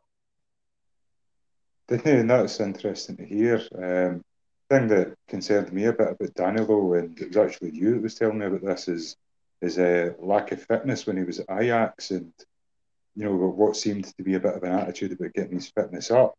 That's 1.89 2.61
interesting 2.61 3.17
to 3.17 3.25
hear. 3.25 3.61
Um, 3.77 4.25
thing 4.73 4.89
that 4.89 5.15
concerned 5.29 5.73
me 5.73 5.85
a 5.85 5.93
bit 5.93 6.13
about 6.13 6.35
Danilo, 6.35 6.95
and 6.95 7.19
it 7.21 7.29
was 7.29 7.37
actually 7.37 7.73
you 7.75 7.93
that 7.93 8.03
was 8.03 8.15
telling 8.15 8.39
me 8.39 8.47
about 8.47 8.65
this, 8.65 8.89
is 8.89 9.17
his 9.61 9.79
uh, 9.79 10.13
lack 10.19 10.53
of 10.53 10.63
fitness 10.63 11.07
when 11.07 11.19
he 11.19 11.25
was 11.25 11.41
at 11.41 11.51
Ajax, 11.51 12.11
and 12.11 12.33
you 13.15 13.25
know 13.25 13.33
what 13.35 13.77
seemed 13.77 14.05
to 14.05 14.23
be 14.23 14.35
a 14.35 14.41
bit 14.41 14.55
of 14.55 14.63
an 14.63 14.73
attitude 14.73 15.13
about 15.13 15.35
getting 15.35 15.55
his 15.55 15.69
fitness 15.69 16.11
up. 16.11 16.35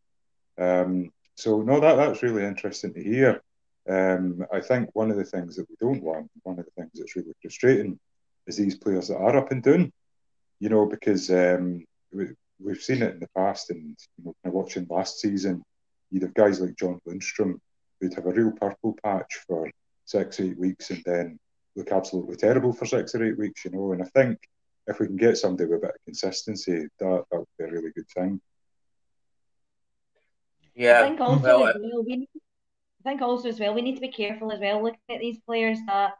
Um, 0.58 1.12
so 1.36 1.62
no, 1.62 1.80
that 1.80 1.96
that's 1.96 2.24
really 2.24 2.46
interesting 2.46 2.94
to 2.94 3.04
hear. 3.04 3.42
Um, 3.90 4.46
I 4.52 4.62
think 4.62 4.90
one 4.94 5.12
of 5.12 5.18
the 5.18 5.26
things 5.26 5.56
that 5.56 5.70
we 5.70 5.76
don't 5.80 6.04
want, 6.04 6.30
one 6.44 6.60
of 6.60 6.66
the 6.66 6.72
things 6.72 6.92
that's 6.96 7.16
really 7.16 7.34
frustrating, 7.42 8.00
is 8.48 8.56
these 8.56 8.78
players 8.78 9.10
that 9.10 9.18
are 9.18 9.38
up 9.38 9.52
and 9.52 9.64
down. 9.64 9.92
You 10.60 10.70
know, 10.70 10.86
because 10.86 11.30
um, 11.30 11.84
we, 12.14 12.28
we've 12.60 12.82
seen 12.82 13.02
it 13.02 13.16
in 13.16 13.20
the 13.20 13.28
past, 13.36 13.70
and 13.70 13.98
you 14.24 14.34
know, 14.44 14.52
watching 14.52 14.88
last 14.90 15.20
season, 15.20 15.64
you'd 16.12 16.24
have 16.24 16.34
guys 16.34 16.62
like 16.62 16.78
John 16.78 17.00
Lundstram 17.08 17.60
who'd 18.00 18.14
have 18.14 18.26
a 18.26 18.32
real 18.32 18.52
purple 18.52 18.98
patch 19.04 19.40
for 19.48 19.70
six, 20.06 20.40
eight 20.40 20.58
weeks, 20.58 20.90
and 20.92 21.02
then 21.06 21.40
look 21.76 21.92
absolutely 21.92 22.36
terrible 22.36 22.74
for 22.74 22.86
six 22.86 23.16
or 23.16 23.24
eight 23.24 23.38
weeks. 23.38 23.66
You 23.66 23.72
know, 23.72 23.92
and 23.94 24.02
I 24.02 24.06
think 24.06 24.38
if 24.88 25.00
we 25.00 25.08
can 25.08 25.18
get 25.18 25.38
somebody 25.38 25.70
with 25.70 25.80
a 25.80 25.88
bit 25.88 25.96
of 25.96 26.06
consistency, 26.06 26.88
that 27.00 27.24
that 27.32 27.38
would 27.38 27.48
be 27.58 27.66
a 27.66 27.72
really 27.72 27.92
good 27.96 28.08
thing. 28.10 28.40
Yeah. 30.76 31.02
I 31.02 31.08
think 31.08 31.22
also 31.22 31.44
well, 31.44 31.68
as 31.68 31.76
uh, 31.76 31.80
well, 31.82 32.04
we 32.04 32.16
need, 32.18 32.30
I 33.06 33.10
think 33.10 33.22
also 33.22 33.50
as 33.50 33.60
well. 33.60 33.74
We 33.74 33.82
need 33.82 33.96
to 33.96 34.02
be 34.02 34.12
careful 34.12 34.52
as 34.52 34.60
well 34.60 34.82
looking 34.82 35.00
at 35.10 35.20
these 35.20 35.40
players 35.46 35.78
that 35.88 36.14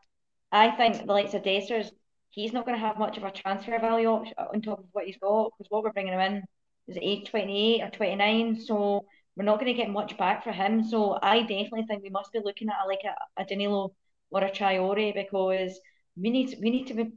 I 0.52 0.72
think 0.72 1.06
the 1.06 1.14
likes 1.14 1.34
of 1.34 1.44
Dessers, 1.44 1.90
he's 2.30 2.54
not 2.54 2.66
going 2.66 2.78
to 2.78 2.86
have 2.86 2.98
much 3.00 3.18
of 3.18 3.24
a 3.24 3.32
transfer 3.32 3.80
value 3.80 4.08
on 4.08 4.62
top 4.62 4.80
of 4.80 4.86
what 4.92 5.06
he's 5.06 5.18
got 5.18 5.52
because 5.58 5.70
what 5.70 5.84
we're 5.84 5.92
bringing 5.92 6.14
him 6.14 6.20
in 6.20 6.44
is 6.88 6.98
age 7.02 7.30
28 7.30 7.82
or 7.82 7.90
29 7.90 8.60
so 8.60 9.06
we're 9.36 9.46
not 9.46 9.60
going 9.60 9.74
to 9.74 9.82
get 9.82 9.90
much 9.90 10.18
back 10.18 10.44
for 10.44 10.52
him. 10.52 10.84
So 10.84 11.18
I 11.22 11.42
definitely 11.42 11.86
think 11.88 12.04
we 12.04 12.10
must 12.10 12.32
be 12.32 12.40
looking 12.44 12.70
at 12.70 12.86
a, 12.86 12.88
like 12.88 13.02
a, 13.04 13.42
a 13.42 13.46
Danilo 13.46 13.96
or 14.30 14.44
a 14.44 14.52
Traore 14.52 15.14
because 15.14 15.80
we 16.16 16.30
need 16.30 16.58
we 16.62 16.70
need 16.70 16.88
to 16.88 16.94
be 16.94 17.12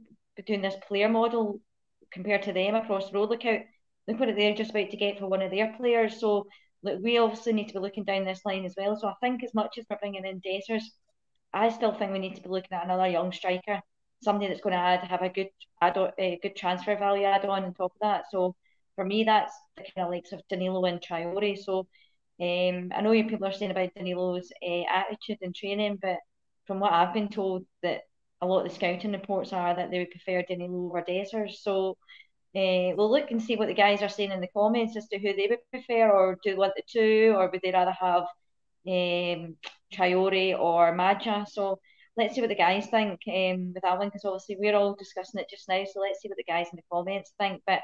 doing 0.45 0.61
this 0.61 0.75
player 0.87 1.09
model 1.09 1.61
compared 2.11 2.43
to 2.43 2.53
them 2.53 2.75
across 2.75 3.09
the 3.09 3.17
road. 3.17 3.29
Look 3.29 3.45
out 3.45 3.59
look 4.07 4.19
what 4.19 4.35
they're 4.35 4.55
just 4.55 4.71
about 4.71 4.89
to 4.91 4.97
get 4.97 5.19
for 5.19 5.27
one 5.27 5.41
of 5.41 5.51
their 5.51 5.73
players. 5.77 6.19
So 6.19 6.47
look, 6.87 7.03
we 7.03 7.17
obviously 7.17 7.53
need 7.53 7.67
to 7.67 7.73
be 7.73 7.79
looking 7.79 8.03
down 8.03 8.25
this 8.25 8.45
line 8.45 8.65
as 8.65 8.75
well. 8.77 8.95
So 8.95 9.07
I 9.07 9.13
think 9.21 9.43
as 9.43 9.53
much 9.53 9.77
as 9.77 9.85
we're 9.89 9.97
bringing 9.97 10.25
in 10.25 10.41
Dessers, 10.41 10.83
I 11.53 11.69
still 11.69 11.93
think 11.93 12.11
we 12.11 12.19
need 12.19 12.35
to 12.35 12.41
be 12.41 12.49
looking 12.49 12.75
at 12.75 12.85
another 12.85 13.07
young 13.07 13.31
striker, 13.31 13.81
somebody 14.23 14.47
that's 14.47 14.61
going 14.61 14.73
to 14.73 14.79
add 14.79 15.03
have 15.03 15.21
a 15.21 15.29
good 15.29 15.49
add 15.81 15.97
a 16.19 16.39
good 16.41 16.55
transfer 16.55 16.95
value 16.97 17.25
add 17.25 17.45
on 17.45 17.63
on 17.65 17.73
top 17.73 17.93
of 17.95 18.01
that. 18.01 18.25
So 18.31 18.55
for 18.95 19.05
me, 19.05 19.23
that's 19.23 19.53
the 19.75 19.83
kind 19.83 20.07
of 20.07 20.11
likes 20.11 20.31
of 20.31 20.41
Danilo 20.49 20.83
and 20.85 21.01
Traore. 21.01 21.57
So 21.57 21.87
um, 22.39 22.91
I 22.95 23.01
know 23.01 23.11
you 23.11 23.27
people 23.27 23.47
are 23.47 23.53
saying 23.53 23.71
about 23.71 23.93
Danilo's 23.95 24.51
uh, 24.61 24.83
attitude 24.93 25.39
and 25.41 25.55
training, 25.55 25.99
but 26.01 26.17
from 26.65 26.79
what 26.79 26.93
I've 26.93 27.13
been 27.13 27.29
told, 27.29 27.65
that 27.83 28.01
a 28.41 28.45
lot 28.45 28.65
of 28.65 28.69
the 28.69 28.75
scouting 28.75 29.13
reports 29.13 29.53
are 29.53 29.75
that 29.75 29.89
they 29.89 29.99
would 29.99 30.11
prefer 30.11 30.43
Danilo 30.43 30.89
over 30.89 31.01
Dessers. 31.01 31.55
So 31.61 31.97
uh, 32.57 32.95
we'll 32.95 33.11
look 33.11 33.29
and 33.29 33.41
see 33.41 33.55
what 33.55 33.67
the 33.67 33.73
guys 33.73 34.01
are 34.01 34.09
saying 34.09 34.31
in 34.31 34.41
the 34.41 34.47
comments 34.47 34.97
as 34.97 35.07
to 35.09 35.19
who 35.19 35.33
they 35.35 35.47
would 35.47 35.59
prefer, 35.69 36.09
or 36.09 36.37
do 36.43 36.57
want 36.57 36.73
the 36.75 36.81
two, 36.87 37.35
or 37.37 37.49
would 37.49 37.61
they 37.61 37.71
rather 37.71 37.91
have 37.91 38.23
um, 38.87 39.55
or 40.59 40.95
Maja? 40.95 41.45
So 41.47 41.79
let's 42.15 42.33
see 42.33 42.41
what 42.41 42.49
the 42.49 42.55
guys 42.55 42.87
think 42.87 43.19
um, 43.27 43.73
with 43.73 43.83
that 43.83 43.99
one, 43.99 44.07
because 44.07 44.25
obviously 44.25 44.57
we're 44.59 44.75
all 44.75 44.95
discussing 44.95 45.39
it 45.39 45.49
just 45.49 45.69
now. 45.69 45.83
So 45.85 45.99
let's 45.99 46.19
see 46.21 46.29
what 46.29 46.37
the 46.37 46.51
guys 46.51 46.67
in 46.71 46.77
the 46.77 46.83
comments 46.91 47.31
think. 47.39 47.61
But 47.67 47.81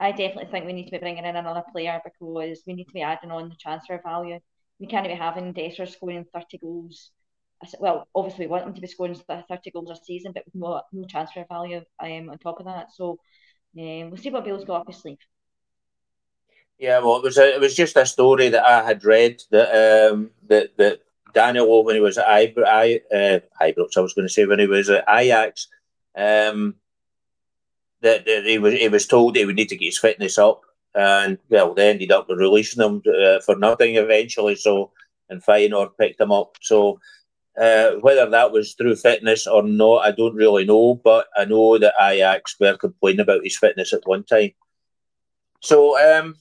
I 0.00 0.10
definitely 0.12 0.50
think 0.50 0.64
we 0.64 0.72
need 0.72 0.86
to 0.86 0.92
be 0.92 0.98
bringing 0.98 1.24
in 1.24 1.36
another 1.36 1.64
player 1.70 2.00
because 2.02 2.62
we 2.66 2.72
need 2.72 2.86
to 2.86 2.94
be 2.94 3.02
adding 3.02 3.30
on 3.30 3.50
the 3.50 3.56
transfer 3.56 4.00
value. 4.02 4.38
We 4.80 4.86
can't 4.86 5.06
be 5.06 5.14
having 5.14 5.52
Dessers 5.52 5.92
scoring 5.92 6.24
30 6.32 6.58
goals. 6.58 7.10
Well, 7.78 8.08
obviously, 8.14 8.46
we 8.46 8.50
want 8.50 8.64
them 8.64 8.74
to 8.74 8.80
be 8.80 8.86
scoring 8.86 9.14
30 9.14 9.70
goals 9.70 9.90
a 9.90 9.96
season, 10.02 10.32
but 10.32 10.44
with 10.46 10.54
no, 10.54 10.80
no 10.92 11.06
transfer 11.08 11.44
value 11.48 11.82
um, 12.02 12.30
on 12.30 12.38
top 12.38 12.58
of 12.58 12.66
that. 12.66 12.92
So 12.92 13.18
um, 13.76 14.10
we'll 14.10 14.16
see 14.16 14.30
what 14.30 14.44
Bill's 14.44 14.64
got 14.64 14.82
up 14.82 14.86
his 14.88 14.96
sleeve. 14.96 15.18
Yeah, 16.78 16.98
well, 16.98 17.16
it 17.16 17.22
was 17.22 17.38
a, 17.38 17.54
it 17.54 17.60
was 17.60 17.74
just 17.74 17.96
a 17.96 18.04
story 18.04 18.48
that 18.48 18.64
I 18.64 18.84
had 18.84 19.04
read 19.04 19.42
that 19.50 20.10
um, 20.10 20.30
that 20.48 20.76
that 20.76 21.00
Daniel 21.34 21.84
when 21.84 21.94
he 21.94 22.00
was 22.00 22.18
at 22.18 22.26
Ibrox, 22.26 22.64
I, 22.66 23.00
uh, 23.14 23.40
Ibrox, 23.60 23.96
I 23.96 24.00
was 24.00 24.14
going 24.14 24.26
to 24.26 24.32
say 24.32 24.46
when 24.46 24.58
he 24.58 24.66
was 24.66 24.88
at 24.88 25.04
Ajax, 25.08 25.68
um, 26.16 26.76
that, 28.00 28.24
that 28.24 28.44
he 28.44 28.58
was 28.58 28.74
he 28.74 28.88
was 28.88 29.06
told 29.06 29.36
he 29.36 29.44
would 29.44 29.56
need 29.56 29.68
to 29.68 29.76
get 29.76 29.86
his 29.86 29.98
fitness 29.98 30.38
up, 30.38 30.62
and 30.94 31.38
well, 31.48 31.74
they 31.74 31.90
ended 31.90 32.12
up 32.12 32.26
releasing 32.28 32.82
him 32.82 33.02
uh, 33.06 33.40
for 33.40 33.56
nothing 33.56 33.96
eventually. 33.96 34.54
So, 34.56 34.92
and 35.28 35.42
Feyenoord 35.42 35.96
picked 35.98 36.20
him 36.20 36.32
up. 36.32 36.56
So, 36.60 37.00
Uh, 37.60 37.92
whether 38.00 38.28
that 38.28 38.50
was 38.50 38.74
through 38.74 38.96
fitness 38.96 39.46
or 39.46 39.62
not, 39.62 40.04
I 40.04 40.10
don't 40.10 40.34
really 40.34 40.64
know, 40.64 41.00
but 41.02 41.28
I 41.36 41.44
know 41.44 41.78
that 41.78 41.94
Ajax 42.00 42.56
were 42.58 42.76
complaining 42.76 43.20
about 43.20 43.44
his 43.44 43.56
fitness 43.56 43.92
at 43.92 44.06
one 44.06 44.24
time. 44.24 44.50
So, 45.60 45.96
um, 45.98 46.34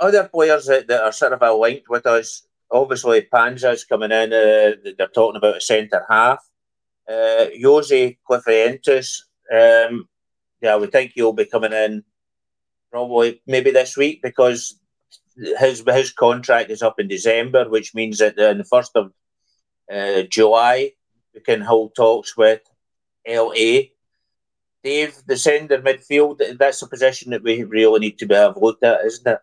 other 0.00 0.28
players 0.28 0.66
that, 0.66 0.88
that 0.88 1.02
are 1.02 1.12
sort 1.12 1.34
of 1.34 1.58
linked 1.58 1.88
with 1.88 2.06
us, 2.06 2.46
obviously 2.70 3.22
Panza's 3.22 3.84
coming 3.84 4.10
in, 4.10 4.32
uh, 4.32 4.90
they're 4.96 5.08
talking 5.14 5.36
about 5.36 5.58
a 5.58 5.60
centre 5.60 6.04
half. 6.08 6.38
Uh, 7.08 7.46
Jose 7.62 8.16
um, 9.52 10.08
yeah, 10.62 10.76
we 10.76 10.86
think 10.86 11.12
he'll 11.14 11.32
be 11.32 11.44
coming 11.44 11.72
in 11.72 12.04
probably 12.90 13.42
maybe 13.46 13.70
this 13.70 13.96
week 13.96 14.20
because 14.22 14.78
his 15.36 15.82
his 15.86 16.12
contract 16.12 16.70
is 16.70 16.82
up 16.82 17.00
in 17.00 17.08
December, 17.08 17.68
which 17.68 17.94
means 17.94 18.18
that 18.18 18.38
in 18.38 18.58
the 18.58 18.64
first 18.64 18.92
of 18.94 19.12
uh, 19.92 20.22
July 20.22 20.92
we 21.34 21.40
can 21.40 21.60
hold 21.60 21.94
talks 21.94 22.36
with 22.36 22.60
LA. 23.26 23.88
Dave, 24.84 25.16
the 25.26 25.36
centre 25.36 25.78
midfield, 25.78 26.40
that's 26.58 26.82
a 26.82 26.88
position 26.88 27.30
that 27.30 27.42
we 27.42 27.62
really 27.62 28.00
need 28.00 28.18
to 28.18 28.26
have 28.26 28.56
looked 28.56 28.82
at, 28.82 29.04
isn't 29.04 29.26
it? 29.26 29.38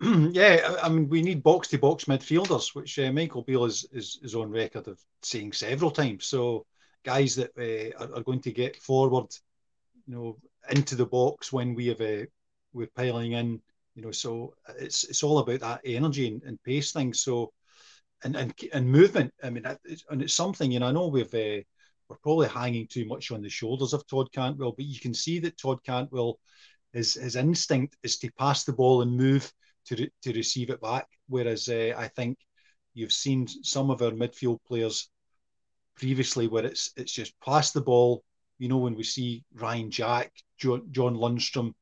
yeah, 0.32 0.76
I 0.80 0.88
mean, 0.88 1.08
we 1.08 1.22
need 1.22 1.42
box 1.42 1.68
to 1.68 1.78
box 1.78 2.04
midfielders, 2.04 2.72
which 2.74 2.98
uh, 3.00 3.10
Michael 3.10 3.42
Beale 3.42 3.64
is, 3.64 3.84
is, 3.92 4.20
is 4.22 4.36
on 4.36 4.50
record 4.50 4.86
of 4.86 5.00
saying 5.22 5.52
several 5.54 5.90
times. 5.90 6.26
So, 6.26 6.66
guys 7.04 7.34
that 7.34 7.50
uh, 7.58 8.04
are, 8.04 8.18
are, 8.18 8.22
going 8.22 8.40
to 8.42 8.52
get 8.52 8.76
forward, 8.76 9.26
you 10.06 10.14
know, 10.14 10.38
into 10.70 10.94
the 10.94 11.06
box 11.06 11.52
when 11.52 11.74
we 11.74 11.88
have 11.88 12.00
uh, 12.00 12.26
we're 12.72 12.86
piling 12.94 13.32
in, 13.32 13.60
you 13.96 14.02
know. 14.02 14.12
So 14.12 14.54
it's 14.78 15.02
it's 15.02 15.24
all 15.24 15.38
about 15.38 15.60
that 15.60 15.80
energy 15.84 16.28
and, 16.28 16.42
and 16.44 16.62
pace 16.62 16.92
thing. 16.92 17.12
So, 17.12 17.52
and 18.24 18.36
and 18.36 18.54
and 18.72 18.90
movement. 18.90 19.32
I 19.42 19.50
mean, 19.50 19.64
it's, 19.84 20.04
and 20.10 20.22
it's 20.22 20.34
something. 20.34 20.70
You 20.70 20.80
know, 20.80 20.88
I 20.88 20.92
know 20.92 21.08
we've 21.08 21.34
uh, 21.34 21.62
we're 22.08 22.16
probably 22.22 22.48
hanging 22.48 22.86
too 22.86 23.04
much 23.06 23.30
on 23.30 23.42
the 23.42 23.48
shoulders 23.48 23.92
of 23.92 24.06
Todd 24.06 24.32
Cantwell, 24.32 24.72
but 24.72 24.86
you 24.86 24.98
can 24.98 25.14
see 25.14 25.38
that 25.40 25.58
Todd 25.58 25.84
Cantwell, 25.84 26.38
his 26.92 27.14
his 27.14 27.36
instinct 27.36 27.96
is 28.02 28.18
to 28.18 28.30
pass 28.32 28.64
the 28.64 28.72
ball 28.72 29.02
and 29.02 29.16
move 29.16 29.52
to 29.86 29.96
re- 29.96 30.12
to 30.22 30.32
receive 30.32 30.70
it 30.70 30.80
back. 30.80 31.06
Whereas 31.28 31.68
uh, 31.68 31.94
I 31.96 32.08
think 32.08 32.38
you've 32.94 33.12
seen 33.12 33.46
some 33.46 33.90
of 33.90 34.02
our 34.02 34.10
midfield 34.10 34.58
players 34.66 35.10
previously 35.96 36.48
where 36.48 36.64
it's 36.64 36.92
it's 36.96 37.12
just 37.12 37.38
pass 37.40 37.72
the 37.72 37.80
ball. 37.80 38.24
You 38.58 38.68
know, 38.68 38.78
when 38.78 38.96
we 38.96 39.04
see 39.04 39.44
Ryan 39.54 39.90
Jack, 39.90 40.32
John, 40.58 40.88
John 40.90 41.14
Lundstram, 41.14 41.74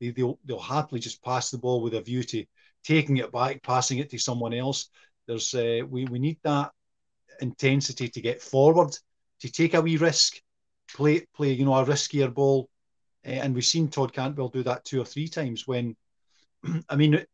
they, 0.00 0.10
they'll 0.10 0.38
they'll 0.44 0.58
happily 0.58 1.00
just 1.00 1.22
pass 1.22 1.50
the 1.50 1.58
ball 1.58 1.82
with 1.82 1.94
a 1.94 2.00
view 2.00 2.22
to 2.22 2.44
taking 2.84 3.18
it 3.18 3.32
back, 3.32 3.62
passing 3.62 3.98
it 3.98 4.10
to 4.10 4.18
someone 4.18 4.54
else. 4.54 4.88
There's 5.26 5.54
uh, 5.54 5.80
we 5.88 6.04
we 6.06 6.18
need 6.18 6.38
that 6.44 6.72
intensity 7.40 8.08
to 8.08 8.20
get 8.20 8.42
forward, 8.42 8.96
to 9.40 9.50
take 9.50 9.74
a 9.74 9.80
wee 9.80 9.96
risk, 9.96 10.40
play 10.92 11.26
play 11.34 11.52
you 11.52 11.64
know 11.64 11.74
a 11.74 11.84
riskier 11.84 12.32
ball, 12.32 12.68
uh, 13.26 13.30
and 13.30 13.54
we've 13.54 13.64
seen 13.64 13.88
Todd 13.88 14.12
Cantwell 14.12 14.48
do 14.48 14.62
that 14.64 14.84
two 14.84 15.00
or 15.00 15.04
three 15.04 15.28
times. 15.28 15.66
When 15.66 15.96
I 16.88 16.96
mean, 16.96 17.24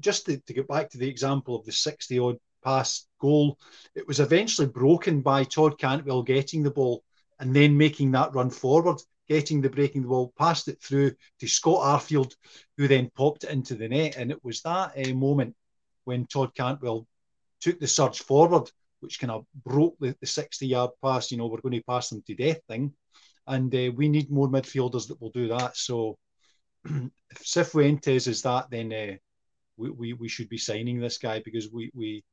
just 0.00 0.26
to, 0.26 0.38
to 0.38 0.52
get 0.52 0.68
back 0.68 0.90
to 0.90 0.98
the 0.98 1.08
example 1.08 1.56
of 1.56 1.64
the 1.64 1.72
60 1.72 2.18
odd 2.18 2.36
pass 2.64 3.06
goal, 3.20 3.58
it 3.94 4.06
was 4.06 4.20
eventually 4.20 4.68
broken 4.68 5.20
by 5.20 5.44
Todd 5.44 5.78
Cantwell 5.78 6.22
getting 6.22 6.62
the 6.62 6.70
ball 6.70 7.02
and 7.40 7.54
then 7.54 7.76
making 7.76 8.10
that 8.12 8.34
run 8.34 8.50
forward, 8.50 9.00
getting 9.28 9.60
the 9.60 9.70
breaking 9.70 10.02
the 10.02 10.08
ball, 10.08 10.32
passed 10.38 10.68
it 10.68 10.82
through 10.82 11.12
to 11.40 11.46
Scott 11.48 12.00
Arfield, 12.00 12.34
who 12.76 12.88
then 12.88 13.10
popped 13.14 13.44
it 13.44 13.50
into 13.50 13.74
the 13.74 13.88
net. 13.88 14.16
And 14.16 14.30
it 14.30 14.42
was 14.42 14.60
that 14.62 14.92
uh, 14.96 15.14
moment 15.14 15.54
when 16.04 16.26
Todd 16.26 16.54
Cantwell 16.54 17.06
took 17.60 17.80
the 17.80 17.86
surge 17.86 18.20
forward, 18.20 18.70
which 19.00 19.20
kind 19.20 19.30
of 19.30 19.44
broke 19.64 19.96
the, 20.00 20.14
the 20.20 20.26
60 20.26 20.66
yard 20.66 20.90
pass, 21.02 21.30
you 21.30 21.38
know, 21.38 21.46
we're 21.46 21.60
going 21.60 21.74
to 21.74 21.82
pass 21.82 22.10
them 22.10 22.22
to 22.26 22.34
death 22.34 22.60
thing. 22.68 22.92
And 23.46 23.74
uh, 23.74 23.92
we 23.94 24.08
need 24.08 24.30
more 24.30 24.48
midfielders 24.48 25.08
that 25.08 25.20
will 25.20 25.30
do 25.30 25.48
that. 25.48 25.76
So 25.76 26.18
if 26.84 27.44
Cifuentes 27.44 28.28
is 28.28 28.42
that, 28.42 28.70
then 28.70 28.92
uh, 28.92 29.16
we, 29.76 29.90
we, 29.90 30.12
we 30.12 30.28
should 30.28 30.48
be 30.48 30.58
signing 30.58 31.00
this 31.00 31.18
guy 31.18 31.40
because 31.44 31.70
we, 31.72 31.90
we 31.94 32.24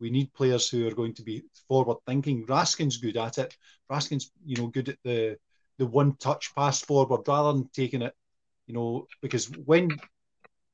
we 0.00 0.10
need 0.10 0.34
players 0.34 0.68
who 0.68 0.88
are 0.88 0.94
going 0.94 1.14
to 1.14 1.22
be 1.22 1.44
forward 1.68 1.96
thinking. 2.06 2.44
Raskin's 2.46 2.96
good 2.96 3.16
at 3.16 3.38
it. 3.38 3.56
Raskin's 3.90 4.32
you 4.44 4.56
know 4.56 4.66
good 4.66 4.88
at 4.88 4.98
the 5.04 5.38
the 5.78 5.86
one 5.86 6.16
touch 6.16 6.52
pass 6.56 6.80
forward 6.80 7.22
rather 7.28 7.52
than 7.52 7.68
taking 7.72 8.02
it, 8.02 8.14
you 8.66 8.74
know, 8.74 9.06
because 9.20 9.46
when 9.64 9.90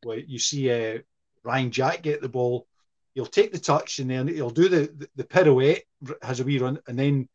well, 0.04 0.18
you 0.18 0.38
see 0.38 0.70
uh, 0.70 0.98
Ryan 1.44 1.70
Jack 1.70 2.02
get 2.02 2.22
the 2.22 2.28
ball, 2.28 2.66
he'll 3.14 3.26
take 3.26 3.52
the 3.52 3.58
touch 3.58 3.98
and 3.98 4.10
then 4.10 4.28
he'll 4.28 4.50
do 4.50 4.68
the, 4.68 4.92
the, 4.96 5.08
the 5.16 5.24
pirouette, 5.24 5.82
has 6.22 6.40
a 6.40 6.44
wee 6.44 6.58
run, 6.58 6.78
and 6.86 6.98
then 6.98 7.28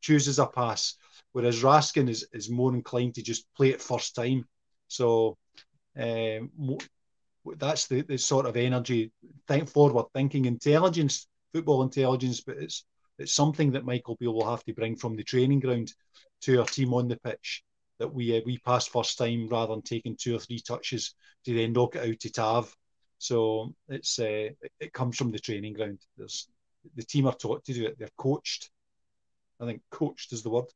chooses 0.00 0.38
a 0.38 0.46
pass. 0.46 0.94
Whereas 1.32 1.62
Raskin 1.62 2.08
is, 2.08 2.26
is 2.32 2.48
more 2.50 2.74
inclined 2.74 3.14
to 3.16 3.22
just 3.22 3.46
play 3.54 3.70
it 3.70 3.82
first 3.82 4.14
time. 4.14 4.46
So 4.88 5.36
um, 5.98 6.50
that's 7.56 7.86
the, 7.86 8.02
the 8.02 8.18
sort 8.18 8.46
of 8.46 8.56
energy, 8.56 9.12
think 9.46 9.68
forward 9.68 10.06
thinking 10.14 10.46
intelligence, 10.46 11.26
football 11.52 11.82
intelligence, 11.82 12.40
but 12.40 12.56
it's 12.58 12.84
it's 13.18 13.34
something 13.34 13.72
that 13.72 13.84
Michael 13.84 14.16
Beale 14.20 14.32
will 14.32 14.48
have 14.48 14.64
to 14.64 14.72
bring 14.72 14.94
from 14.94 15.16
the 15.16 15.24
training 15.24 15.58
ground 15.60 15.92
to 16.42 16.60
our 16.60 16.66
team 16.66 16.94
on 16.94 17.08
the 17.08 17.16
pitch. 17.16 17.64
That 17.98 18.14
we 18.14 18.38
uh, 18.38 18.42
we 18.46 18.58
pass 18.58 18.86
first 18.86 19.18
time 19.18 19.48
rather 19.48 19.74
than 19.74 19.82
taking 19.82 20.16
two 20.16 20.36
or 20.36 20.38
three 20.38 20.60
touches 20.60 21.14
to 21.44 21.52
then 21.52 21.72
knock 21.72 21.96
it 21.96 22.08
out 22.08 22.20
to 22.20 22.30
Tav. 22.30 22.76
So 23.18 23.74
it's 23.88 24.18
uh, 24.18 24.50
it 24.80 24.92
comes 24.92 25.16
from 25.16 25.32
the 25.32 25.38
training 25.38 25.74
ground. 25.74 25.98
There's 26.16 26.48
the 26.94 27.02
team 27.02 27.26
are 27.26 27.34
taught 27.34 27.64
to 27.64 27.74
do 27.74 27.86
it. 27.86 27.98
They're 27.98 28.08
coached. 28.16 28.70
I 29.60 29.66
think 29.66 29.82
coached 29.90 30.32
is 30.32 30.42
the 30.42 30.50
word. 30.50 30.66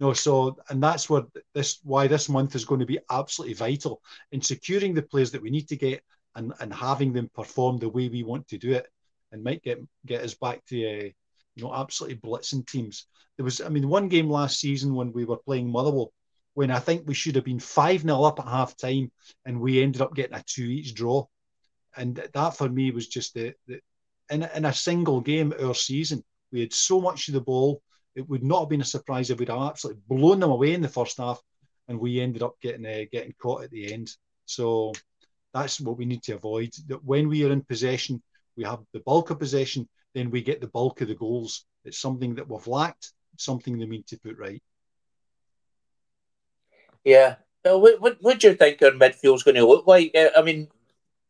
No, 0.00 0.12
so 0.12 0.56
and 0.68 0.82
that's 0.82 1.08
what 1.08 1.28
this 1.54 1.78
why 1.82 2.06
this 2.06 2.28
month 2.28 2.54
is 2.54 2.64
going 2.64 2.80
to 2.80 2.86
be 2.86 2.98
absolutely 3.10 3.54
vital 3.54 4.02
in 4.32 4.42
securing 4.42 4.94
the 4.94 5.02
players 5.02 5.30
that 5.32 5.42
we 5.42 5.50
need 5.50 5.68
to 5.68 5.76
get 5.76 6.02
and, 6.34 6.52
and 6.60 6.72
having 6.72 7.12
them 7.12 7.30
perform 7.34 7.78
the 7.78 7.88
way 7.88 8.08
we 8.08 8.22
want 8.22 8.48
to 8.48 8.58
do 8.58 8.72
it, 8.72 8.86
and 9.30 9.44
might 9.44 9.62
get 9.62 9.78
get 10.04 10.22
us 10.22 10.34
back 10.34 10.64
to 10.66 10.76
uh, 10.76 11.08
you 11.54 11.62
know 11.62 11.74
absolutely 11.74 12.18
blitzing 12.18 12.66
teams. 12.66 13.06
There 13.36 13.44
was, 13.44 13.60
I 13.60 13.68
mean, 13.68 13.88
one 13.88 14.08
game 14.08 14.28
last 14.28 14.60
season 14.60 14.94
when 14.94 15.12
we 15.12 15.24
were 15.24 15.38
playing 15.38 15.70
Motherwell, 15.70 16.12
when 16.54 16.70
I 16.70 16.80
think 16.80 17.06
we 17.06 17.14
should 17.14 17.36
have 17.36 17.44
been 17.44 17.60
five 17.60 18.02
0 18.02 18.22
up 18.24 18.40
at 18.40 18.46
half 18.46 18.76
time, 18.76 19.10
and 19.46 19.60
we 19.60 19.82
ended 19.82 20.02
up 20.02 20.14
getting 20.14 20.36
a 20.36 20.44
two 20.46 20.64
each 20.64 20.94
draw, 20.94 21.26
and 21.96 22.22
that 22.32 22.56
for 22.56 22.68
me 22.68 22.90
was 22.90 23.08
just 23.08 23.34
the, 23.34 23.54
the 23.66 23.80
in 24.30 24.42
in 24.54 24.64
a 24.64 24.72
single 24.72 25.20
game 25.20 25.52
our 25.62 25.74
season 25.74 26.22
we 26.52 26.60
had 26.60 26.72
so 26.72 27.00
much 27.00 27.28
of 27.28 27.34
the 27.34 27.40
ball 27.40 27.82
it 28.14 28.28
would 28.28 28.42
not 28.42 28.60
have 28.60 28.68
been 28.68 28.80
a 28.80 28.84
surprise 28.84 29.30
if 29.30 29.38
we'd 29.38 29.48
have 29.48 29.62
absolutely 29.62 30.02
blown 30.08 30.40
them 30.40 30.50
away 30.50 30.74
in 30.74 30.82
the 30.82 30.88
first 30.88 31.16
half, 31.18 31.40
and 31.88 31.98
we 31.98 32.20
ended 32.20 32.42
up 32.42 32.56
getting 32.60 32.84
uh, 32.84 33.04
getting 33.10 33.34
caught 33.40 33.64
at 33.64 33.70
the 33.70 33.92
end. 33.92 34.10
So 34.46 34.92
that's 35.54 35.80
what 35.80 35.96
we 35.96 36.04
need 36.04 36.22
to 36.24 36.32
avoid. 36.32 36.72
That 36.88 37.04
when 37.04 37.28
we 37.28 37.44
are 37.44 37.52
in 37.52 37.62
possession, 37.62 38.22
we 38.56 38.64
have 38.64 38.80
the 38.92 39.00
bulk 39.00 39.30
of 39.30 39.38
possession, 39.38 39.88
then 40.14 40.30
we 40.30 40.42
get 40.42 40.60
the 40.60 40.68
bulk 40.68 41.00
of 41.00 41.08
the 41.08 41.14
goals. 41.14 41.64
It's 41.84 41.98
something 41.98 42.34
that 42.34 42.48
we've 42.48 42.66
lacked, 42.66 43.12
something 43.38 43.78
they 43.78 43.86
need 43.86 44.06
to 44.08 44.18
put 44.18 44.38
right. 44.38 44.62
Yeah. 47.04 47.36
Well, 47.64 47.80
what, 47.80 48.00
what, 48.00 48.16
what 48.20 48.40
do 48.40 48.48
you 48.48 48.54
think 48.54 48.82
our 48.82 48.90
midfield's 48.90 49.42
going 49.42 49.54
to 49.54 49.66
look 49.66 49.86
like? 49.86 50.12
Uh, 50.14 50.28
I 50.36 50.42
mean, 50.42 50.68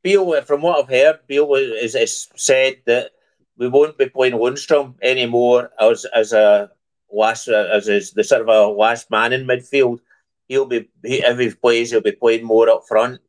Beale, 0.03 0.43
from 0.43 0.63
what 0.63 0.79
I've 0.79 0.91
heard, 0.91 1.21
Beale 1.27 1.55
has, 1.55 1.95
has 1.95 2.29
said 2.35 2.77
that 2.87 3.13
we 3.57 3.69
won't 3.69 3.99
be 3.99 4.09
playing 4.09 4.35
Lundstram 4.35 4.95
anymore 5.03 5.71
as 5.81 6.05
as 6.07 6.33
a 6.33 6.71
last 7.11 7.49
as 7.49 7.89
is 7.89 8.13
the 8.13 8.25
sort 8.25 8.43
of 8.43 8.49
a 8.49 8.67
last 8.67 9.11
man 9.11 9.33
in 9.33 9.47
midfield. 9.47 10.01
He'll 10.49 10.67
be 10.67 10.89
he, 11.05 11.23
if 11.23 11.39
he 11.39 11.51
plays, 11.51 11.91
he'll 11.91 12.01
be 12.01 12.13
playing 12.13 12.45
more 12.45 12.69
up 12.69 12.85
front. 12.89 13.21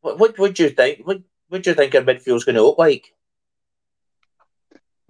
What 0.00 0.18
what 0.18 0.38
would 0.38 0.58
you 0.58 0.70
think? 0.70 1.06
What 1.06 1.22
do 1.50 1.70
you 1.70 1.74
think 1.74 1.94
our 1.94 2.02
midfield's 2.02 2.44
going 2.44 2.56
to 2.56 2.62
look 2.62 2.78
like? 2.78 3.12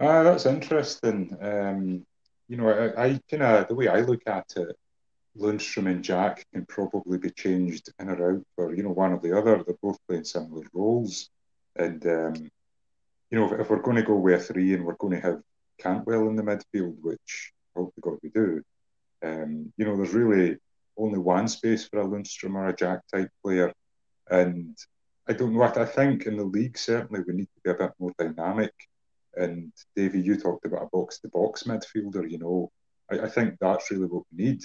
Ah, 0.00 0.22
that's 0.22 0.46
interesting. 0.46 1.36
Um, 1.40 2.06
you 2.48 2.56
know, 2.56 2.68
I, 2.70 3.04
I 3.04 3.20
kind 3.30 3.42
of 3.42 3.68
the 3.68 3.74
way 3.74 3.88
I 3.88 4.00
look 4.00 4.22
at 4.26 4.52
it, 4.56 4.76
Lundstram 5.36 5.90
and 5.90 6.02
Jack 6.02 6.46
can 6.52 6.66
probably 6.66 7.18
be 7.18 7.30
changed 7.30 7.90
in 7.98 8.08
or 8.08 8.32
out 8.32 8.42
for 8.56 8.74
you 8.74 8.82
know 8.82 8.90
one 8.90 9.12
or 9.12 9.20
the 9.20 9.36
other. 9.36 9.62
They're 9.62 9.76
both 9.82 9.98
playing 10.08 10.24
similar 10.24 10.64
roles, 10.72 11.30
and 11.76 12.04
um, 12.06 12.50
you 13.30 13.38
know, 13.38 13.52
if, 13.52 13.60
if, 13.60 13.70
we're 13.70 13.82
going 13.82 13.96
to 13.96 14.02
go 14.02 14.16
with 14.16 14.48
three 14.48 14.74
and 14.74 14.84
we're 14.84 14.94
going 14.94 15.14
to 15.14 15.20
have 15.20 15.40
Cantwell 15.78 16.28
in 16.28 16.36
the 16.36 16.42
midfield, 16.42 16.96
which 17.02 17.52
I 17.76 17.80
hope 17.80 17.94
to 17.94 18.00
God 18.00 18.18
we 18.22 18.30
do, 18.30 18.62
um, 19.22 19.72
you 19.76 19.84
know, 19.84 19.96
there's 19.96 20.14
really 20.14 20.56
only 20.96 21.18
one 21.18 21.48
space 21.48 21.86
for 21.86 22.00
a 22.00 22.04
Lundstram 22.04 22.54
or 22.54 22.68
a 22.68 22.76
Jack 22.76 23.00
type 23.12 23.30
player. 23.44 23.72
And 24.30 24.76
I 25.28 25.32
don't 25.32 25.52
know, 25.52 25.60
what 25.60 25.76
I 25.76 25.84
think 25.84 26.26
in 26.26 26.36
the 26.36 26.44
league, 26.44 26.78
certainly 26.78 27.22
we 27.26 27.34
need 27.34 27.48
to 27.54 27.60
be 27.64 27.70
a 27.70 27.74
bit 27.74 27.92
more 27.98 28.12
dynamic. 28.18 28.72
And 29.36 29.72
Davey, 29.94 30.20
you 30.20 30.36
talked 30.38 30.64
about 30.64 30.84
a 30.84 30.88
box 30.96 31.20
to 31.20 31.28
box 31.28 31.64
midfielder, 31.64 32.28
you 32.28 32.38
know, 32.38 32.70
I, 33.10 33.20
I, 33.20 33.28
think 33.28 33.56
that's 33.60 33.90
really 33.90 34.06
what 34.06 34.24
we 34.32 34.44
need. 34.44 34.64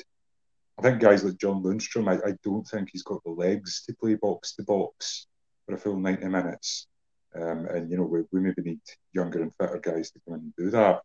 I 0.77 0.81
think 0.81 1.01
guys 1.01 1.23
like 1.23 1.37
John 1.37 1.61
Lundstram, 1.63 2.09
I, 2.09 2.29
I 2.29 2.33
don't 2.43 2.67
think 2.67 2.89
he's 2.91 3.03
got 3.03 3.23
the 3.23 3.31
legs 3.31 3.83
to 3.85 3.95
play 3.95 4.15
box 4.15 4.55
to 4.55 4.63
box 4.63 5.27
for 5.65 5.75
a 5.75 5.77
full 5.77 5.99
90 5.99 6.27
minutes. 6.27 6.87
Um, 7.35 7.65
and 7.65 7.89
you 7.89 7.97
know, 7.97 8.03
we, 8.03 8.21
we 8.31 8.39
maybe 8.39 8.61
need 8.61 8.79
younger 9.13 9.41
and 9.41 9.53
fitter 9.55 9.79
guys 9.79 10.11
to 10.11 10.19
come 10.25 10.35
in 10.35 10.41
and 10.41 10.55
do 10.55 10.69
that. 10.71 11.01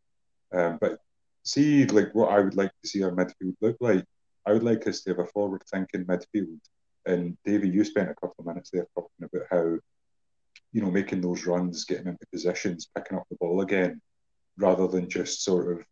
Um, 0.53 0.79
but 0.81 0.99
see, 1.43 1.87
like 1.87 2.15
what 2.15 2.33
I 2.33 2.41
would 2.41 2.57
like 2.57 2.73
to 2.83 2.89
see 2.89 3.03
our 3.03 3.11
midfield 3.11 3.57
look 3.61 3.77
like. 3.81 4.05
I 4.47 4.53
would 4.53 4.63
like 4.63 4.87
us 4.87 5.03
to 5.03 5.11
have 5.11 5.19
a 5.19 5.27
forward-thinking 5.27 6.07
midfield. 6.07 6.61
And 7.05 7.37
Davy, 7.45 7.69
you 7.69 7.85
spent 7.85 8.11
a 8.11 8.15
couple 8.15 8.37
of 8.39 8.47
minutes 8.47 8.71
there 8.71 8.87
talking 8.95 9.11
about 9.23 9.47
how, 9.51 9.79
you 10.73 10.83
know, 10.83 10.91
making 10.91 11.21
those 11.21 11.47
runs, 11.47 11.85
getting 11.85 12.07
into 12.07 12.27
positions, 12.33 12.89
picking 12.95 13.19
up 13.19 13.25
the 13.31 13.37
ball 13.37 13.61
again, 13.61 14.01
rather 14.57 14.89
than 14.89 15.09
just 15.09 15.43
sort 15.43 15.73
of 15.73 15.85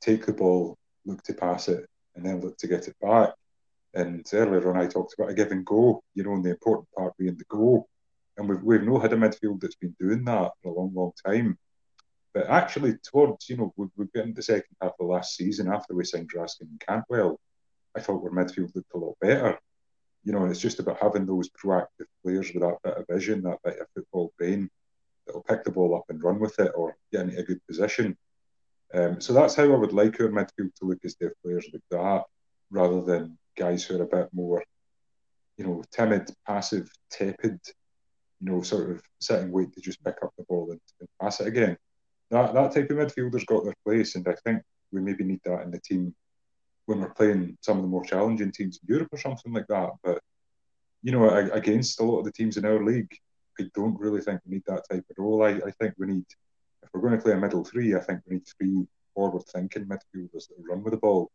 take 0.00 0.26
the 0.26 0.32
ball, 0.32 0.76
look 1.06 1.22
to 1.24 1.34
pass 1.34 1.68
it, 1.68 1.86
and 2.16 2.24
then 2.24 2.40
look 2.40 2.56
to 2.58 2.66
get 2.66 2.88
it 2.88 2.96
back. 3.00 3.34
And 3.94 4.26
earlier 4.32 4.68
on, 4.70 4.76
I 4.76 4.86
talked 4.86 5.14
about 5.14 5.30
a 5.30 5.34
give 5.34 5.52
and 5.52 5.64
go, 5.64 6.02
you 6.14 6.24
know, 6.24 6.32
and 6.32 6.44
the 6.44 6.50
important 6.50 6.88
part 6.96 7.16
being 7.16 7.36
the 7.36 7.44
goal. 7.44 7.88
And 8.36 8.48
we've, 8.48 8.62
we've 8.62 8.82
no 8.82 8.98
had 8.98 9.12
a 9.12 9.16
midfield 9.16 9.60
that's 9.60 9.76
been 9.76 9.96
doing 9.98 10.24
that 10.24 10.52
for 10.62 10.70
a 10.70 10.74
long, 10.74 10.92
long 10.94 11.12
time. 11.24 11.56
But 12.34 12.50
actually, 12.50 12.96
towards, 13.02 13.48
you 13.48 13.56
know, 13.56 13.72
we've, 13.76 13.88
we've 13.96 14.12
got 14.12 14.24
into 14.24 14.34
the 14.34 14.42
second 14.42 14.76
half 14.82 14.92
of 15.00 15.06
last 15.06 15.36
season 15.36 15.72
after 15.72 15.94
we 15.94 16.04
signed 16.04 16.30
Raskin 16.34 16.68
and 16.68 16.82
Cantwell, 16.86 17.40
I 17.96 18.00
thought 18.00 18.22
our 18.22 18.30
midfield 18.30 18.74
looked 18.74 18.92
a 18.94 18.98
lot 18.98 19.16
better. 19.20 19.58
You 20.22 20.32
know, 20.32 20.44
it's 20.44 20.60
just 20.60 20.80
about 20.80 20.98
having 21.00 21.24
those 21.24 21.48
proactive 21.48 22.06
players 22.22 22.52
with 22.52 22.62
that 22.62 22.76
bit 22.84 22.96
of 22.98 23.06
vision, 23.08 23.42
that 23.42 23.58
bit 23.64 23.78
of 23.78 23.86
football 23.94 24.32
brain 24.36 24.68
that'll 25.26 25.42
pick 25.42 25.64
the 25.64 25.70
ball 25.70 25.96
up 25.96 26.04
and 26.10 26.22
run 26.22 26.38
with 26.38 26.58
it 26.58 26.72
or 26.74 26.96
get 27.10 27.22
into 27.22 27.38
a 27.38 27.42
good 27.42 27.60
position. 27.66 28.16
Um, 28.94 29.20
so 29.20 29.32
that's 29.32 29.54
how 29.54 29.64
I 29.64 29.76
would 29.76 29.92
like 29.92 30.20
our 30.20 30.28
midfield 30.28 30.74
to 30.76 30.84
look 30.84 31.04
as 31.04 31.16
their 31.16 31.34
players 31.42 31.66
like 31.72 31.82
that, 31.90 32.24
rather 32.70 33.02
than 33.02 33.38
guys 33.56 33.84
who 33.84 33.98
are 33.98 34.02
a 34.02 34.06
bit 34.06 34.28
more, 34.32 34.62
you 35.56 35.66
know, 35.66 35.82
timid, 35.90 36.30
passive, 36.46 36.88
tepid, 37.10 37.58
you 38.40 38.52
know, 38.52 38.62
sort 38.62 38.90
of 38.90 39.02
sitting 39.20 39.50
wait 39.50 39.72
to 39.72 39.80
just 39.80 40.04
pick 40.04 40.16
up 40.22 40.32
the 40.38 40.44
ball 40.44 40.70
and, 40.70 40.80
and 41.00 41.08
pass 41.20 41.40
it 41.40 41.48
again. 41.48 41.76
That 42.30 42.54
that 42.54 42.72
type 42.74 42.90
of 42.90 42.96
midfielder's 42.96 43.44
got 43.44 43.64
their 43.64 43.76
place, 43.84 44.14
and 44.14 44.26
I 44.28 44.34
think 44.44 44.62
we 44.92 45.00
maybe 45.00 45.24
need 45.24 45.40
that 45.44 45.62
in 45.62 45.70
the 45.70 45.80
team 45.80 46.14
when 46.86 47.00
we're 47.00 47.14
playing 47.14 47.58
some 47.60 47.78
of 47.78 47.82
the 47.82 47.88
more 47.88 48.04
challenging 48.04 48.52
teams 48.52 48.78
in 48.82 48.94
Europe 48.94 49.08
or 49.12 49.18
something 49.18 49.52
like 49.52 49.66
that. 49.68 49.90
But 50.02 50.20
you 51.02 51.12
know, 51.12 51.28
against 51.28 52.00
a 52.00 52.04
lot 52.04 52.18
of 52.18 52.24
the 52.24 52.32
teams 52.32 52.56
in 52.56 52.64
our 52.64 52.82
league, 52.84 53.12
I 53.60 53.64
don't 53.74 53.98
really 53.98 54.20
think 54.20 54.40
we 54.44 54.56
need 54.56 54.64
that 54.66 54.84
type 54.90 55.04
of 55.08 55.16
role. 55.18 55.44
I, 55.44 55.50
I 55.50 55.70
think 55.80 55.94
we 55.98 56.06
need, 56.06 56.24
if 56.82 56.90
we're 56.92 57.00
going 57.00 57.16
to 57.16 57.22
play 57.22 57.32
a 57.32 57.36
middle 57.36 57.64
three, 57.64 57.94
I 57.94 58.00
think 58.00 58.20
we 58.26 58.36
need 58.36 58.46
three 58.46 58.86
forward-thinking 59.14 59.86
midfielders 59.86 60.48
that 60.48 60.64
run 60.68 60.82
with 60.82 60.92
the 60.92 60.98
ball. 60.98 61.30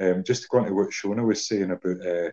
Um, 0.00 0.24
just 0.24 0.42
to 0.42 0.48
go 0.50 0.58
into 0.58 0.74
what 0.74 0.90
Shona 0.90 1.24
was 1.24 1.46
saying 1.46 1.70
about 1.70 2.06
uh, 2.06 2.30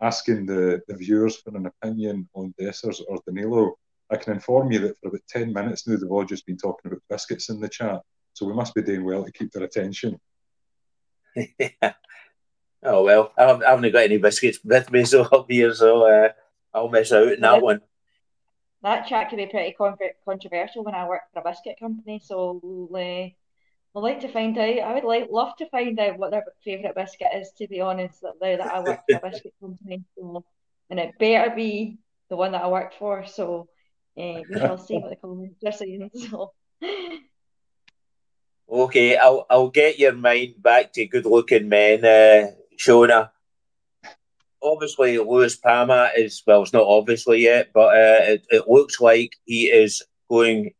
asking 0.00 0.46
the, 0.46 0.80
the 0.86 0.96
viewers 0.96 1.36
for 1.36 1.56
an 1.56 1.66
opinion 1.66 2.28
on 2.34 2.54
Dessers 2.60 3.00
or 3.08 3.18
Danilo, 3.26 3.76
I 4.10 4.16
can 4.16 4.34
inform 4.34 4.70
you 4.70 4.80
that 4.80 4.98
for 5.00 5.08
about 5.08 5.22
10 5.28 5.52
minutes 5.52 5.86
now, 5.86 5.96
they've 5.96 6.10
all 6.10 6.24
just 6.24 6.46
been 6.46 6.58
talking 6.58 6.90
about 6.90 7.02
biscuits 7.08 7.48
in 7.48 7.60
the 7.60 7.68
chat. 7.68 8.00
So 8.34 8.46
we 8.46 8.52
must 8.52 8.74
be 8.74 8.82
doing 8.82 9.04
well 9.04 9.24
to 9.24 9.32
keep 9.32 9.50
their 9.52 9.64
attention. 9.64 10.20
yeah. 11.34 11.92
Oh, 12.82 13.02
well, 13.02 13.32
I 13.36 13.42
haven't 13.46 13.92
got 13.92 14.04
any 14.04 14.18
biscuits 14.18 14.60
with 14.62 14.92
me, 14.92 15.04
so 15.06 15.26
I'll 15.32 15.46
here, 15.48 15.74
so 15.74 16.06
uh, 16.06 16.28
I'll 16.72 16.88
miss 16.88 17.10
out 17.10 17.32
on 17.32 17.40
that 17.40 17.62
one. 17.62 17.80
That 18.86 19.08
chat 19.08 19.30
can 19.30 19.38
be 19.38 19.46
pretty 19.46 19.74
controversial 20.24 20.84
when 20.84 20.94
I 20.94 21.08
work 21.08 21.22
for 21.32 21.40
a 21.40 21.42
biscuit 21.42 21.74
company, 21.80 22.20
so 22.24 22.88
uh, 22.94 22.98
I'd 22.98 23.34
like 23.94 24.20
to 24.20 24.28
find 24.28 24.56
out. 24.56 24.78
I 24.78 24.94
would 24.94 25.02
like 25.02 25.26
love 25.28 25.56
to 25.56 25.68
find 25.70 25.98
out 25.98 26.18
what 26.18 26.30
their 26.30 26.44
favourite 26.64 26.94
biscuit 26.94 27.26
is. 27.34 27.50
To 27.58 27.66
be 27.66 27.80
honest, 27.80 28.22
now 28.22 28.32
that 28.40 28.60
I 28.60 28.78
work 28.78 29.00
for 29.10 29.16
a 29.16 29.28
biscuit 29.28 29.54
company, 29.60 30.04
so, 30.16 30.44
and 30.88 31.00
it 31.00 31.18
better 31.18 31.52
be 31.56 31.98
the 32.30 32.36
one 32.36 32.52
that 32.52 32.62
I 32.62 32.68
work 32.68 32.92
for. 32.96 33.26
So 33.26 33.66
uh, 34.16 34.42
we 34.48 34.56
shall 34.56 34.78
see 34.78 34.98
what 34.98 35.10
the 35.10 35.16
comments 35.16 35.64
are 35.66 35.72
saying. 35.72 36.08
So. 36.30 36.52
Okay, 38.70 39.16
I'll 39.16 39.46
I'll 39.50 39.70
get 39.70 39.98
your 39.98 40.12
mind 40.12 40.62
back 40.62 40.92
to 40.92 41.06
good 41.06 41.26
looking 41.26 41.68
men, 41.68 42.04
uh, 42.04 42.52
Shona. 42.78 43.30
Obviously, 44.66 45.18
Lewis 45.18 45.56
Palma 45.56 46.10
is 46.16 46.42
well, 46.46 46.62
it's 46.62 46.72
not 46.72 46.86
obviously 46.86 47.42
yet, 47.42 47.70
but 47.72 47.88
uh, 47.94 48.22
it, 48.32 48.46
it 48.50 48.68
looks 48.68 49.00
like 49.00 49.34
he 49.44 49.66
is 49.66 50.02
going 50.28 50.72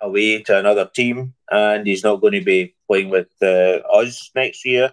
away 0.00 0.42
to 0.42 0.58
another 0.58 0.86
team, 0.86 1.34
and 1.50 1.86
he's 1.86 2.02
not 2.02 2.22
going 2.22 2.32
to 2.32 2.44
be 2.44 2.74
playing 2.88 3.10
with 3.10 3.28
uh, 3.42 3.80
us 3.92 4.30
next 4.34 4.64
year. 4.64 4.92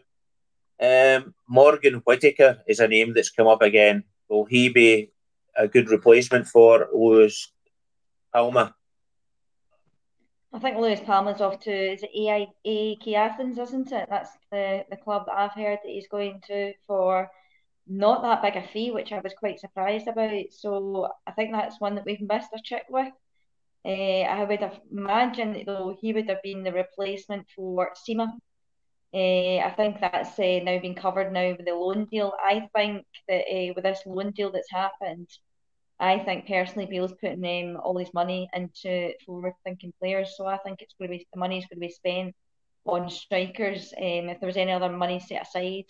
Um, 0.82 1.34
Morgan 1.48 2.02
Whittaker 2.06 2.62
is 2.68 2.80
a 2.80 2.88
name 2.88 3.14
that's 3.14 3.30
come 3.30 3.48
up 3.48 3.62
again. 3.62 4.04
Will 4.28 4.46
he 4.46 4.70
be 4.70 5.12
a 5.56 5.68
good 5.68 5.90
replacement 5.90 6.48
for 6.48 6.90
Lewis 6.94 7.52
Palma? 8.34 8.76
I 10.54 10.60
think 10.60 10.78
Lewis 10.78 11.00
Palma's 11.00 11.40
off 11.40 11.62
to 11.62 11.72
is 11.72 12.04
it 12.04 12.12
AEK 12.66 13.14
Athens, 13.16 13.58
isn't 13.58 13.92
it? 13.92 14.08
That's 14.10 14.32
the, 14.52 14.86
the 14.90 14.98
club 14.98 15.28
that 15.28 15.38
I've 15.38 15.54
heard 15.54 15.80
that 15.84 15.90
he's 15.90 16.10
going 16.10 16.42
to 16.48 16.74
for 16.88 17.30
not 17.88 18.22
that 18.22 18.42
big 18.42 18.62
a 18.62 18.68
fee, 18.68 18.92
which 18.92 19.12
I 19.12 19.20
was 19.20 19.34
quite 19.34 19.60
surprised 19.60 20.08
about. 20.08 20.46
So 20.52 21.10
I 21.28 21.32
think 21.32 21.52
that's 21.52 21.80
one 21.80 21.96
that 21.96 22.06
we've 22.06 22.22
missed 22.22 22.50
a 22.54 22.60
trick 22.60 22.86
with. 22.90 23.12
Uh, 23.84 24.22
I 24.22 24.44
would 24.44 24.62
have 24.62 24.80
imagined 24.92 25.64
though 25.66 25.98
he 26.00 26.14
would 26.14 26.30
have 26.30 26.44
been 26.44 26.64
the 26.64 26.72
replacement 26.72 27.48
for 27.56 27.92
Sima. 27.96 28.30
Uh, 29.14 29.58
I 29.58 29.74
think 29.76 30.00
that's 30.00 30.40
uh, 30.40 30.60
now 30.64 30.80
been 30.80 30.96
covered 30.96 31.34
now 31.34 31.50
with 31.50 31.66
the 31.66 31.74
loan 31.74 32.06
deal. 32.06 32.34
I 32.40 32.70
think 32.76 33.06
that 33.28 33.44
with 33.76 33.84
this 33.84 34.04
loan 34.06 34.32
deal 34.32 34.52
that's 34.52 34.72
happened, 34.72 35.28
I 36.00 36.20
think 36.20 36.48
personally 36.48 36.88
Beale's 36.88 37.14
putting 37.20 37.76
um, 37.76 37.82
all 37.84 37.98
his 37.98 38.14
money 38.14 38.50
into 38.56 39.12
forward 39.26 39.54
thinking 39.64 39.94
players. 40.00 40.36
So 40.38 40.46
I 40.46 40.58
think 40.58 40.82
it's 40.82 40.96
going 40.98 41.12
to 41.12 41.18
be 41.18 41.28
the 41.34 41.40
money's 41.40 41.66
going 41.66 41.80
to 41.82 41.88
be 41.88 41.90
spent 41.90 42.36
on 42.86 43.10
strikers. 43.10 43.94
Um, 43.98 44.30
if 44.30 44.40
there 44.40 44.48
was 44.48 44.58
any 44.58 44.72
other 44.72 44.90
money 44.90 45.20
set 45.20 45.44
aside, 45.48 45.86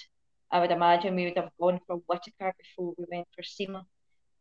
I 0.52 0.60
would 0.60 0.72
imagine 0.72 1.16
we 1.16 1.26
would 1.26 1.38
have 1.38 1.52
gone 1.60 1.80
for 1.88 1.98
Whittaker 2.08 2.54
before 2.58 2.94
we 2.98 3.06
went 3.10 3.28
for 3.36 3.42
Sima. 3.42 3.86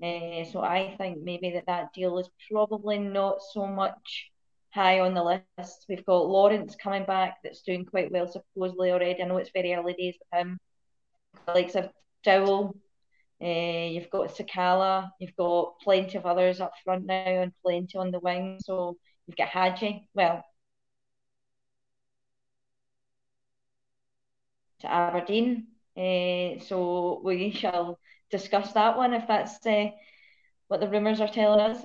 Uh, 0.02 0.44
so 0.50 0.60
I 0.62 0.94
think 0.96 1.18
maybe 1.22 1.50
that 1.52 1.66
that 1.66 1.92
deal 1.94 2.18
is 2.18 2.28
probably 2.50 2.98
not 2.98 3.38
so 3.52 3.66
much 3.66 4.30
high 4.70 5.00
on 5.00 5.14
the 5.14 5.22
list. 5.22 5.86
We've 5.88 6.04
got 6.04 6.26
Lawrence 6.26 6.74
coming 6.76 7.04
back 7.04 7.36
that's 7.44 7.62
doing 7.62 7.84
quite 7.84 8.10
well 8.10 8.26
supposedly 8.26 8.90
already. 8.90 9.22
I 9.22 9.26
know 9.26 9.36
it's 9.36 9.50
very 9.52 9.74
early 9.74 9.92
days 9.92 10.16
with 10.18 10.40
him. 10.40 10.58
Likes 11.46 11.74
of 11.74 11.90
Dowell, 12.24 12.76
uh, 13.42 13.46
you've 13.46 14.10
got 14.10 14.34
Sakala, 14.34 15.10
you've 15.20 15.36
got 15.36 15.78
plenty 15.80 16.18
of 16.18 16.26
others 16.26 16.60
up 16.60 16.72
front 16.84 17.06
now 17.06 17.24
and 17.42 17.52
plenty 17.62 17.98
on 17.98 18.10
the 18.10 18.20
wing. 18.20 18.58
So 18.64 18.96
you've 19.26 19.36
got 19.36 19.48
Hagi. 19.48 20.08
Well, 20.14 20.44
to 24.80 24.90
Aberdeen. 24.90 25.66
Uh, 25.96 26.60
so 26.64 27.20
we 27.24 27.50
shall 27.52 27.98
discuss 28.30 28.72
that 28.72 28.96
one 28.96 29.12
if 29.12 29.26
that's 29.26 29.64
uh, 29.66 29.90
what 30.68 30.80
the 30.80 30.88
rumours 30.88 31.20
are 31.20 31.28
telling 31.28 31.60
us. 31.60 31.84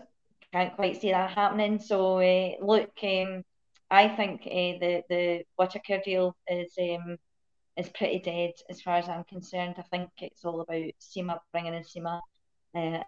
Can't 0.53 0.75
quite 0.75 1.01
see 1.01 1.11
that 1.11 1.31
happening. 1.31 1.79
So 1.79 2.19
uh, 2.19 2.51
look, 2.61 2.91
um, 3.03 3.43
I 3.89 4.07
think 4.09 4.41
uh, 4.45 4.79
the 4.79 5.03
the 5.09 5.43
Whittaker 5.57 6.01
deal 6.03 6.35
is 6.47 6.73
um, 6.79 7.17
is 7.77 7.89
pretty 7.89 8.19
dead 8.19 8.51
as 8.69 8.81
far 8.81 8.97
as 8.97 9.09
I'm 9.09 9.23
concerned. 9.25 9.75
I 9.77 9.81
think 9.83 10.09
it's 10.19 10.45
all 10.45 10.61
about 10.61 10.91
Sima 11.01 11.39
bringing 11.51 11.73
in 11.73 11.83
Sima. 11.83 12.21
Uh, 12.73 13.03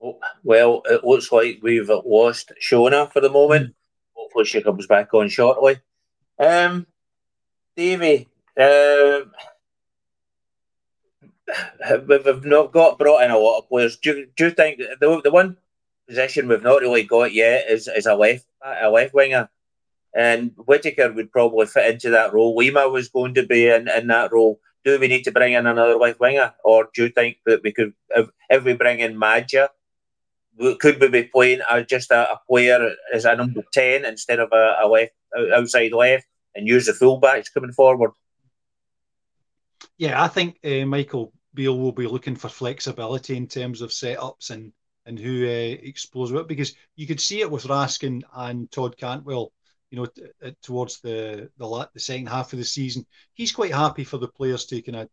oh, 0.00 0.18
well, 0.44 0.82
it 0.86 1.04
looks 1.04 1.32
like 1.32 1.58
we've 1.62 1.90
lost 2.04 2.52
Shona 2.60 3.10
for 3.12 3.20
the 3.20 3.30
moment. 3.30 3.74
Hopefully, 4.14 4.44
she 4.44 4.62
comes 4.62 4.86
back 4.86 5.12
on 5.14 5.28
shortly. 5.28 5.78
Um, 6.38 6.86
Davey, 7.76 8.28
um, 8.60 9.32
we've 12.06 12.44
not 12.44 12.72
got 12.72 12.98
brought 12.98 13.22
in 13.22 13.30
a 13.30 13.38
lot 13.38 13.60
of 13.60 13.68
players. 13.68 13.96
Do, 13.96 14.26
do 14.36 14.44
you 14.44 14.50
think 14.50 14.78
the, 14.78 15.20
the 15.22 15.30
one 15.30 15.56
position 16.08 16.48
we've 16.48 16.62
not 16.62 16.80
really 16.80 17.04
got 17.04 17.32
yet 17.32 17.66
is, 17.68 17.88
is 17.88 18.06
a 18.06 18.14
left 18.14 18.46
a 18.64 18.90
left 18.90 19.14
winger, 19.14 19.48
and 20.14 20.52
Whittaker 20.56 21.12
would 21.12 21.32
probably 21.32 21.66
fit 21.66 21.94
into 21.94 22.10
that 22.10 22.32
role. 22.32 22.54
Lima 22.56 22.88
was 22.88 23.08
going 23.08 23.34
to 23.34 23.46
be 23.46 23.68
in, 23.68 23.88
in 23.88 24.06
that 24.08 24.32
role. 24.32 24.60
Do 24.84 24.98
we 24.98 25.08
need 25.08 25.24
to 25.24 25.32
bring 25.32 25.54
in 25.54 25.66
another 25.66 25.96
left 25.96 26.20
winger, 26.20 26.54
or 26.64 26.88
do 26.94 27.04
you 27.04 27.08
think 27.08 27.38
that 27.46 27.62
we 27.62 27.72
could, 27.72 27.94
if, 28.10 28.28
if 28.50 28.64
we 28.64 28.74
bring 28.74 29.00
in 29.00 29.16
Maja, 29.16 29.68
could 30.78 31.00
we 31.00 31.08
be 31.08 31.24
playing 31.24 31.60
just 31.88 32.10
a, 32.10 32.32
a, 32.32 32.40
player 32.48 32.90
as 33.12 33.24
a 33.24 33.34
number 33.34 33.62
ten 33.72 34.04
instead 34.04 34.38
of 34.38 34.50
a, 34.52 34.76
a 34.82 34.86
left 34.86 35.12
outside 35.54 35.92
left, 35.92 36.26
and 36.54 36.68
use 36.68 36.86
the 36.86 36.92
fullbacks 36.92 37.52
coming 37.52 37.72
forward? 37.72 38.12
Yeah, 39.98 40.22
I 40.22 40.28
think 40.28 40.58
uh, 40.64 40.86
Michael 40.86 41.32
Beale 41.54 41.78
will 41.78 41.92
be 41.92 42.06
looking 42.06 42.36
for 42.36 42.48
flexibility 42.48 43.36
in 43.36 43.46
terms 43.46 43.80
of 43.82 43.90
setups 43.90 44.50
and 44.50 44.72
and 45.04 45.18
who 45.18 45.44
uh, 45.44 45.76
explores 45.82 46.32
what 46.32 46.46
because 46.46 46.74
you 46.94 47.06
could 47.06 47.20
see 47.20 47.40
it 47.40 47.50
with 47.50 47.64
Raskin 47.64 48.22
and 48.34 48.70
Todd 48.70 48.96
Cantwell. 48.96 49.52
You 49.90 49.98
know, 49.98 50.06
t- 50.06 50.22
t- 50.42 50.56
towards 50.62 51.00
the 51.00 51.50
the 51.58 51.88
the 51.92 52.00
second 52.00 52.28
half 52.28 52.52
of 52.52 52.58
the 52.58 52.64
season, 52.64 53.04
he's 53.34 53.52
quite 53.52 53.74
happy 53.74 54.04
for 54.04 54.18
the 54.18 54.28
players 54.28 54.64
to 54.66 54.80
kind 54.80 54.96
of 54.96 55.08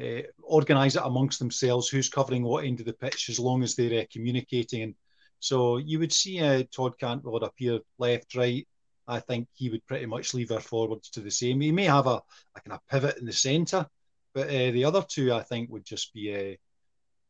uh, 0.00 0.22
organise 0.42 0.96
it 0.96 1.02
amongst 1.04 1.38
themselves 1.38 1.88
who's 1.88 2.08
covering 2.08 2.42
what 2.42 2.64
end 2.64 2.80
of 2.80 2.86
the 2.86 2.92
pitch 2.92 3.28
as 3.28 3.38
long 3.38 3.62
as 3.62 3.74
they're 3.74 4.00
uh, 4.00 4.04
communicating. 4.10 4.82
And 4.82 4.94
so 5.40 5.76
you 5.76 5.98
would 5.98 6.12
see 6.12 6.40
uh, 6.40 6.62
Todd 6.74 6.98
Cantwell 6.98 7.44
appear 7.44 7.80
left, 7.98 8.34
right. 8.34 8.66
I 9.06 9.20
think 9.20 9.48
he 9.52 9.70
would 9.70 9.86
pretty 9.86 10.06
much 10.06 10.34
leave 10.34 10.48
their 10.48 10.60
forwards 10.60 11.10
to 11.10 11.20
the 11.20 11.30
same. 11.30 11.60
He 11.60 11.72
may 11.72 11.84
have 11.84 12.06
a, 12.06 12.20
a 12.56 12.60
kind 12.64 12.72
of 12.72 12.86
pivot 12.90 13.18
in 13.18 13.26
the 13.26 13.32
centre, 13.32 13.86
but 14.32 14.48
uh, 14.48 14.70
the 14.70 14.84
other 14.84 15.04
two 15.06 15.32
I 15.32 15.42
think 15.42 15.70
would 15.70 15.84
just 15.84 16.12
be 16.14 16.34
uh, 16.34 16.56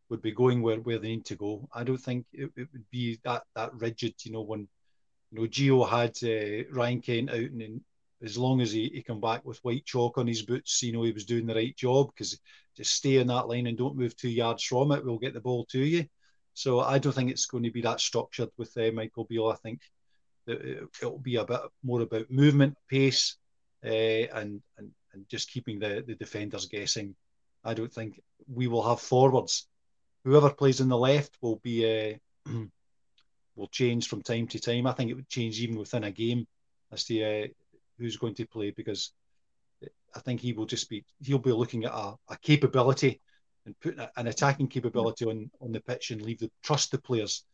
would 0.08 0.22
be 0.22 0.32
going 0.32 0.62
where, 0.62 0.78
where 0.78 0.98
they 0.98 1.08
need 1.08 1.26
to 1.26 1.36
go. 1.36 1.68
I 1.72 1.84
don't 1.84 1.98
think 1.98 2.26
it, 2.32 2.50
it 2.56 2.68
would 2.72 2.88
be 2.90 3.18
that 3.24 3.42
that 3.54 3.74
rigid. 3.74 4.14
You 4.24 4.32
know, 4.32 4.42
when 4.42 4.68
you 5.30 5.40
know 5.40 5.46
Gio 5.46 5.88
had 5.88 6.16
uh, 6.22 6.68
Ryan 6.72 7.00
Kent 7.00 7.30
out 7.30 7.36
and, 7.36 7.80
as 8.22 8.38
long 8.38 8.62
as 8.62 8.72
he, 8.72 8.88
he 8.94 9.02
come 9.02 9.20
back 9.20 9.44
with 9.44 9.58
white 9.58 9.84
chalk 9.84 10.16
on 10.16 10.26
his 10.26 10.42
boots, 10.42 10.82
you 10.82 10.92
know 10.92 11.02
he 11.02 11.12
was 11.12 11.26
doing 11.26 11.46
the 11.46 11.54
right 11.54 11.76
job 11.76 12.08
because 12.08 12.38
just 12.76 12.94
stay 12.94 13.16
in 13.16 13.26
that 13.26 13.48
line 13.48 13.66
and 13.66 13.76
don't 13.76 13.96
move 13.96 14.16
two 14.16 14.30
yards 14.30 14.62
from 14.62 14.92
it. 14.92 15.04
We'll 15.04 15.18
get 15.18 15.34
the 15.34 15.40
ball 15.40 15.66
to 15.66 15.78
you. 15.78 16.06
So 16.54 16.80
I 16.80 16.98
don't 16.98 17.12
think 17.12 17.30
it's 17.30 17.46
going 17.46 17.64
to 17.64 17.70
be 17.70 17.82
that 17.82 18.00
structured 18.00 18.48
with 18.56 18.76
uh, 18.76 18.92
Michael 18.92 19.24
Beale. 19.24 19.48
I 19.48 19.56
think 19.56 19.80
it, 20.46 20.88
will 21.02 21.18
be 21.18 21.36
a 21.36 21.44
bit 21.44 21.60
more 21.82 22.02
about 22.02 22.30
movement, 22.30 22.76
pace, 22.88 23.36
uh, 23.84 23.88
and, 23.88 24.62
and 24.78 24.90
and 25.14 25.28
just 25.28 25.50
keeping 25.50 25.78
the, 25.78 26.04
the 26.06 26.14
defenders 26.14 26.66
guessing. 26.66 27.14
I 27.64 27.72
don't 27.72 27.92
think 27.92 28.20
we 28.52 28.66
will 28.66 28.86
have 28.86 29.00
forwards. 29.00 29.66
Whoever 30.24 30.50
plays 30.50 30.80
in 30.80 30.88
the 30.88 30.98
left 30.98 31.36
will 31.40 31.56
be 31.56 32.18
uh, 32.46 32.50
will 33.56 33.68
change 33.68 34.08
from 34.08 34.22
time 34.22 34.46
to 34.48 34.58
time. 34.58 34.86
I 34.86 34.92
think 34.92 35.10
it 35.10 35.14
would 35.14 35.28
change 35.28 35.60
even 35.60 35.76
within 35.76 36.04
a 36.04 36.10
game 36.10 36.46
as 36.92 37.04
to 37.04 37.22
uh, 37.22 37.46
who's 37.98 38.16
going 38.16 38.34
to 38.34 38.46
play 38.46 38.70
because 38.70 39.12
I 40.14 40.20
think 40.20 40.40
he 40.40 40.52
will 40.52 40.66
just 40.66 40.90
be 40.90 41.04
he'll 41.22 41.38
be 41.38 41.52
looking 41.52 41.84
at 41.84 41.92
a, 41.92 42.14
a 42.28 42.36
capability 42.42 43.20
and 43.66 43.78
putting 43.80 44.06
an 44.16 44.26
attacking 44.26 44.68
capability 44.68 45.24
on 45.24 45.50
on 45.60 45.72
the 45.72 45.80
pitch 45.80 46.10
and 46.10 46.22
leave 46.22 46.40
the 46.40 46.50
trust 46.62 46.90
the 46.90 46.98
players 46.98 47.44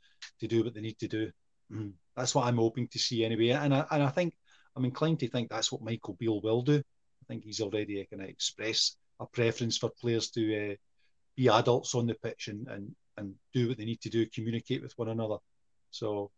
to 0.40 0.48
do 0.48 0.64
what 0.64 0.74
they 0.74 0.80
need 0.80 0.98
to 0.98 1.08
do. 1.08 1.30
Mm. 1.72 1.92
That's 2.20 2.34
what 2.34 2.46
I'm 2.46 2.56
hoping 2.56 2.88
to 2.88 2.98
see 2.98 3.24
anyway, 3.24 3.48
and 3.50 3.74
I, 3.74 3.84
and 3.90 4.02
I 4.02 4.10
think 4.10 4.34
I'm 4.76 4.84
inclined 4.84 5.20
to 5.20 5.28
think 5.28 5.48
that's 5.48 5.72
what 5.72 5.82
Michael 5.82 6.16
Beale 6.18 6.40
will 6.40 6.62
do. 6.62 6.76
I 6.78 7.24
think 7.26 7.44
he's 7.44 7.60
already 7.60 8.06
going 8.10 8.22
to 8.22 8.28
express 8.28 8.96
a 9.18 9.26
preference 9.26 9.78
for 9.78 9.90
players 9.90 10.30
to 10.30 10.72
uh, 10.72 10.74
be 11.36 11.48
adults 11.48 11.94
on 11.94 12.06
the 12.06 12.14
pitch 12.14 12.48
and, 12.48 12.68
and 12.68 12.94
and 13.16 13.34
do 13.52 13.68
what 13.68 13.78
they 13.78 13.84
need 13.84 14.00
to 14.02 14.10
do, 14.10 14.26
communicate 14.26 14.82
with 14.82 14.96
one 14.96 15.08
another. 15.08 15.36
So 15.90 16.30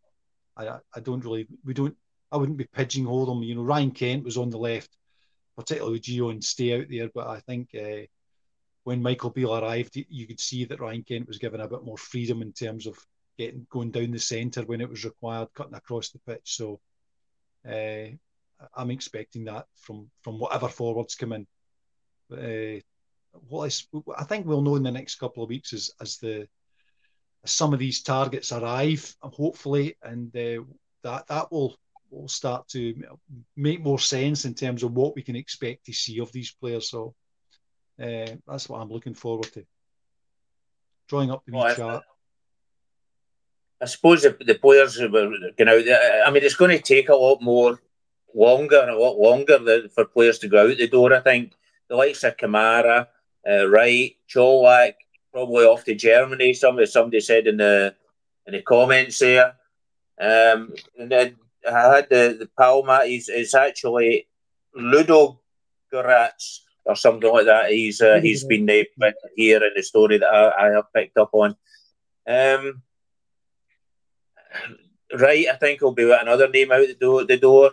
I 0.57 0.79
I 0.95 1.01
don't 1.01 1.25
really 1.25 1.47
we 1.65 1.75
don't 1.75 1.97
I 2.31 2.37
wouldn't 2.37 2.59
be 2.59 2.65
pigeonhole 2.65 3.27
them. 3.27 3.43
You 3.43 3.57
know, 3.57 3.63
Ryan 3.63 3.91
Kent 3.91 4.25
was 4.25 4.37
on 4.37 4.51
the 4.51 4.59
left, 4.59 4.97
particularly 5.57 5.95
with 5.95 6.03
Gio 6.03 6.31
and 6.31 6.43
stay 6.43 6.79
out 6.79 6.87
there. 6.89 7.11
But 7.15 7.27
I 7.27 7.41
think 7.41 7.71
uh, 7.75 8.07
when 8.85 9.03
Michael 9.03 9.31
Beale 9.31 9.57
arrived, 9.57 9.97
you 9.97 10.27
could 10.27 10.41
see 10.41 10.65
that 10.65 10.81
Ryan 10.81 11.03
Kent 11.03 11.29
was 11.29 11.39
given 11.39 11.61
a 11.61 11.69
bit 11.69 11.85
more 11.85 11.99
freedom 11.99 12.41
in 12.41 12.53
terms 12.53 12.87
of 12.87 12.97
getting 13.39 13.67
going 13.71 13.91
down 13.91 14.11
the 14.11 14.19
centre 14.19 14.63
when 14.63 14.81
it 14.81 14.89
was 14.89 15.05
required, 15.05 15.49
cutting 15.55 15.75
across 15.75 16.11
the 16.11 16.19
pitch. 16.21 16.41
So 16.45 16.81
uh, 17.69 18.09
I'm 18.75 18.91
expecting 18.91 19.45
that 19.45 19.67
from 19.77 20.11
from 20.23 20.39
whatever 20.39 20.69
forwards 20.69 21.15
come 21.15 21.33
in. 21.33 21.47
Uh, 22.33 22.81
what 23.49 23.65
is, 23.65 23.87
I 24.17 24.25
think 24.25 24.47
we'll 24.47 24.63
know 24.63 24.77
in 24.77 24.83
the 24.83 24.91
next 24.91 25.17
couple 25.17 25.43
of 25.43 25.49
weeks 25.49 25.73
as 25.73 25.91
as 26.01 26.19
the 26.19 26.47
as 27.45 27.53
some 27.53 27.73
of 27.73 27.79
these 27.79 28.03
targets 28.03 28.53
arrive, 28.53 29.15
hopefully, 29.23 29.97
and 30.03 30.35
uh, 30.37 30.63
that 31.03 31.27
that 31.29 31.51
will 31.51 31.77
will 32.11 32.29
start 32.29 32.69
to 32.69 32.95
make 33.57 33.83
more 33.83 33.99
sense 33.99 34.45
in 34.45 34.55
terms 34.55 34.83
of 34.83 34.93
what 34.93 35.17
we 35.17 35.23
can 35.23 35.35
expect 35.35 35.87
to 35.87 35.93
see 35.93 36.21
of 36.21 36.31
these 36.33 36.53
players. 36.53 36.91
So 36.91 37.15
uh, 38.01 38.27
that's 38.47 38.69
what 38.69 38.81
I'm 38.81 38.91
looking 38.91 39.15
forward 39.15 39.51
to. 39.55 39.65
Drawing 41.09 41.31
up 41.31 41.43
the 41.47 41.53
well, 41.53 41.75
chart. 41.75 42.05
I 43.83 43.87
suppose 43.87 44.23
the, 44.23 44.37
the 44.47 44.55
players 44.55 44.99
were 45.01 45.09
going 45.09 45.69
out. 45.69 45.83
I 46.27 46.31
mean, 46.31 46.45
it's 46.45 46.55
going 46.55 46.71
to 46.71 46.83
take 46.83 47.09
a 47.09 47.17
lot 47.17 47.43
more 47.43 47.83
longer, 48.33 48.87
a 48.89 48.97
lot 48.97 49.19
longer 49.19 49.89
for 49.89 50.05
players 50.05 50.39
to 50.39 50.49
go 50.49 50.71
out 50.71 50.77
the 50.77 50.87
door. 50.87 51.13
I 51.13 51.21
think 51.21 51.55
the 51.89 51.97
likes 51.97 52.23
of 52.23 52.37
Kamara, 52.37 53.09
uh, 53.49 53.69
Wright, 53.69 54.17
Čolak, 54.33 54.95
probably 55.33 55.65
off 55.65 55.85
to 55.85 55.95
Germany. 55.97 56.55
Somebody 56.55 56.87
somebody 56.87 57.21
said 57.21 57.49
in 57.49 57.57
the 57.57 57.95
in 58.47 58.55
the 58.55 58.63
comments 58.63 59.19
there. 59.19 59.55
Um, 60.21 60.75
and 60.97 61.11
then 61.11 61.37
I 61.69 61.97
had 61.97 62.09
the, 62.09 62.37
the 62.39 62.49
Palma. 62.57 63.05
He's 63.05 63.29
it's 63.29 63.55
actually 63.55 64.29
Ludo 64.75 65.41
Goretz 65.93 66.61
or 66.85 66.95
something 66.95 67.33
like 67.33 67.47
that. 67.47 67.71
He's 67.71 68.01
uh, 68.01 68.21
he's 68.23 68.45
been 68.45 68.65
named 68.65 68.89
here 69.35 69.63
in 69.63 69.73
the 69.75 69.83
story 69.83 70.19
that 70.19 70.33
I, 70.33 70.69
I 70.69 70.71
have 70.71 70.93
picked 70.95 71.19
up 71.19 71.31
on. 71.33 71.57
Um, 72.29 72.83
right, 75.19 75.47
I 75.49 75.57
think 75.57 75.81
he'll 75.81 75.93
be 75.93 76.11
another 76.11 76.49
name 76.49 76.73
out 76.73 76.87
the 76.87 76.95
door. 76.95 77.25
The 77.25 77.37
door. 77.37 77.73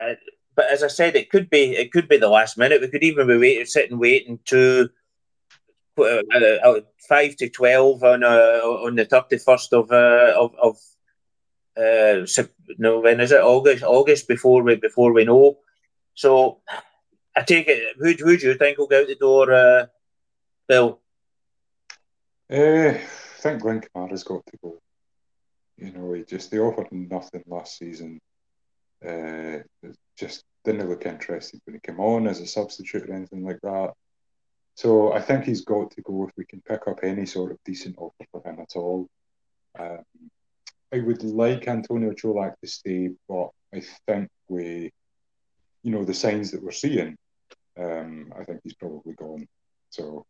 Uh, 0.00 0.14
but 0.56 0.66
as 0.70 0.82
I 0.82 0.88
said, 0.88 1.16
it 1.16 1.30
could 1.30 1.50
be 1.50 1.76
it 1.76 1.92
could 1.92 2.08
be 2.08 2.16
the 2.16 2.28
last 2.28 2.58
minute. 2.58 2.80
We 2.80 2.88
could 2.88 3.02
even 3.02 3.26
be 3.26 3.38
waiting, 3.38 3.66
sitting 3.66 3.98
waiting 3.98 4.38
to 4.46 4.88
uh, 5.98 6.80
five 7.08 7.36
to 7.36 7.48
twelve 7.48 8.02
on 8.02 8.22
uh, 8.22 8.60
on 8.86 8.96
the 8.96 9.04
thirty 9.04 9.38
first 9.38 9.72
of, 9.72 9.90
uh, 9.90 10.32
of 10.38 10.54
of 10.56 10.76
uh, 11.76 12.26
no, 12.78 13.00
when 13.00 13.20
is 13.20 13.32
it 13.32 13.40
August? 13.40 13.82
August 13.82 14.28
before 14.28 14.62
we 14.62 14.76
before 14.76 15.12
we 15.12 15.24
know. 15.24 15.58
So 16.14 16.60
I 17.36 17.42
take 17.42 17.68
it. 17.68 17.96
Who, 17.98 18.12
who 18.12 18.36
do 18.36 18.46
you 18.46 18.54
think 18.54 18.78
will 18.78 18.86
go 18.86 19.00
out 19.00 19.08
the 19.08 19.16
door, 19.16 19.52
uh, 19.52 19.86
Bill? 20.68 21.00
Uh, 22.50 22.94
I 22.94 23.00
think 23.40 23.62
Glenn 23.62 23.80
Kamara's 23.80 24.22
got 24.22 24.46
to 24.46 24.56
go. 24.62 24.78
You 25.76 25.92
know, 25.92 26.12
he 26.12 26.24
just 26.24 26.50
they 26.50 26.58
offered 26.58 26.92
nothing 26.92 27.42
last 27.46 27.78
season. 27.78 28.20
Uh, 29.04 29.58
just 30.16 30.44
didn't 30.64 30.88
look 30.88 31.04
interested 31.04 31.60
when 31.64 31.74
he 31.74 31.80
came 31.80 32.00
on 32.00 32.26
as 32.26 32.40
a 32.40 32.46
substitute 32.46 33.08
or 33.08 33.14
anything 33.14 33.44
like 33.44 33.60
that. 33.62 33.92
So 34.76 35.12
I 35.12 35.20
think 35.20 35.44
he's 35.44 35.64
got 35.64 35.90
to 35.92 36.02
go 36.02 36.26
if 36.26 36.32
we 36.36 36.44
can 36.46 36.62
pick 36.62 36.88
up 36.88 37.00
any 37.02 37.26
sort 37.26 37.52
of 37.52 37.58
decent 37.64 37.96
offer 37.98 38.24
for 38.32 38.42
him 38.46 38.58
at 38.60 38.76
all. 38.76 39.08
Um, 39.78 40.04
I 40.92 41.00
would 41.00 41.22
like 41.22 41.68
Antonio 41.68 42.12
Čolak 42.12 42.54
to 42.60 42.68
stay, 42.68 43.10
but 43.28 43.50
I 43.74 43.82
think 44.06 44.30
we, 44.48 44.92
you 45.82 45.90
know, 45.90 46.04
the 46.04 46.14
signs 46.14 46.52
that 46.52 46.62
we're 46.62 46.70
seeing, 46.70 47.16
um, 47.78 48.32
I 48.38 48.44
think 48.44 48.60
he's 48.62 48.74
probably 48.74 49.14
gone. 49.14 49.46
So, 49.90 50.24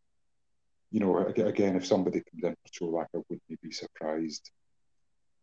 you 0.91 0.99
know, 0.99 1.17
again, 1.27 1.75
if 1.75 1.85
somebody 1.85 2.21
comes 2.21 2.43
in 2.43 2.55
for 2.55 2.85
Čolak, 2.85 3.07
I 3.15 3.19
wouldn't 3.29 3.61
be 3.61 3.71
surprised. 3.71 4.51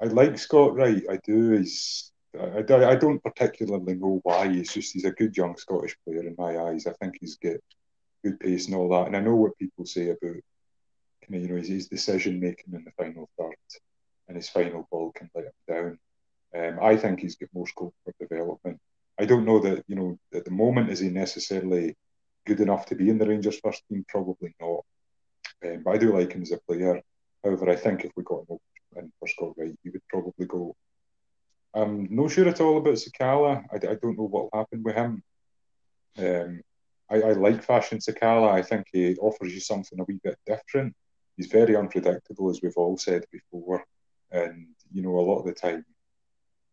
I 0.02 0.06
like 0.06 0.36
Scott 0.36 0.74
Wright. 0.74 1.04
I 1.08 1.18
do. 1.24 1.52
He's. 1.52 2.10
I, 2.38 2.62
don't 2.62 3.22
particularly 3.22 3.94
know 3.94 4.20
why. 4.22 4.48
He's 4.48 4.72
just 4.72 4.94
he's 4.94 5.04
a 5.04 5.12
good 5.12 5.36
young 5.36 5.56
Scottish 5.56 5.96
player 6.04 6.26
in 6.26 6.34
my 6.38 6.58
eyes. 6.58 6.86
I 6.86 6.92
think 6.94 7.18
he's 7.20 7.36
got 7.36 7.56
good 8.24 8.40
pace 8.40 8.66
and 8.66 8.74
all 8.74 8.88
that. 8.88 9.06
And 9.06 9.16
I 9.16 9.20
know 9.20 9.36
what 9.36 9.58
people 9.58 9.84
say 9.84 10.08
about 10.08 10.36
you 11.28 11.48
know 11.48 11.56
his, 11.56 11.68
his 11.68 11.88
decision 11.88 12.40
making 12.40 12.74
in 12.74 12.84
the 12.84 12.90
final 12.92 13.28
third 13.38 13.54
and 14.28 14.36
his 14.36 14.48
final 14.48 14.88
ball 14.90 15.12
can 15.12 15.30
let 15.34 15.44
him 15.44 15.52
down. 15.68 15.98
Um, 16.54 16.78
I 16.82 16.96
think 16.96 17.20
he's 17.20 17.36
got 17.36 17.50
more 17.54 17.66
scope 17.66 17.94
for 18.04 18.14
development. 18.18 18.80
I 19.18 19.24
don't 19.24 19.44
know 19.44 19.58
that, 19.60 19.84
you 19.86 19.94
know, 19.94 20.18
at 20.34 20.44
the 20.44 20.50
moment, 20.50 20.90
is 20.90 20.98
he 20.98 21.08
necessarily 21.10 21.94
good 22.46 22.60
enough 22.60 22.86
to 22.86 22.94
be 22.94 23.08
in 23.08 23.18
the 23.18 23.26
Rangers 23.26 23.60
first 23.62 23.82
team? 23.88 24.04
Probably 24.08 24.54
not. 24.60 24.84
Um, 25.64 25.82
but 25.84 25.92
I 25.92 25.98
do 25.98 26.16
like 26.16 26.32
him 26.32 26.42
as 26.42 26.52
a 26.52 26.58
player. 26.68 27.00
However, 27.44 27.70
I 27.70 27.76
think 27.76 28.04
if 28.04 28.12
we 28.16 28.24
got 28.24 28.48
him 28.48 28.58
in 28.96 29.12
for 29.18 29.28
Scott 29.28 29.54
Wright, 29.56 29.74
he 29.82 29.90
would 29.90 30.06
probably 30.08 30.46
go. 30.46 30.74
I'm 31.74 32.08
not 32.10 32.30
sure 32.30 32.48
at 32.48 32.60
all 32.60 32.78
about 32.78 32.94
Sakala. 32.94 33.64
I, 33.72 33.76
I 33.76 33.94
don't 33.94 34.18
know 34.18 34.28
what 34.28 34.44
will 34.44 34.58
happen 34.58 34.82
with 34.82 34.94
him. 34.94 35.22
Um, 36.18 36.60
I, 37.10 37.16
I 37.16 37.32
like 37.32 37.62
Fashion 37.62 37.98
Sakala. 37.98 38.50
I 38.50 38.62
think 38.62 38.86
he 38.92 39.16
offers 39.16 39.54
you 39.54 39.60
something 39.60 39.98
a 39.98 40.04
wee 40.04 40.20
bit 40.22 40.38
different. 40.46 40.94
He's 41.36 41.46
very 41.46 41.74
unpredictable, 41.76 42.50
as 42.50 42.60
we've 42.62 42.76
all 42.76 42.98
said 42.98 43.24
before. 43.32 43.84
And, 44.30 44.68
you 44.92 45.02
know, 45.02 45.18
a 45.18 45.20
lot 45.20 45.40
of 45.40 45.46
the 45.46 45.54
time, 45.54 45.84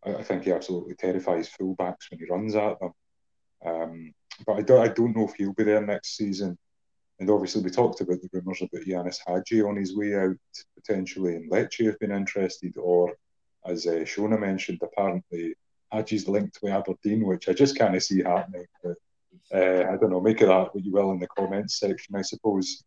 I, 0.05 0.15
I 0.15 0.24
think 0.24 0.43
he 0.43 0.51
absolutely 0.51 0.95
terrifies 0.95 1.49
fullbacks 1.49 2.09
when 2.09 2.20
he 2.20 2.26
runs 2.30 2.55
at 2.55 2.80
them. 2.80 2.91
Um, 3.65 4.13
but 4.45 4.53
I 4.53 4.61
don't, 4.61 4.82
I 4.82 4.88
don't 4.93 5.15
know 5.15 5.28
if 5.28 5.36
he'll 5.36 5.53
be 5.53 5.63
there 5.63 5.86
next 5.86 6.17
season. 6.17 6.57
And 7.20 7.30
obviously, 7.30 7.61
we 7.61 7.70
talked 7.70 7.99
about 7.99 8.22
the 8.22 8.30
rumours 8.32 8.61
about 8.61 8.86
Ianis 8.86 9.20
Hagi 9.28 9.61
on 9.61 9.76
his 9.76 9.95
way 9.95 10.15
out, 10.15 10.38
potentially, 10.76 11.36
and 11.36 11.51
Lecce 11.51 11.86
have 11.86 11.99
been 11.99 12.11
interested, 12.11 12.78
or 12.78 13.13
as 13.65 13.86
uh, 13.86 14.05
Shona 14.05 14.39
mentioned, 14.39 14.80
apparently 14.82 15.53
Hagi's 15.91 16.28
linked 16.28 16.59
with 16.61 16.72
Aberdeen, 16.72 17.26
which 17.26 17.49
I 17.49 17.53
just 17.53 17.78
kind 17.78 17.95
of 17.95 18.03
see 18.03 18.24
happening. 18.24 18.65
But 18.82 18.97
uh, 19.53 19.91
I 19.91 19.97
don't 19.97 20.11
know, 20.11 20.22
make 20.22 20.41
of 20.41 20.47
that 20.47 20.74
what 20.74 20.86
you 20.86 20.93
will 20.93 21.11
in 21.11 21.20
the 21.20 21.28
comments 21.28 21.80
section, 21.80 22.15
I 22.15 22.22
suppose. 22.22 22.84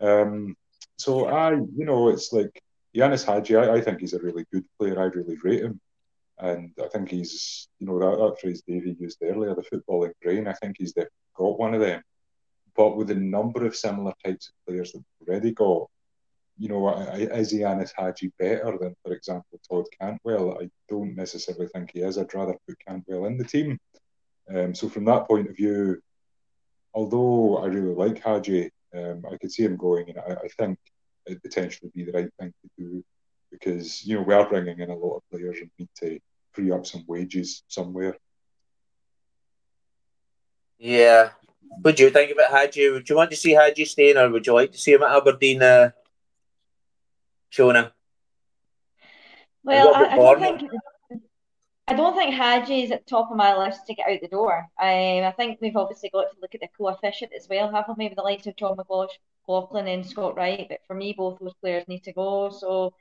Um, 0.00 0.56
so 0.96 1.26
I, 1.26 1.52
you 1.52 1.84
know, 1.84 2.08
it's 2.08 2.32
like 2.32 2.62
Ianis 2.94 3.24
Hagi. 3.24 3.56
I, 3.56 3.74
I, 3.74 3.80
think 3.80 4.00
he's 4.00 4.12
a 4.12 4.20
really 4.20 4.44
good 4.52 4.64
player. 4.78 5.00
I 5.00 5.04
really 5.04 5.36
rate 5.42 5.62
him. 5.62 5.80
And 6.38 6.72
I 6.82 6.88
think 6.88 7.10
he's, 7.10 7.68
you 7.78 7.86
know, 7.86 7.98
that, 7.98 8.18
that 8.18 8.40
phrase 8.40 8.62
Davey 8.66 8.96
used 8.98 9.18
earlier, 9.22 9.54
the 9.54 9.62
footballing 9.62 10.12
brain, 10.22 10.48
I 10.48 10.52
think 10.54 10.76
he's 10.78 10.92
got 10.92 11.58
one 11.58 11.74
of 11.74 11.80
them. 11.80 12.02
But 12.76 12.96
with 12.96 13.10
a 13.10 13.14
number 13.14 13.64
of 13.66 13.76
similar 13.76 14.12
types 14.24 14.48
of 14.48 14.54
players 14.66 14.92
that 14.92 15.02
we've 15.20 15.28
already 15.28 15.52
got, 15.52 15.88
you 16.58 16.68
know, 16.68 16.88
is 16.90 17.52
Ianis 17.52 17.92
Hagi 17.96 18.32
better 18.38 18.76
than, 18.80 18.94
for 19.04 19.12
example, 19.12 19.60
Todd 19.68 19.86
Cantwell? 19.98 20.58
I 20.60 20.70
don't 20.88 21.14
necessarily 21.14 21.68
think 21.68 21.90
he 21.92 22.00
is. 22.00 22.18
I'd 22.18 22.34
rather 22.34 22.56
put 22.66 22.78
Cantwell 22.86 23.26
in 23.26 23.36
the 23.36 23.44
team. 23.44 23.78
Um, 24.54 24.74
so 24.74 24.88
from 24.88 25.04
that 25.06 25.26
point 25.26 25.48
of 25.48 25.56
view, 25.56 26.00
although 26.94 27.58
I 27.58 27.66
really 27.66 27.94
like 27.94 28.22
Hagi, 28.22 28.70
um, 28.94 29.24
I 29.30 29.36
could 29.38 29.52
see 29.52 29.64
him 29.64 29.76
going, 29.76 30.10
and 30.10 30.18
I, 30.18 30.44
I 30.44 30.48
think 30.58 30.78
it 31.26 31.42
potentially 31.42 31.90
be 31.94 32.04
the 32.04 32.12
right 32.12 32.30
thing 32.38 32.52
to 32.62 32.70
do 32.78 33.04
because 33.50 34.04
you 34.04 34.16
know 34.16 34.22
we 34.22 34.34
are 34.34 34.48
bringing 34.48 34.80
in 34.80 34.90
a 34.90 34.96
lot 34.96 35.16
of 35.16 35.22
players 35.30 35.58
and 35.60 35.70
need 35.78 35.88
to 35.96 36.18
free 36.52 36.70
up 36.70 36.86
some 36.86 37.04
wages 37.06 37.62
somewhere. 37.68 38.16
Yeah. 40.78 41.30
What 41.80 41.96
do 41.96 42.04
you 42.04 42.10
think 42.10 42.30
about 42.32 42.50
Hagi? 42.50 42.90
Would 42.90 43.08
you 43.08 43.16
want 43.16 43.30
to 43.30 43.36
see 43.36 43.52
Hagi 43.52 43.84
staying, 43.84 44.16
or 44.16 44.30
would 44.30 44.46
you 44.46 44.54
like 44.54 44.72
to 44.72 44.78
see 44.78 44.92
him 44.92 45.02
at 45.02 45.16
Aberdeen, 45.16 45.62
uh, 45.62 45.90
Shona? 47.52 47.92
Well, 49.64 49.94
I, 49.94 50.06
I, 50.06 50.16
don't 50.16 50.40
think 50.40 50.70
I 51.88 51.94
don't 51.94 52.16
think 52.16 52.34
Hagi 52.34 52.84
is 52.84 52.90
at 52.90 53.04
the 53.04 53.10
top 53.10 53.30
of 53.30 53.36
my 53.36 53.56
list 53.56 53.86
to 53.86 53.94
get 53.94 54.08
out 54.08 54.20
the 54.20 54.28
door. 54.28 54.66
Um, 54.80 55.24
I 55.24 55.34
think 55.36 55.58
we've 55.60 55.76
obviously 55.76 56.10
got 56.10 56.22
to 56.30 56.40
look 56.40 56.54
at 56.54 56.60
the 56.60 56.68
coefficient 56.76 57.32
as 57.36 57.48
well, 57.48 57.70
haven't 57.70 57.98
we? 57.98 58.04
Maybe 58.04 58.14
the 58.14 58.22
likes 58.22 58.46
of 58.46 58.56
John 58.56 58.76
McLaughlin 58.76 59.88
and 59.88 60.06
Scott 60.06 60.36
Wright, 60.36 60.66
but 60.68 60.80
for 60.86 60.94
me, 60.94 61.12
both 61.12 61.38
those 61.40 61.54
players 61.60 61.86
need 61.88 62.04
to 62.04 62.12
go. 62.12 62.50
So, 62.50 62.94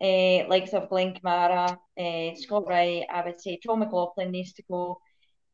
uh, 0.00 0.46
likes 0.48 0.74
of 0.74 0.88
Glenn 0.90 1.14
Kamara, 1.14 1.78
uh, 1.98 2.34
Scott 2.36 2.68
Wright, 2.68 3.04
I 3.10 3.24
would 3.24 3.40
say 3.40 3.58
John 3.62 3.80
McLaughlin 3.80 4.30
needs 4.30 4.52
to 4.54 4.62
go. 4.70 5.00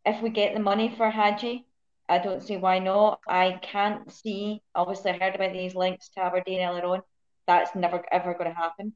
If 0.05 0.21
we 0.21 0.31
get 0.31 0.55
the 0.55 0.61
money 0.61 0.93
for 0.97 1.09
Hagi, 1.09 1.65
I 2.13 2.19
don't 2.19 2.43
see 2.43 2.59
why 2.59 2.79
not. 2.79 3.21
I 3.27 3.59
can't 3.63 4.13
see. 4.13 4.61
Obviously, 4.75 5.13
I 5.13 5.19
heard 5.19 5.35
about 5.35 5.55
these 5.55 5.75
links 5.75 6.11
to 6.11 6.21
Aberdeen 6.21 6.61
earlier 6.61 6.85
on. 6.85 7.01
That's 7.47 7.75
never 7.75 8.05
ever 8.13 8.35
going 8.35 8.51
to 8.51 8.55
happen. 8.55 8.93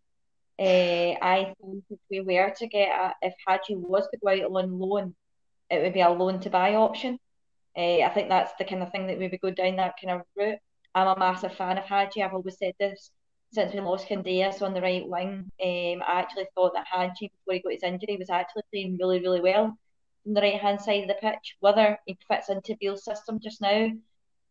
Uh, 0.59 1.17
I 1.23 1.55
think 1.59 1.85
if 1.89 1.99
we 2.11 2.21
were 2.21 2.53
to 2.59 2.67
get 2.67 2.91
a, 2.91 3.15
if 3.23 3.33
Hagi 3.47 3.75
was 3.75 4.07
to 4.09 4.19
go 4.23 4.29
out 4.29 4.53
on 4.65 4.79
loan, 4.79 5.15
it 5.71 5.83
would 5.83 5.95
be 5.95 6.03
a 6.03 6.11
loan 6.11 6.41
to 6.41 6.51
buy 6.51 6.75
option. 6.75 7.19
Uh, 7.75 8.03
I 8.03 8.11
think 8.11 8.29
that's 8.29 8.53
the 8.59 8.67
kind 8.67 8.83
of 8.83 8.93
thing 8.93 9.07
that 9.07 9.19
we 9.19 9.29
would 9.29 9.41
go 9.41 9.51
down 9.51 9.77
that 9.77 9.95
kind 10.03 10.21
of 10.21 10.27
route. 10.37 10.59
I'm 10.95 11.09
a 11.09 11.19
massive 11.19 11.55
fan 11.55 11.79
of 11.79 11.85
Hagi. 11.85 12.23
I've 12.23 12.35
always 12.35 12.59
said 12.59 12.75
this 12.79 13.11
since 13.51 13.73
we 13.73 13.81
lost 13.81 14.09
Candeias 14.09 14.61
on 14.61 14.75
the 14.75 14.83
right 14.83 15.09
wing. 15.09 15.51
Um, 15.63 16.03
I 16.07 16.21
actually 16.21 16.49
thought 16.55 16.75
that 16.75 16.87
Hagi, 16.93 17.33
before 17.33 17.55
he 17.55 17.63
got 17.63 17.73
his 17.73 17.83
injury, 17.83 18.19
was 18.19 18.29
actually 18.29 18.65
playing 18.71 18.99
really, 19.01 19.21
really 19.21 19.41
well 19.41 19.79
on 20.27 20.35
the 20.35 20.41
right 20.41 20.61
hand 20.61 20.81
side 20.81 21.03
of 21.03 21.09
the 21.09 21.15
pitch. 21.15 21.57
Whether 21.61 21.99
he 22.07 22.19
fits 22.29 22.49
into 22.49 22.77
Beale's 22.77 23.05
system 23.05 23.39
just 23.41 23.61
now, 23.61 23.91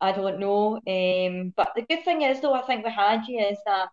I 0.02 0.12
don't 0.12 0.40
know. 0.40 0.76
Um, 0.76 1.54
but 1.56 1.72
the 1.76 1.86
good 1.88 2.04
thing 2.04 2.22
is, 2.22 2.42
though, 2.42 2.54
I 2.54 2.62
think 2.62 2.84
with 2.84 2.94
Hagi 2.94 3.38
is 3.38 3.58
that 3.66 3.90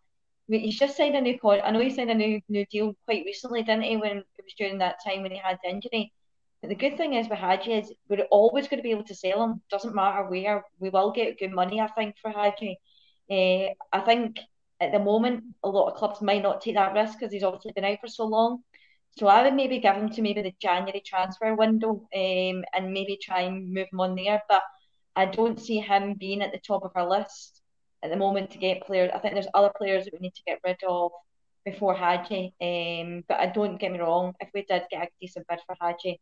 he's 0.48 0.78
just 0.78 0.96
signed 0.96 1.16
a 1.16 1.20
new 1.20 1.38
con. 1.38 1.60
I 1.62 1.70
know 1.70 1.80
he 1.80 1.90
signed 1.90 2.10
a 2.10 2.14
new 2.14 2.40
new 2.48 2.66
deal 2.66 2.94
quite 3.04 3.24
recently, 3.24 3.62
didn't 3.62 3.84
he? 3.84 3.96
When 3.96 4.18
it 4.18 4.44
was 4.44 4.54
during 4.56 4.78
that 4.78 4.96
time 5.04 5.22
when 5.22 5.32
he 5.32 5.38
had 5.38 5.58
the 5.62 5.70
injury. 5.70 6.12
But 6.60 6.68
the 6.68 6.76
good 6.76 6.96
thing 6.96 7.14
is 7.14 7.28
with 7.28 7.38
Hagi 7.38 7.72
is 7.72 7.92
we're 8.08 8.22
always 8.30 8.68
going 8.68 8.78
to 8.78 8.84
be 8.84 8.92
able 8.92 9.04
to 9.04 9.14
sell 9.14 9.42
him. 9.42 9.62
Doesn't 9.70 9.94
matter 9.94 10.28
where. 10.28 10.64
We 10.78 10.90
will 10.90 11.10
get 11.10 11.38
good 11.38 11.50
money, 11.50 11.80
I 11.80 11.88
think, 11.88 12.16
for 12.22 12.30
Hagi. 12.30 12.78
Uh, 13.30 13.74
I 13.92 14.00
think 14.04 14.38
at 14.80 14.92
the 14.92 14.98
moment 14.98 15.44
a 15.62 15.68
lot 15.68 15.88
of 15.88 15.96
clubs 15.96 16.20
might 16.20 16.42
not 16.42 16.60
take 16.60 16.74
that 16.74 16.94
risk 16.94 17.18
because 17.18 17.32
he's 17.32 17.42
obviously 17.42 17.72
been 17.72 17.84
out 17.84 17.98
for 18.00 18.08
so 18.08 18.26
long. 18.26 18.62
So 19.18 19.26
I 19.26 19.42
would 19.42 19.54
maybe 19.54 19.78
give 19.78 19.94
him 19.94 20.10
to 20.10 20.22
maybe 20.22 20.42
the 20.42 20.54
January 20.58 21.02
transfer 21.04 21.54
window 21.54 22.08
um, 22.14 22.64
and 22.74 22.92
maybe 22.92 23.18
try 23.22 23.42
and 23.42 23.72
move 23.72 23.88
him 23.92 24.00
on 24.00 24.14
there. 24.14 24.42
But 24.48 24.62
I 25.14 25.26
don't 25.26 25.60
see 25.60 25.80
him 25.80 26.14
being 26.14 26.42
at 26.42 26.52
the 26.52 26.60
top 26.66 26.84
of 26.84 26.92
our 26.94 27.08
list 27.08 27.60
at 28.02 28.10
the 28.10 28.16
moment 28.16 28.50
to 28.52 28.58
get 28.58 28.86
players. 28.86 29.10
I 29.14 29.18
think 29.18 29.34
there's 29.34 29.48
other 29.54 29.72
players 29.76 30.04
that 30.04 30.14
we 30.14 30.20
need 30.20 30.34
to 30.34 30.42
get 30.46 30.60
rid 30.64 30.78
of 30.88 31.12
before 31.64 31.94
Hagi. 31.94 32.54
Um, 32.60 33.22
but 33.28 33.38
I 33.38 33.46
don't 33.46 33.78
get 33.78 33.92
me 33.92 34.00
wrong, 34.00 34.34
if 34.40 34.48
we 34.54 34.62
did 34.62 34.84
get 34.90 35.02
a 35.02 35.08
decent 35.20 35.46
bid 35.48 35.60
for 35.66 35.76
Hagi, 35.80 36.18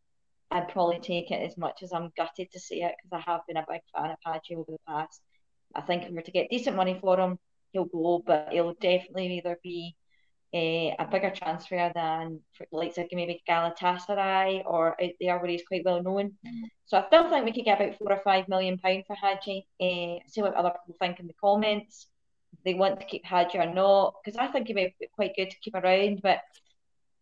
I'd 0.50 0.68
probably 0.68 0.98
take 0.98 1.30
it 1.30 1.42
as 1.48 1.56
much 1.56 1.82
as 1.82 1.92
I'm 1.92 2.12
gutted 2.16 2.50
to 2.52 2.60
see 2.60 2.82
it 2.82 2.94
because 3.02 3.24
I 3.24 3.30
have 3.30 3.42
been 3.46 3.56
a 3.56 3.64
big 3.68 3.82
fan 3.94 4.10
of 4.10 4.18
Hagi 4.24 4.56
over 4.56 4.72
the 4.72 4.78
past. 4.86 5.22
I 5.74 5.80
think 5.82 6.02
if 6.02 6.08
we 6.10 6.16
were 6.16 6.22
to 6.22 6.32
get 6.32 6.50
decent 6.50 6.76
money 6.76 6.98
for 7.00 7.18
him, 7.18 7.38
he'll 7.72 7.84
go, 7.84 8.22
but 8.26 8.48
he'll 8.50 8.74
definitely 8.74 9.38
either 9.38 9.58
be 9.62 9.94
a, 10.52 10.94
a 10.98 11.06
bigger 11.06 11.30
transfer 11.30 11.90
than 11.94 12.40
for 12.52 12.66
likes 12.72 12.98
of 12.98 13.06
maybe 13.12 13.42
Galatasaray 13.48 14.62
or 14.66 15.00
out 15.00 15.10
there 15.20 15.38
where 15.38 15.50
he's 15.50 15.66
quite 15.66 15.84
well 15.84 16.02
known. 16.02 16.32
So 16.86 16.98
I 16.98 17.06
still 17.06 17.30
think 17.30 17.44
we 17.44 17.52
could 17.52 17.64
get 17.64 17.80
about 17.80 17.98
four 17.98 18.12
or 18.12 18.20
five 18.22 18.48
million 18.48 18.78
pound 18.78 19.04
for 19.06 19.14
Hagi. 19.14 19.66
Uh, 19.80 20.18
see 20.26 20.42
what 20.42 20.54
other 20.54 20.70
people 20.70 20.96
think 20.98 21.20
in 21.20 21.26
the 21.26 21.34
comments. 21.40 22.06
They 22.64 22.74
want 22.74 22.98
to 23.00 23.06
keep 23.06 23.24
Hagi 23.24 23.58
or 23.58 23.72
not, 23.72 24.14
because 24.24 24.36
I 24.36 24.48
think 24.48 24.66
he'd 24.66 24.74
be 24.74 24.94
quite 25.14 25.36
good 25.36 25.50
to 25.50 25.60
keep 25.60 25.74
around. 25.74 26.20
But 26.22 26.40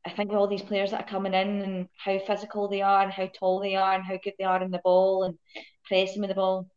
I 0.06 0.10
think 0.10 0.30
with 0.30 0.38
all 0.38 0.48
these 0.48 0.62
players 0.62 0.92
that 0.92 1.02
are 1.02 1.10
coming 1.10 1.34
in 1.34 1.60
and 1.60 1.88
how 1.96 2.18
physical 2.20 2.68
they 2.68 2.80
are 2.80 3.02
and 3.02 3.12
how 3.12 3.26
tall 3.26 3.60
they 3.60 3.74
are 3.74 3.94
and 3.94 4.04
how 4.04 4.18
good 4.22 4.34
they 4.38 4.44
are 4.44 4.62
in 4.62 4.70
the 4.70 4.80
ball 4.82 5.24
and 5.24 5.38
pressing 5.84 6.22
with 6.22 6.30
the 6.30 6.34
ball, 6.34 6.70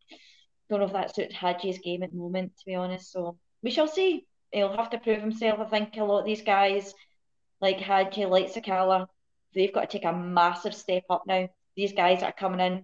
don't 0.70 0.80
know 0.80 0.86
if 0.86 0.93
that 0.93 1.16
suits 1.16 1.36
Hagi's 1.36 1.80
game 1.80 2.04
at 2.04 2.12
the 2.12 2.18
moment, 2.18 2.52
to 2.58 2.66
be 2.66 2.76
honest. 2.76 3.12
So 3.12 3.38
we 3.64 3.72
shall 3.72 3.88
see 3.88 4.26
he'll 4.52 4.76
have 4.76 4.89
to 4.91 4.99
prove 4.99 5.22
himself. 5.22 5.60
I 5.60 5.66
think 5.66 5.97
a 5.97 6.04
lot 6.04 6.20
of 6.20 6.26
these 6.26 6.41
guys, 6.41 6.93
like 7.60 7.80
Hagi, 7.80 8.26
like 8.26 8.54
Sakala, 8.54 9.08
they've 9.54 9.74
got 9.74 9.89
to 9.89 9.97
take 9.97 10.06
a 10.06 10.14
massive 10.14 10.76
step 10.76 11.04
up 11.10 11.24
now. 11.28 11.49
These 11.76 11.93
guys 11.93 12.20
that 12.20 12.30
are 12.30 12.39
coming 12.39 12.60
in, 12.60 12.84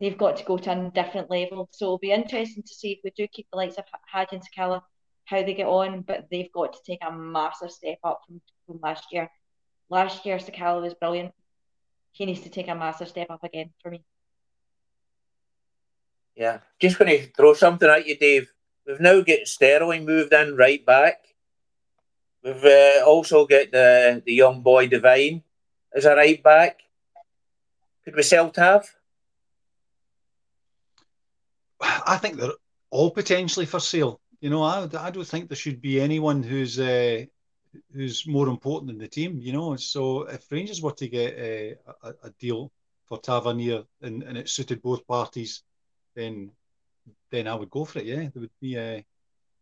they've 0.00 0.16
got 0.16 0.36
to 0.38 0.44
go 0.44 0.56
to 0.56 0.72
a 0.72 0.90
different 0.94 1.30
level. 1.30 1.68
So 1.72 1.86
it'll 1.86 1.98
be 1.98 2.12
interesting 2.12 2.62
to 2.62 2.74
see 2.74 2.92
if 2.92 2.98
we 3.04 3.12
do 3.16 3.26
keep 3.28 3.46
the 3.50 3.56
likes 3.56 3.76
of 3.76 3.84
Hagi 4.10 4.36
and 4.36 4.44
Sakala, 4.44 4.82
how 5.24 5.42
they 5.42 5.54
get 5.54 5.66
on, 5.66 6.02
but 6.02 6.26
they've 6.30 6.52
got 6.52 6.72
to 6.72 6.78
take 6.86 7.00
a 7.06 7.12
massive 7.12 7.70
step 7.70 7.98
up 8.04 8.20
from, 8.26 8.40
from 8.66 8.80
last 8.82 9.06
year. 9.12 9.30
Last 9.90 10.24
year, 10.24 10.38
Sakala 10.38 10.82
was 10.82 10.94
brilliant. 10.94 11.32
He 12.12 12.26
needs 12.26 12.40
to 12.40 12.50
take 12.50 12.68
a 12.68 12.74
massive 12.74 13.08
step 13.08 13.30
up 13.30 13.44
again 13.44 13.70
for 13.82 13.90
me. 13.90 14.04
Yeah, 16.34 16.58
just 16.80 16.98
going 16.98 17.10
to 17.10 17.26
throw 17.32 17.54
something 17.54 17.88
at 17.88 18.06
you, 18.06 18.16
Dave. 18.16 18.50
We've 18.86 19.00
now 19.00 19.20
got 19.22 19.46
Sterling 19.46 20.04
moved 20.04 20.32
in 20.32 20.56
right 20.56 20.84
back. 20.84 21.24
We've 22.42 22.64
uh, 22.64 23.04
also 23.06 23.46
got 23.46 23.70
the, 23.72 24.22
the 24.24 24.34
young 24.34 24.60
boy 24.60 24.88
Devine 24.88 25.42
as 25.94 26.04
a 26.04 26.14
right 26.14 26.42
back. 26.42 26.80
Could 28.04 28.16
we 28.16 28.22
sell 28.22 28.50
Tav? 28.50 28.86
I 31.80 32.18
think 32.18 32.36
they're 32.36 32.52
all 32.90 33.10
potentially 33.10 33.66
for 33.66 33.80
sale. 33.80 34.20
You 34.40 34.50
know, 34.50 34.62
I, 34.62 34.86
I 34.98 35.10
don't 35.10 35.26
think 35.26 35.48
there 35.48 35.56
should 35.56 35.80
be 35.80 36.00
anyone 36.00 36.42
who's 36.42 36.78
uh, 36.78 37.24
who's 37.94 38.26
more 38.26 38.48
important 38.48 38.88
than 38.88 38.98
the 38.98 39.08
team. 39.08 39.38
You 39.40 39.52
know, 39.52 39.76
so 39.76 40.22
if 40.24 40.50
Rangers 40.52 40.82
were 40.82 40.92
to 40.92 41.08
get 41.08 41.34
a, 41.34 41.76
a, 42.02 42.08
a 42.24 42.30
deal 42.38 42.70
for 43.06 43.18
Tavernier 43.18 43.84
and, 44.02 44.22
and 44.22 44.36
it 44.36 44.48
suited 44.48 44.82
both 44.82 45.06
parties, 45.06 45.62
then 46.14 46.50
then 47.34 47.48
I 47.48 47.54
would 47.54 47.70
go 47.70 47.84
for 47.84 47.98
it. 47.98 48.06
Yeah, 48.06 48.28
there 48.32 48.40
would 48.42 48.60
be 48.60 48.76
a. 48.76 48.98
Uh, 48.98 49.00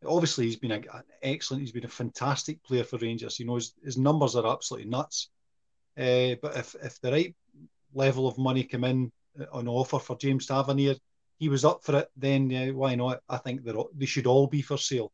obviously, 0.07 0.45
he's 0.45 0.57
been 0.57 0.73
a, 0.73 0.77
an 0.77 1.05
excellent. 1.23 1.63
He's 1.63 1.73
been 1.73 1.87
a 1.87 2.01
fantastic 2.03 2.63
player 2.63 2.85
for 2.85 2.99
Rangers. 2.99 3.41
You 3.41 3.47
know, 3.47 3.55
his, 3.55 3.75
his 3.83 3.97
numbers 3.97 4.37
are 4.37 4.47
absolutely 4.47 4.91
nuts. 4.91 5.31
Uh, 5.97 6.37
but 6.43 6.57
if 6.57 6.75
if 6.83 7.01
the 7.01 7.13
right 7.13 7.35
level 7.95 8.27
of 8.29 8.39
money 8.39 8.65
come 8.65 8.85
in 8.85 9.13
uh, 9.41 9.45
on 9.53 9.69
offer 9.69 9.99
for 9.99 10.17
James 10.19 10.47
Tavernier, 10.47 10.97
he 11.39 11.49
was 11.49 11.65
up 11.65 11.83
for 11.83 11.97
it. 11.97 12.09
Then 12.17 12.55
uh, 12.55 12.73
why 12.75 12.95
not? 12.95 13.21
I 13.29 13.39
think 13.39 13.65
they 13.65 13.73
they 13.95 14.07
should 14.07 14.27
all 14.27 14.47
be 14.47 14.63
for 14.63 14.77
sale. 14.77 15.11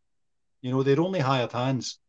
You 0.63 0.73
know, 0.73 0.83
they're 0.83 1.01
only 1.01 1.21
hired 1.21 1.53
hands. 1.53 2.01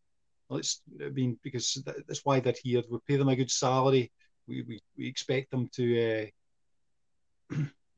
Let's 0.50 0.82
I 1.06 1.10
mean 1.10 1.39
because 1.43 1.84
that's 1.86 2.26
why 2.26 2.39
they're 2.39 2.64
here. 2.64 2.82
We 2.89 2.97
pay 3.08 3.18
them 3.18 3.30
a 3.30 3.36
good 3.36 3.52
salary. 3.52 4.12
We 4.47 4.64
we, 4.64 4.80
we 4.97 5.08
expect 5.08 5.52
them 5.52 5.70
to. 5.74 5.84
Uh, 6.06 6.26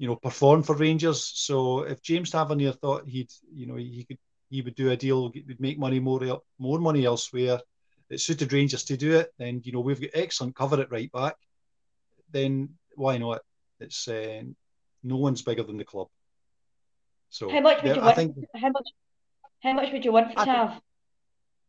you 0.02 0.08
know, 0.08 0.16
perform 0.16 0.64
for 0.64 0.76
Rangers. 0.76 1.24
So 1.24 1.84
if 1.84 2.02
James 2.02 2.32
Tavernier 2.32 2.72
thought 2.72 3.08
he'd, 3.08 3.32
you 3.54 3.68
know, 3.68 3.76
he 3.76 4.04
could, 4.04 4.18
he 4.50 4.64
would 4.64 4.74
do 4.74 4.90
a 4.90 4.98
deal, 4.98 5.26
would 5.26 5.62
make 5.62 5.78
money 5.78 6.00
more, 6.00 6.42
more 6.58 6.80
money 6.80 7.06
elsewhere. 7.06 7.60
It 8.10 8.20
suited 8.20 8.52
Rangers 8.52 8.84
to 8.86 8.98
do 8.98 9.20
it. 9.20 9.32
Then 9.38 9.62
you 9.64 9.72
know 9.72 9.80
we've 9.80 10.02
got 10.02 10.10
excellent 10.16 10.56
cover 10.56 10.82
at 10.82 10.92
right 10.92 11.12
back. 11.12 11.36
Then 12.32 12.70
why 12.96 13.20
not? 13.20 13.42
It's 13.80 14.08
uh, 14.08 14.42
no 15.04 15.18
one's 15.18 15.44
bigger 15.44 15.62
than 15.62 15.78
the 15.78 15.86
club. 15.86 16.08
So 17.30 17.52
how 17.52 17.62
much 17.62 17.84
would 17.84 17.90
yeah, 17.90 17.96
you 17.98 18.02
want? 18.02 18.16
Think, 18.16 18.36
how 18.56 18.70
much? 18.70 18.88
How 19.62 19.74
much 19.74 19.94
would 19.94 20.04
you 20.04 20.12
want 20.12 20.34
for 20.34 20.40
I, 20.40 20.46
Tav? 20.46 20.82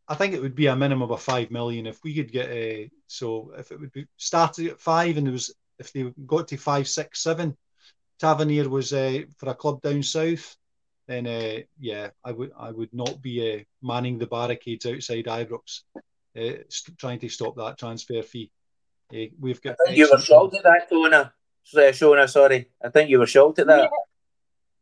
I 0.09 0.15
think 0.15 0.33
it 0.33 0.41
would 0.41 0.55
be 0.55 0.69
a 0.69 0.75
minimum 0.75 1.11
of 1.11 1.21
five 1.21 1.51
million 1.51 1.87
if 1.87 2.03
we 2.03 2.15
could 2.15 2.33
get 2.33 2.49
a. 2.49 2.91
So 3.09 3.53
if 3.59 3.71
it 3.73 3.79
would 3.79 3.93
be 3.93 4.07
started 4.17 4.69
at 4.69 4.81
five 4.81 5.19
and 5.19 5.27
there 5.27 5.33
was 5.33 5.55
if 5.79 5.93
they 5.93 6.11
got 6.27 6.49
to 6.49 6.57
five, 6.57 6.89
six, 6.89 7.23
seven, 7.23 7.57
Tavernier 8.23 8.69
was 8.69 8.93
uh, 8.93 9.23
for 9.37 9.49
a 9.49 9.55
club 9.55 9.83
down 9.83 10.01
south, 10.05 10.57
then 11.09 11.27
uh, 11.27 11.59
yeah, 11.81 12.11
I 12.25 12.31
would 12.31 12.53
I 12.57 12.71
would 12.71 12.95
not 12.95 13.21
be 13.21 13.35
uh, 13.53 13.65
manning 13.83 14.17
the 14.17 14.29
barricades 14.29 14.87
outside 14.87 15.25
Ibrox, 15.25 15.81
uh, 15.97 16.63
st- 16.69 16.97
trying 16.99 17.19
to 17.19 17.29
stop 17.29 17.57
that 17.57 17.79
transfer 17.79 18.23
fee. 18.23 18.53
Uh, 19.13 19.27
we've 19.41 19.61
got. 19.61 19.75
you 19.91 20.09
were 20.09 20.21
shocked 20.21 20.55
at 20.55 20.63
that, 20.63 20.89
Shona. 20.89 21.33
Shona, 21.75 22.31
sorry. 22.31 22.71
I 22.81 22.91
think 22.91 23.11
you 23.11 23.19
were 23.19 23.27
shocked 23.27 23.59
at 23.59 23.67
that. 23.67 23.91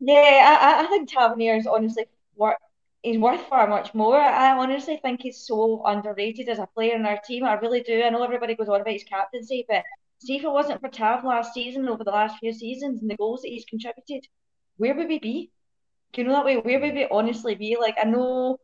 Yeah, 0.01 0.59
I, 0.61 0.85
I 0.85 0.87
think 0.89 1.11
Tavernier 1.11 1.57
is 1.57 1.67
honestly 1.67 2.05
worth 2.37 2.59
he's 3.03 3.19
worth 3.19 3.47
far 3.47 3.67
much 3.67 3.95
more. 3.95 4.21
I 4.21 4.53
honestly 4.53 4.99
think 5.01 5.23
he's 5.23 5.39
so 5.39 5.83
underrated 5.87 6.51
as 6.51 6.59
a 6.59 6.69
player 6.75 6.95
in 6.95 7.07
our 7.07 7.19
team. 7.27 7.45
I 7.45 7.55
really 7.55 7.81
do. 7.81 8.03
I 8.03 8.11
know 8.11 8.23
everybody 8.23 8.55
goes 8.55 8.69
on 8.69 8.83
about 8.83 8.93
his 8.93 9.05
captaincy, 9.05 9.65
but 9.67 9.83
see 10.21 10.37
if 10.37 10.45
it 10.45 10.51
wasn't 10.51 10.81
for 10.81 10.89
Tav 10.89 11.25
last 11.25 11.55
season, 11.55 11.89
over 11.89 12.05
the 12.05 12.11
last 12.11 12.39
few 12.39 12.53
seasons, 12.53 13.01
and 13.01 13.11
the 13.11 13.17
goals 13.17 13.43
that 13.43 13.49
he's 13.49 13.65
contributed, 13.65 14.27
where 14.77 14.95
would 14.95 15.09
we 15.09 15.19
be? 15.19 15.51
You 16.17 16.25
know 16.25 16.33
that 16.33 16.45
way? 16.45 16.57
Where 16.57 16.81
would 16.81 16.95
we 16.95 17.07
honestly 17.11 17.55
be? 17.55 17.77
Like 17.81 17.97
I 18.01 18.05
know 18.05 18.59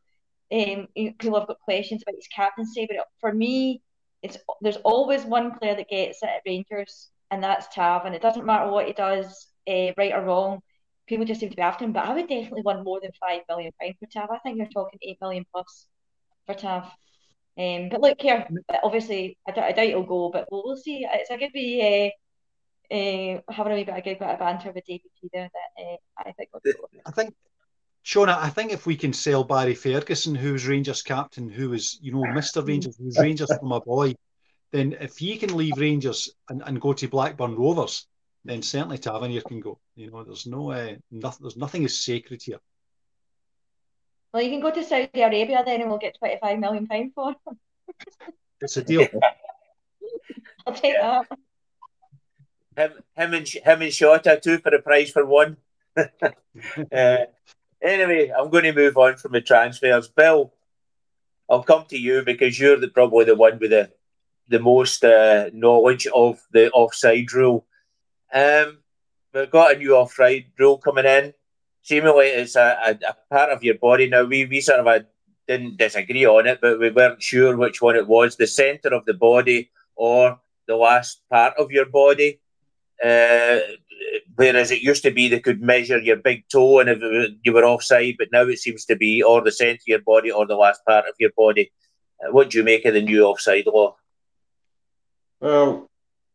um, 0.53 0.89
people 0.95 1.39
have 1.39 1.49
got 1.49 1.61
questions 1.61 2.03
about 2.03 2.17
his 2.17 2.29
captaincy, 2.35 2.87
but 2.89 3.07
for 3.21 3.33
me, 3.33 3.83
it's 4.23 4.39
there's 4.61 4.79
always 4.79 5.25
one 5.25 5.59
player 5.59 5.77
that 5.77 5.89
gets 5.89 6.23
it 6.23 6.29
at 6.29 6.43
Rangers, 6.47 7.11
and 7.31 7.43
that's 7.43 7.73
Tav. 7.75 8.05
And 8.07 8.15
it 8.15 8.23
doesn't 8.23 8.47
matter 8.47 8.71
what 8.71 8.87
he 8.87 8.93
does, 8.93 9.49
uh, 9.69 9.93
right 9.97 10.13
or 10.13 10.23
wrong 10.23 10.61
people 11.07 11.25
just 11.25 11.41
seem 11.41 11.51
to 11.51 11.57
be 11.57 11.63
after 11.63 11.85
him. 11.85 11.93
But 11.93 12.07
I 12.07 12.15
would 12.15 12.29
definitely 12.29 12.63
want 12.63 12.85
more 12.85 13.01
than 13.01 13.13
five 13.21 13.43
million 13.49 13.73
pounds 13.81 13.97
for 14.01 14.07
Tav. 14.07 14.31
I 14.31 14.39
think 14.39 14.59
you're 14.59 14.67
talking 14.67 14.99
eight 15.03 15.19
million 15.21 15.45
plus 15.53 15.87
for 16.47 16.55
Tav. 16.55 16.91
Um, 17.59 17.89
but 17.89 18.01
look 18.01 18.21
here, 18.21 18.47
obviously 18.83 19.39
I, 19.49 19.53
I 19.53 19.73
doubt 19.73 19.87
it'll 19.87 20.03
go, 20.03 20.31
but 20.31 20.47
we'll, 20.51 20.63
we'll 20.65 20.77
see. 20.77 21.07
It's 21.11 21.31
a 21.31 21.39
good 21.39 21.53
be 21.53 22.13
uh, 22.93 22.95
uh, 22.95 23.41
having 23.51 23.73
a 23.73 23.77
wee 23.77 23.85
bit 23.85 23.97
of 23.97 24.05
good 24.05 24.19
bit 24.19 24.29
of 24.29 24.39
banter 24.39 24.73
with 24.73 24.85
David 24.85 25.11
P 25.21 25.31
there 25.33 25.51
that 25.53 25.83
uh, 25.83 25.97
I 26.19 26.33
think. 26.33 26.51
I 27.07 27.11
think. 27.11 27.35
Shona, 28.05 28.39
I 28.39 28.51
think 28.51 28.73
if 28.73 28.87
we 28.87 28.95
can 28.95 29.13
sell 29.13 29.43
Barry 29.43 29.75
Ferguson, 29.75 30.37
who 30.37 30.53
was 30.53 30.69
Rangers 30.69 31.03
captain, 31.03 31.49
who 31.49 31.71
was, 31.71 31.99
you 32.01 32.13
know, 32.13 32.23
Mr. 32.23 32.65
Rangers, 32.65 32.97
who 32.97 33.07
was 33.07 33.19
Rangers 33.19 33.53
from 33.59 33.73
a 33.73 33.81
boy, 33.81 34.15
then 34.71 34.97
if 35.01 35.19
he 35.19 35.37
can 35.37 35.57
leave 35.57 35.77
Rangers 35.77 36.33
and, 36.49 36.63
and 36.65 36.81
go 36.81 36.93
to 36.93 37.09
Blackburn 37.09 37.57
Rovers, 37.57 38.07
then 38.45 38.63
certainly 38.63 38.99
Tavernier 38.99 39.41
can 39.41 39.59
go. 39.59 39.81
You 39.97 40.13
know, 40.13 40.23
there's 40.23 40.47
no, 40.47 40.71
uh, 40.71 40.95
nothing, 41.11 41.39
there's 41.43 41.57
nothing 41.57 41.83
is 41.83 42.05
sacred 42.05 42.43
here. 42.43 42.61
Well, 44.37 44.45
you 44.45 44.51
can 44.51 44.61
go 44.61 44.71
to 44.71 44.85
Saudi 44.85 45.23
Arabia 45.23 45.63
then, 45.65 45.81
and 45.81 45.89
we'll 45.89 45.99
get 45.99 46.19
twenty-five 46.19 46.59
million 46.59 46.87
pound 46.87 47.13
for 47.15 47.31
him. 47.31 47.59
it's 48.61 48.77
a 48.77 48.83
deal. 48.83 49.09
I'll 50.67 50.75
take 50.75 50.95
that. 51.01 51.27
Him, 52.77 52.93
him 53.17 53.33
and 53.33 53.49
him 53.49 53.81
and 53.81 53.91
Shota 53.91 54.43
two 54.43 54.59
for 54.59 54.71
the 54.71 54.81
price 54.81 55.11
for 55.11 55.25
one. 55.25 55.57
uh, 55.97 57.17
anyway, 57.81 58.31
I'm 58.39 58.51
going 58.51 58.65
to 58.65 58.75
move 58.75 58.99
on 58.99 59.17
from 59.17 59.33
the 59.33 59.41
transfers. 59.41 60.09
Bill, 60.09 60.53
I'll 61.49 61.63
come 61.63 61.87
to 61.89 61.97
you 61.97 62.23
because 62.23 62.61
you're 62.61 62.79
the, 62.79 62.89
probably 62.89 63.25
the 63.25 63.37
one 63.37 63.59
with 63.59 63.71
the 63.71 63.91
the 64.49 64.61
most 64.61 65.03
uh, 65.03 65.49
knowledge 65.55 66.07
of 66.09 66.43
the 66.53 66.71
offside 66.73 67.33
rule. 67.33 67.65
Um, 68.35 68.81
we've 69.33 69.51
got 69.51 69.77
a 69.77 69.79
new 69.79 69.97
off-ride 69.97 70.53
rule 70.59 70.77
coming 70.77 71.07
in. 71.07 71.33
Seemingly, 71.87 72.27
it's 72.27 72.57
a, 72.57 72.77
a, 72.85 73.11
a, 73.11 73.17
part 73.31 73.53
of 73.53 73.63
your 73.63 73.77
body. 73.77 74.09
Now, 74.09 74.25
we, 74.25 74.45
we 74.45 74.61
sort 74.61 74.81
of 74.81 74.89
uh, 74.89 75.01
didn't 75.47 75.77
disagree 75.77 76.27
on 76.27 76.49
it, 76.49 76.59
but 76.61 76.81
we 76.81 76.91
weren't 76.91 77.23
sure 77.23 77.57
which 77.57 77.81
one 77.81 77.95
it 77.95 78.09
was 78.09 78.35
the 78.35 78.49
centre 78.49 78.93
of 78.93 79.05
the 79.05 79.15
body 79.15 79.71
or 79.95 80.41
the 80.67 80.75
last 80.75 81.21
part 81.31 81.55
of 81.57 81.71
your 81.71 81.87
body. 81.87 82.41
Uh, 83.01 83.61
whereas 84.35 84.73
it 84.73 84.83
used 84.83 85.05
to 85.05 85.13
be 85.13 85.29
they 85.29 85.39
could 85.39 85.63
measure 85.63 86.01
your 86.01 86.17
big 86.17 86.49
toe 86.49 86.81
and 86.81 86.89
if 86.91 87.31
you 87.45 87.53
were 87.53 87.65
offside, 87.65 88.17
but 88.19 88.33
now 88.33 88.43
it 88.43 88.59
seems 88.59 88.85
to 88.87 88.97
be 88.97 89.23
or 89.23 89.41
the 89.41 89.53
centre 89.53 89.75
of 89.75 89.87
your 89.87 90.01
body 90.01 90.33
or 90.33 90.45
the 90.45 90.57
last 90.57 90.85
part 90.85 91.07
of 91.07 91.15
your 91.21 91.31
body. 91.37 91.71
Uh, 92.21 92.33
what 92.33 92.51
do 92.51 92.59
you 92.59 92.65
make 92.65 92.85
of 92.85 92.95
the 92.95 93.01
new 93.01 93.23
offside 93.23 93.67
law? 93.67 93.95
Well, 95.39 95.89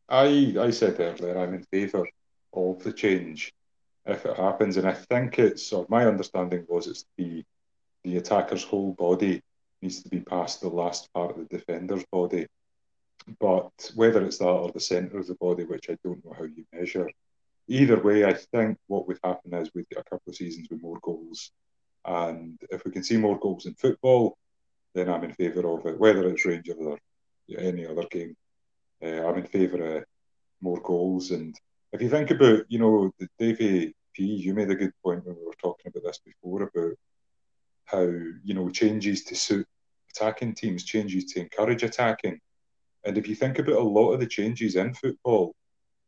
I 0.07 0.55
I 0.57 0.69
said 0.69 0.97
earlier 0.97 1.37
I'm 1.37 1.55
in 1.55 1.63
favour 1.63 2.07
of 2.53 2.81
the 2.85 2.93
change 2.93 3.51
if 4.05 4.25
it 4.25 4.37
happens, 4.37 4.77
and 4.77 4.87
I 4.87 4.93
think 4.93 5.39
it's 5.39 5.71
or 5.73 5.85
my 5.89 6.05
understanding 6.05 6.65
was 6.67 6.87
it's 6.87 7.05
the 7.17 7.43
the 8.03 8.17
attacker's 8.17 8.63
whole 8.63 8.93
body 8.93 9.41
needs 9.81 10.01
to 10.03 10.09
be 10.09 10.21
past 10.21 10.61
the 10.61 10.69
last 10.69 11.11
part 11.13 11.31
of 11.31 11.37
the 11.37 11.57
defender's 11.57 12.03
body. 12.11 12.47
But 13.39 13.91
whether 13.95 14.23
it's 14.23 14.39
that 14.39 14.47
or 14.47 14.71
the 14.71 14.79
centre 14.79 15.19
of 15.19 15.27
the 15.27 15.35
body, 15.35 15.63
which 15.63 15.89
I 15.89 15.97
don't 16.03 16.23
know 16.25 16.33
how 16.35 16.45
you 16.45 16.65
measure, 16.73 17.09
either 17.67 18.01
way, 18.01 18.25
I 18.25 18.33
think 18.33 18.77
what 18.87 19.07
would 19.07 19.19
happen 19.23 19.53
is 19.53 19.69
we'd 19.73 19.89
get 19.89 19.99
a 19.99 20.03
couple 20.03 20.29
of 20.29 20.35
seasons 20.35 20.67
with 20.69 20.81
more 20.81 20.99
goals. 21.01 21.51
And 22.05 22.59
if 22.71 22.83
we 22.83 22.91
can 22.91 23.03
see 23.03 23.17
more 23.17 23.37
goals 23.37 23.67
in 23.67 23.75
football, 23.75 24.37
then 24.95 25.09
I'm 25.09 25.23
in 25.23 25.33
favour 25.33 25.67
of 25.67 25.85
it, 25.85 25.99
whether 25.99 26.27
it's 26.29 26.45
Rangers 26.45 26.77
or 26.79 26.97
any 27.57 27.85
other 27.85 28.03
game. 28.09 28.35
Uh, 29.03 29.27
I'm 29.27 29.37
in 29.37 29.45
favour 29.45 29.97
of 29.97 30.03
more 30.59 30.81
goals. 30.81 31.31
And 31.31 31.55
if 31.93 32.01
you 32.01 32.09
think 32.09 32.31
about, 32.31 32.63
you 32.69 32.79
know, 32.79 33.11
the 33.19 33.27
P, 34.13 34.23
you 34.23 34.53
made 34.53 34.69
a 34.69 34.75
good 34.75 34.93
point 35.03 35.25
when 35.25 35.35
we 35.35 35.45
were 35.45 35.53
talking 35.61 35.89
about 35.89 36.03
this 36.03 36.19
before 36.25 36.63
about 36.63 36.93
how, 37.85 38.01
you 38.43 38.53
know, 38.53 38.69
changes 38.69 39.23
to 39.25 39.35
suit 39.35 39.67
attacking 40.11 40.53
teams, 40.53 40.83
changes 40.83 41.25
to 41.25 41.39
encourage 41.39 41.83
attacking. 41.83 42.39
And 43.05 43.17
if 43.17 43.27
you 43.27 43.35
think 43.35 43.59
about 43.59 43.75
a 43.75 43.83
lot 43.83 44.11
of 44.11 44.19
the 44.19 44.27
changes 44.27 44.75
in 44.75 44.93
football, 44.93 45.55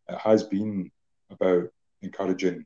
it 0.09 0.17
has 0.17 0.43
been 0.43 0.91
about 1.31 1.69
encouraging 2.01 2.65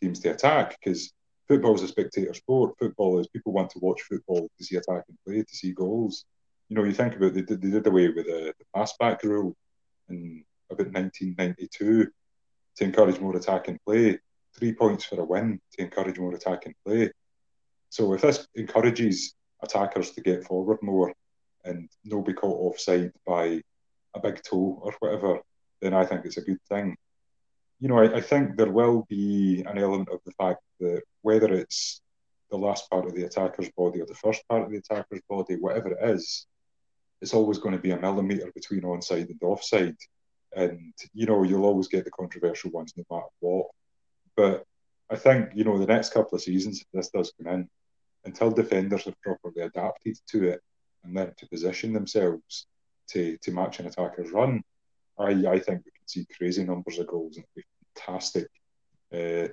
teams 0.00 0.20
to 0.20 0.30
attack 0.30 0.76
because 0.82 1.12
football 1.46 1.74
is 1.74 1.82
a 1.82 1.88
spectator 1.88 2.34
sport. 2.34 2.74
Football 2.78 3.20
is 3.20 3.28
people 3.28 3.52
want 3.52 3.70
to 3.70 3.78
watch 3.80 4.02
football 4.02 4.48
to 4.58 4.64
see 4.64 4.76
attacking 4.76 5.18
play, 5.26 5.42
to 5.42 5.56
see 5.56 5.72
goals 5.72 6.24
you 6.68 6.76
know, 6.76 6.84
you 6.84 6.92
think 6.92 7.14
about 7.14 7.34
they 7.34 7.42
did, 7.42 7.60
they 7.60 7.70
did 7.70 7.86
away 7.86 8.08
with 8.08 8.26
the, 8.26 8.54
the 8.58 8.64
pass 8.74 8.96
back 8.98 9.22
rule 9.22 9.54
in 10.08 10.44
about 10.70 10.92
1992 10.92 12.08
to 12.76 12.84
encourage 12.84 13.20
more 13.20 13.36
attacking 13.36 13.78
play. 13.86 14.18
Three 14.56 14.72
points 14.72 15.04
for 15.04 15.20
a 15.20 15.24
win 15.24 15.60
to 15.72 15.82
encourage 15.82 16.18
more 16.18 16.34
attacking 16.34 16.74
play. 16.84 17.10
So 17.90 18.12
if 18.14 18.22
this 18.22 18.46
encourages 18.54 19.34
attackers 19.62 20.10
to 20.12 20.20
get 20.20 20.44
forward 20.44 20.78
more 20.82 21.12
and 21.64 21.88
not 22.04 22.26
be 22.26 22.34
caught 22.34 22.60
offside 22.60 23.12
by 23.26 23.62
a 24.14 24.20
big 24.20 24.42
toe 24.42 24.78
or 24.82 24.92
whatever, 25.00 25.40
then 25.80 25.94
I 25.94 26.04
think 26.04 26.24
it's 26.24 26.36
a 26.36 26.42
good 26.42 26.60
thing. 26.68 26.96
You 27.80 27.88
know, 27.88 27.98
I, 27.98 28.16
I 28.16 28.20
think 28.20 28.56
there 28.56 28.70
will 28.70 29.06
be 29.08 29.64
an 29.66 29.78
element 29.78 30.08
of 30.10 30.20
the 30.24 30.32
fact 30.32 30.60
that 30.80 31.02
whether 31.22 31.52
it's 31.52 32.00
the 32.50 32.56
last 32.56 32.88
part 32.88 33.06
of 33.06 33.14
the 33.14 33.24
attacker's 33.24 33.70
body 33.76 34.00
or 34.00 34.06
the 34.06 34.14
first 34.14 34.46
part 34.48 34.62
of 34.62 34.70
the 34.70 34.78
attacker's 34.78 35.20
body, 35.28 35.56
whatever 35.56 35.92
it 35.92 36.10
is, 36.10 36.46
it's 37.20 37.34
always 37.34 37.58
going 37.58 37.74
to 37.74 37.80
be 37.80 37.90
a 37.90 38.00
millimetre 38.00 38.52
between 38.54 38.82
onside 38.82 39.28
and 39.28 39.42
offside. 39.42 39.96
And, 40.56 40.92
you 41.12 41.26
know, 41.26 41.42
you'll 41.42 41.64
always 41.64 41.88
get 41.88 42.04
the 42.04 42.10
controversial 42.10 42.70
ones 42.70 42.94
no 42.96 43.04
matter 43.10 43.26
what. 43.40 43.66
But 44.36 44.64
I 45.10 45.16
think, 45.16 45.50
you 45.54 45.64
know, 45.64 45.78
the 45.78 45.86
next 45.86 46.12
couple 46.12 46.36
of 46.36 46.42
seasons, 46.42 46.80
if 46.80 46.86
this 46.92 47.10
does 47.10 47.32
come 47.36 47.52
in, 47.52 47.68
until 48.24 48.50
defenders 48.50 49.04
have 49.04 49.20
properly 49.20 49.62
adapted 49.62 50.18
to 50.28 50.48
it 50.48 50.60
and 51.02 51.14
learned 51.14 51.36
to 51.36 51.48
position 51.48 51.92
themselves 51.92 52.66
to, 53.08 53.36
to 53.38 53.52
match 53.52 53.80
an 53.80 53.86
attacker's 53.86 54.30
run, 54.30 54.62
I, 55.18 55.30
I 55.30 55.58
think 55.58 55.84
we 55.84 55.92
can 55.92 56.06
see 56.06 56.26
crazy 56.36 56.64
numbers 56.64 56.98
of 56.98 57.06
goals 57.06 57.36
and 57.36 57.44
it'll 57.44 57.56
be 57.56 57.64
fantastic. 57.94 58.48
Uh, 59.12 59.48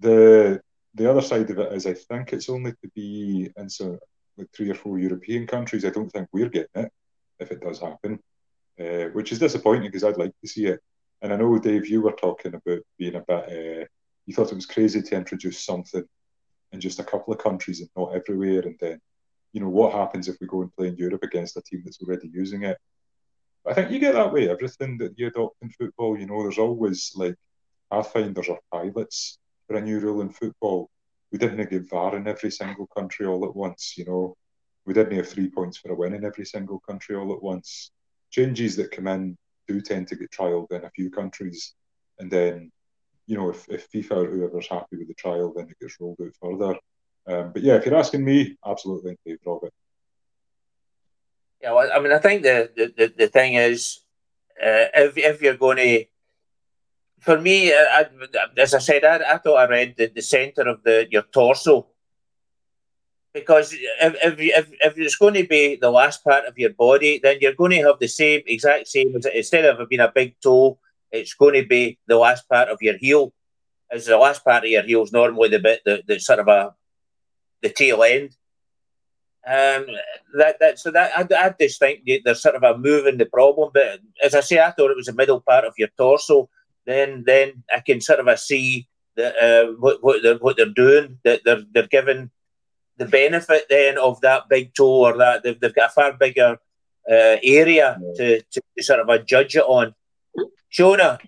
the 0.00 0.60
the 0.94 1.10
other 1.10 1.20
side 1.20 1.50
of 1.50 1.58
it 1.58 1.72
is 1.72 1.86
I 1.86 1.94
think 1.94 2.32
it's 2.32 2.48
only 2.48 2.72
to 2.72 2.88
be 2.94 3.50
in 3.56 3.68
some 3.68 3.98
like 4.36 4.48
three 4.52 4.70
or 4.70 4.74
four 4.74 4.98
European 4.98 5.46
countries. 5.46 5.84
I 5.84 5.90
don't 5.90 6.10
think 6.10 6.28
we're 6.32 6.48
getting 6.48 6.84
it 6.84 6.92
if 7.40 7.50
it 7.50 7.60
does 7.60 7.80
happen, 7.80 8.20
uh, 8.80 9.08
which 9.12 9.32
is 9.32 9.38
disappointing 9.38 9.88
because 9.88 10.04
I'd 10.04 10.16
like 10.16 10.32
to 10.40 10.48
see 10.48 10.66
it. 10.66 10.80
And 11.22 11.32
I 11.32 11.36
know, 11.36 11.58
Dave, 11.58 11.86
you 11.86 12.02
were 12.02 12.12
talking 12.12 12.54
about 12.54 12.80
being 12.98 13.14
a 13.14 13.20
bit, 13.20 13.82
uh, 13.82 13.86
you 14.26 14.34
thought 14.34 14.52
it 14.52 14.56
was 14.56 14.66
crazy 14.66 15.02
to 15.02 15.16
introduce 15.16 15.64
something 15.64 16.04
in 16.72 16.80
just 16.80 16.98
a 16.98 17.04
couple 17.04 17.32
of 17.32 17.40
countries 17.40 17.80
and 17.80 17.88
not 17.96 18.14
everywhere. 18.14 18.60
And 18.60 18.76
then, 18.80 19.00
you 19.52 19.60
know, 19.60 19.68
what 19.68 19.92
happens 19.92 20.28
if 20.28 20.36
we 20.40 20.46
go 20.46 20.62
and 20.62 20.74
play 20.74 20.88
in 20.88 20.96
Europe 20.96 21.22
against 21.22 21.56
a 21.56 21.62
team 21.62 21.82
that's 21.84 22.02
already 22.02 22.28
using 22.32 22.64
it? 22.64 22.78
But 23.64 23.72
I 23.72 23.74
think 23.74 23.90
you 23.90 23.98
get 23.98 24.14
that 24.14 24.32
way. 24.32 24.50
Everything 24.50 24.98
that 24.98 25.18
you 25.18 25.28
adopt 25.28 25.56
in 25.62 25.70
football, 25.70 26.18
you 26.18 26.26
know, 26.26 26.42
there's 26.42 26.58
always 26.58 27.12
like 27.14 27.36
pathfinders 27.90 28.48
or 28.48 28.58
pilots 28.72 29.38
for 29.66 29.76
a 29.76 29.80
new 29.80 30.00
rule 30.00 30.20
in 30.20 30.30
football. 30.30 30.90
We 31.32 31.38
didn't 31.38 31.70
give 31.70 31.88
VAR 31.88 32.16
in 32.16 32.28
every 32.28 32.50
single 32.50 32.86
country 32.86 33.26
all 33.26 33.44
at 33.44 33.56
once, 33.56 33.94
you 33.96 34.04
know 34.04 34.36
we 34.86 34.94
didn't 34.94 35.16
have 35.16 35.28
three 35.28 35.48
points 35.48 35.78
for 35.78 35.92
a 35.92 35.94
win 35.94 36.14
in 36.14 36.24
every 36.24 36.44
single 36.44 36.80
country 36.80 37.16
all 37.16 37.32
at 37.32 37.42
once. 37.42 37.90
Changes 38.34 38.74
that 38.74 38.90
come 38.90 39.06
in 39.06 39.36
do 39.68 39.80
tend 39.80 40.08
to 40.08 40.16
get 40.16 40.32
trialled 40.32 40.72
in 40.72 40.82
a 40.84 40.90
few 40.90 41.08
countries, 41.08 41.74
and 42.18 42.28
then 42.28 42.72
you 43.28 43.36
know 43.36 43.48
if, 43.48 43.64
if 43.68 43.88
FIFA 43.92 44.10
or 44.10 44.26
whoever's 44.26 44.66
happy 44.66 44.96
with 44.96 45.06
the 45.06 45.14
trial, 45.14 45.52
then 45.54 45.68
it 45.70 45.78
gets 45.80 46.00
rolled 46.00 46.18
out 46.20 46.34
further. 46.42 46.76
Um, 47.28 47.52
but 47.52 47.62
yeah, 47.62 47.76
if 47.76 47.86
you're 47.86 47.94
asking 47.94 48.24
me, 48.24 48.56
absolutely 48.66 49.12
in 49.12 49.18
favour 49.24 49.56
of 49.56 49.62
it. 49.62 49.72
Yeah, 51.62 51.74
well, 51.74 51.88
I 51.94 52.00
mean, 52.00 52.10
I 52.10 52.18
think 52.18 52.42
the 52.42 52.58
the, 52.74 53.14
the 53.16 53.28
thing 53.28 53.54
is, 53.54 54.00
uh, 54.60 54.90
if 54.94 55.16
if 55.16 55.40
you're 55.40 55.56
going 55.56 55.76
to, 55.76 56.04
for 57.20 57.40
me, 57.40 57.72
I, 57.72 58.06
as 58.56 58.74
I 58.74 58.80
said, 58.80 59.04
I, 59.04 59.34
I 59.34 59.38
thought 59.38 59.62
I 59.62 59.68
read 59.68 59.94
the, 59.96 60.10
the 60.12 60.22
centre 60.22 60.66
of 60.68 60.82
the 60.82 61.06
your 61.08 61.22
torso 61.22 61.86
because 63.34 63.72
if, 63.72 64.14
if, 64.22 64.34
if, 64.38 64.70
if 64.80 64.98
it's 64.98 65.16
going 65.16 65.34
to 65.34 65.46
be 65.46 65.76
the 65.76 65.90
last 65.90 66.22
part 66.22 66.46
of 66.46 66.56
your 66.56 66.72
body, 66.72 67.20
then 67.22 67.38
you're 67.40 67.52
going 67.52 67.72
to 67.72 67.82
have 67.82 67.98
the 67.98 68.06
same 68.06 68.42
exact 68.46 68.86
same 68.86 69.14
instead 69.34 69.64
of 69.64 69.80
it 69.80 69.88
being 69.88 70.00
a 70.00 70.12
big 70.14 70.36
toe, 70.40 70.78
it's 71.10 71.34
going 71.34 71.54
to 71.60 71.66
be 71.66 71.98
the 72.06 72.16
last 72.16 72.48
part 72.48 72.68
of 72.68 72.80
your 72.80 72.96
heel. 72.96 73.34
is 73.92 74.06
the 74.06 74.16
last 74.16 74.44
part 74.44 74.64
of 74.64 74.70
your 74.70 74.84
heel's 74.84 75.12
normally 75.12 75.48
the 75.48 75.58
bit 75.58 75.80
that, 75.84 76.06
that 76.06 76.20
sort 76.22 76.38
of 76.38 76.48
a 76.48 76.74
the 77.60 77.70
tail 77.70 78.04
end. 78.04 78.30
Um, 79.46 79.86
that 80.38 80.56
that 80.60 80.78
so 80.78 80.90
that 80.92 81.10
I, 81.16 81.46
I 81.46 81.54
just 81.60 81.78
think 81.78 82.08
there's 82.24 82.40
sort 82.40 82.54
of 82.54 82.62
a 82.62 82.78
move 82.78 83.06
in 83.06 83.18
the 83.18 83.26
problem, 83.26 83.70
but 83.74 84.00
as 84.22 84.34
I 84.34 84.40
say, 84.40 84.58
I 84.60 84.70
thought 84.70 84.90
it 84.90 84.96
was 84.96 85.06
the 85.06 85.12
middle 85.12 85.40
part 85.40 85.64
of 85.64 85.74
your 85.76 85.88
torso. 85.98 86.48
Then 86.86 87.24
then 87.26 87.64
I 87.74 87.80
can 87.80 88.00
sort 88.00 88.20
of 88.20 88.28
uh, 88.28 88.36
see 88.36 88.88
that 89.16 89.34
uh, 89.36 89.72
what 89.80 90.02
what 90.02 90.22
they're 90.22 90.38
what 90.38 90.56
they're 90.56 90.66
doing 90.66 91.18
that 91.24 91.42
they're 91.44 91.64
they're 91.72 91.88
giving 91.88 92.30
the 92.96 93.06
benefit 93.06 93.66
then 93.68 93.98
of 93.98 94.20
that 94.20 94.48
big 94.48 94.74
toe 94.74 95.06
or 95.06 95.16
that 95.18 95.42
they've, 95.42 95.58
they've 95.58 95.74
got 95.74 95.90
a 95.90 95.92
far 95.92 96.12
bigger 96.12 96.58
uh, 97.10 97.36
area 97.42 97.98
to, 98.16 98.42
to 98.42 98.62
sort 98.78 99.00
of 99.00 99.08
a 99.08 99.22
judge 99.22 99.56
it 99.56 99.64
on. 99.64 99.94
Shona, 100.72 101.18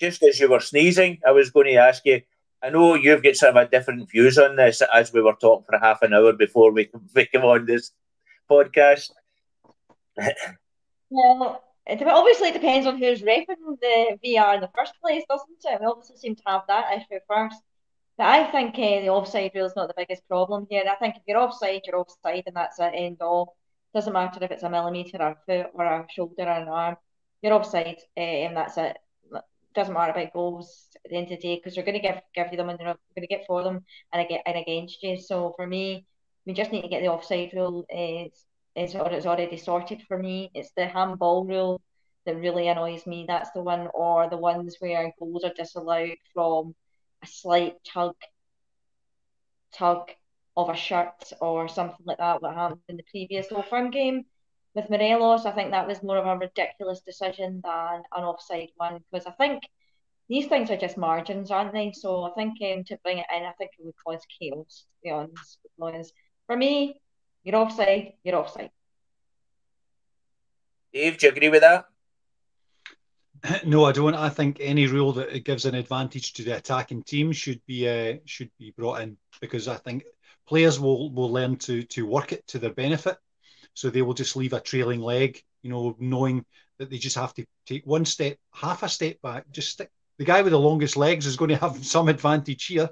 just 0.00 0.22
as 0.22 0.38
you 0.38 0.50
were 0.50 0.60
sneezing, 0.60 1.18
I 1.26 1.32
was 1.32 1.50
going 1.50 1.66
to 1.66 1.74
ask 1.74 2.04
you. 2.04 2.22
I 2.62 2.70
know 2.70 2.94
you've 2.94 3.22
got 3.22 3.36
sort 3.36 3.54
of 3.54 3.66
a 3.66 3.68
different 3.68 4.10
views 4.10 4.38
on 4.38 4.56
this 4.56 4.82
as 4.82 5.12
we 5.12 5.20
were 5.20 5.34
talking 5.34 5.66
for 5.68 5.78
half 5.78 6.00
an 6.00 6.14
hour 6.14 6.32
before 6.32 6.72
we, 6.72 6.88
we 7.14 7.26
come 7.26 7.44
on 7.44 7.66
this 7.66 7.90
podcast. 8.50 9.10
well, 11.10 11.62
it 11.86 12.02
obviously 12.06 12.52
depends 12.52 12.86
on 12.86 12.98
who's 12.98 13.20
repping 13.20 13.78
the 13.80 14.18
VR 14.24 14.54
in 14.54 14.60
the 14.62 14.70
first 14.74 14.94
place, 15.02 15.24
doesn't 15.28 15.48
it? 15.64 15.80
We 15.80 15.86
obviously 15.86 16.16
seem 16.16 16.36
to 16.36 16.42
have 16.46 16.62
that 16.68 16.96
issue 16.96 17.20
first. 17.28 17.60
But 18.16 18.26
I 18.26 18.50
think 18.50 18.74
uh, 18.74 19.00
the 19.00 19.08
offside 19.08 19.52
rule 19.54 19.66
is 19.66 19.76
not 19.76 19.88
the 19.88 19.94
biggest 19.96 20.26
problem 20.28 20.66
here. 20.70 20.84
I 20.88 20.94
think 20.96 21.16
if 21.16 21.22
you're 21.26 21.38
offside, 21.38 21.82
you're 21.86 21.98
offside, 21.98 22.44
and 22.46 22.56
that's 22.56 22.78
it, 22.78 22.92
end 22.94 23.18
all. 23.20 23.56
Doesn't 23.92 24.12
matter 24.12 24.42
if 24.42 24.50
it's 24.50 24.62
a 24.62 24.70
millimetre 24.70 25.18
or 25.20 25.30
a 25.30 25.36
foot 25.46 25.70
or 25.74 25.84
a 25.84 26.06
shoulder 26.10 26.44
or 26.44 26.48
an 26.48 26.68
arm. 26.68 26.96
You're 27.42 27.54
offside, 27.54 27.98
uh, 28.16 28.20
and 28.20 28.56
that's 28.56 28.76
it 28.78 28.96
doesn't 29.74 29.94
matter 29.94 30.12
about 30.12 30.32
goals 30.32 30.88
at 31.04 31.10
the 31.10 31.16
end 31.16 31.24
of 31.24 31.30
the 31.30 31.36
day 31.36 31.56
because 31.56 31.74
they're 31.74 31.84
going 31.84 32.00
to 32.00 32.08
give 32.08 32.20
give 32.34 32.46
you 32.50 32.56
them 32.56 32.68
and 32.68 32.78
they're 32.78 32.86
going 32.86 32.98
to 33.20 33.26
get 33.26 33.46
for 33.46 33.62
them 33.62 33.84
and 34.12 34.28
get 34.28 34.42
and 34.46 34.56
against 34.56 35.02
you. 35.02 35.18
So 35.18 35.52
for 35.56 35.66
me, 35.66 36.06
we 36.46 36.52
just 36.52 36.72
need 36.72 36.82
to 36.82 36.88
get 36.88 37.02
the 37.02 37.08
offside 37.08 37.50
rule 37.54 37.84
is 37.90 38.46
is 38.76 38.94
it's 38.94 39.26
already 39.26 39.56
sorted 39.56 40.02
for 40.08 40.18
me. 40.18 40.50
It's 40.54 40.70
the 40.76 40.86
handball 40.86 41.44
rule 41.44 41.80
that 42.26 42.36
really 42.36 42.68
annoys 42.68 43.06
me. 43.06 43.24
That's 43.28 43.50
the 43.50 43.62
one, 43.62 43.88
or 43.94 44.30
the 44.30 44.36
ones 44.36 44.76
where 44.78 45.12
goals 45.18 45.44
are 45.44 45.52
disallowed 45.54 46.16
from 46.32 46.74
a 47.24 47.26
slight 47.26 47.74
tug 47.92 48.14
tug 49.72 50.10
of 50.56 50.68
a 50.68 50.76
shirt 50.76 51.32
or 51.40 51.68
something 51.68 52.04
like 52.06 52.18
that. 52.18 52.40
What 52.40 52.54
happened 52.54 52.80
in 52.88 52.96
the 52.96 53.10
previous 53.10 53.50
Old 53.50 53.66
Firm 53.66 53.90
game 53.90 54.24
with 54.74 54.90
Morelos, 54.90 55.46
I 55.46 55.52
think 55.52 55.70
that 55.70 55.86
was 55.86 56.02
more 56.02 56.18
of 56.18 56.26
a 56.26 56.36
ridiculous 56.36 57.00
decision 57.00 57.60
than 57.64 58.02
an 58.16 58.24
offside 58.24 58.70
one 58.76 59.00
because 59.10 59.26
I 59.26 59.32
think 59.32 59.62
these 60.28 60.46
things 60.46 60.70
are 60.70 60.76
just 60.76 60.96
margins, 60.96 61.50
aren't 61.50 61.72
they? 61.72 61.92
So 61.92 62.22
I 62.24 62.30
think 62.30 62.54
um, 62.62 62.84
to 62.84 62.98
bring 63.02 63.18
it 63.18 63.26
in, 63.34 63.42
I 63.42 63.52
think 63.58 63.72
it 63.78 63.84
would 63.84 63.94
cause 64.04 64.22
chaos, 64.38 64.86
to 64.92 64.98
be 65.02 65.10
honest. 65.80 66.12
For 66.46 66.56
me, 66.56 67.00
you're 67.42 67.56
offside, 67.56 68.14
you're 68.22 68.36
offside. 68.36 68.70
Dave, 70.92 71.18
do 71.18 71.26
you 71.26 71.32
agree 71.32 71.48
with 71.48 71.60
that? 71.60 71.86
No, 73.64 73.84
I 73.84 73.92
don't. 73.92 74.14
I 74.14 74.28
think 74.28 74.58
any 74.60 74.86
rule 74.86 75.12
that 75.12 75.44
gives 75.44 75.64
an 75.66 75.74
advantage 75.74 76.32
to 76.34 76.42
the 76.42 76.56
attacking 76.56 77.02
team 77.02 77.32
should 77.32 77.60
be 77.66 77.88
uh, 77.88 78.18
should 78.24 78.50
be 78.58 78.72
brought 78.76 79.00
in 79.02 79.16
because 79.40 79.68
I 79.68 79.76
think 79.76 80.04
players 80.46 80.80
will 80.80 81.12
will 81.12 81.32
learn 81.32 81.56
to 81.56 81.82
to 81.82 82.06
work 82.06 82.32
it 82.32 82.46
to 82.48 82.58
their 82.58 82.72
benefit. 82.72 83.16
So 83.74 83.90
they 83.90 84.02
will 84.02 84.14
just 84.14 84.36
leave 84.36 84.52
a 84.52 84.60
trailing 84.60 85.00
leg, 85.00 85.42
you 85.62 85.70
know, 85.70 85.96
knowing 85.98 86.44
that 86.78 86.90
they 86.90 86.98
just 86.98 87.16
have 87.16 87.34
to 87.34 87.44
take 87.66 87.84
one 87.86 88.04
step, 88.04 88.36
half 88.52 88.82
a 88.82 88.88
step 88.88 89.20
back, 89.22 89.44
just 89.50 89.70
stick. 89.70 89.90
The 90.18 90.24
guy 90.24 90.42
with 90.42 90.52
the 90.52 90.60
longest 90.60 90.96
legs 90.96 91.26
is 91.26 91.36
going 91.36 91.48
to 91.54 91.56
have 91.56 91.84
some 91.84 92.08
advantage 92.08 92.66
here. 92.66 92.88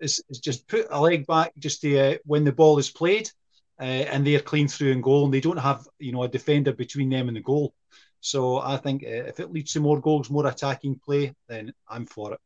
Is, 0.00 0.22
is 0.30 0.38
just 0.38 0.66
put 0.66 0.86
a 0.90 1.00
leg 1.00 1.26
back 1.26 1.52
just 1.58 1.82
to, 1.82 1.98
uh, 1.98 2.16
when 2.24 2.44
the 2.44 2.52
ball 2.52 2.78
is 2.78 2.90
played, 2.90 3.30
uh, 3.78 3.84
and 4.12 4.26
they're 4.26 4.40
clean 4.40 4.66
through 4.66 4.92
and 4.92 5.02
goal, 5.02 5.26
and 5.26 5.34
they 5.34 5.40
don't 5.40 5.58
have 5.58 5.86
you 5.98 6.12
know 6.12 6.22
a 6.22 6.28
defender 6.28 6.72
between 6.72 7.10
them 7.10 7.28
and 7.28 7.36
the 7.36 7.42
goal. 7.42 7.74
So 8.24 8.56
I 8.56 8.78
think 8.78 9.04
uh, 9.04 9.28
if 9.28 9.38
it 9.38 9.52
leads 9.52 9.74
to 9.74 9.80
more 9.80 10.00
goals, 10.00 10.30
more 10.30 10.46
attacking 10.46 10.98
play, 11.04 11.34
then 11.46 11.74
I'm 11.86 12.06
for 12.06 12.32
it. 12.32 12.40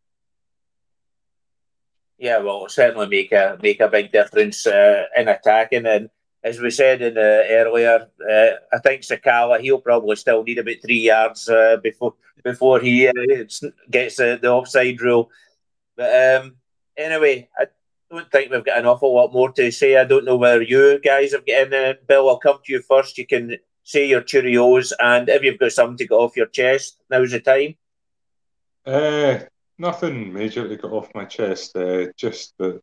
Yeah, 2.18 2.39
well, 2.39 2.68
certainly 2.68 3.07
make 3.07 3.31
a 3.31 3.57
make 3.62 3.79
a 3.79 3.87
big 3.87 4.11
difference 4.11 4.66
uh, 4.66 5.05
in 5.16 5.29
attacking, 5.29 5.87
and 5.87 6.11
as 6.43 6.59
we 6.59 6.70
said 6.70 7.01
in 7.01 7.16
uh, 7.16 7.45
earlier, 7.49 8.09
uh, 8.29 8.51
I 8.72 8.79
think 8.81 9.03
Sakala 9.03 9.61
he'll 9.61 9.81
probably 9.81 10.16
still 10.16 10.43
need 10.43 10.59
about 10.59 10.83
three 10.85 10.99
yards 10.99 11.49
uh, 11.49 11.76
before 11.81 12.14
before 12.43 12.81
he 12.81 13.07
uh, 13.07 13.12
gets 13.89 14.16
the, 14.16 14.51
offside 14.51 15.01
rule. 15.01 15.31
But 15.97 16.43
um, 16.43 16.57
anyway, 16.97 17.49
I 17.57 17.66
don't 18.11 18.29
think 18.33 18.51
we've 18.51 18.64
got 18.64 18.79
an 18.79 18.87
awful 18.87 19.14
lot 19.14 19.33
more 19.33 19.53
to 19.53 19.70
say. 19.70 19.97
I 19.97 20.03
don't 20.03 20.24
know 20.24 20.39
whether 20.39 20.62
you 20.62 20.99
guys 20.99 21.31
have 21.31 21.47
got 21.47 21.72
in. 21.72 21.97
Bill, 22.09 22.29
I'll 22.29 22.39
come 22.39 22.59
to 22.64 22.72
you 22.72 22.83
first. 22.83 23.16
You 23.16 23.29
can 23.29 23.59
say 23.89 24.07
your 24.07 24.20
Cheerios, 24.20 24.93
and 25.01 25.30
if 25.30 25.43
you've 25.43 25.59
got 25.59 25.72
something 25.72 25.97
to 25.97 26.07
get 26.07 26.14
off 26.14 26.36
your 26.36 26.47
chest, 26.47 26.99
now's 27.09 27.30
the 27.30 27.41
time. 27.41 27.74
Uh, 28.84 29.39
nothing 29.78 30.30
major 30.30 30.68
to 30.68 30.76
get 30.76 30.84
off 30.84 31.09
my 31.14 31.24
chest. 31.24 31.74
Uh, 31.74 32.09
just 32.14 32.53
that 32.59 32.82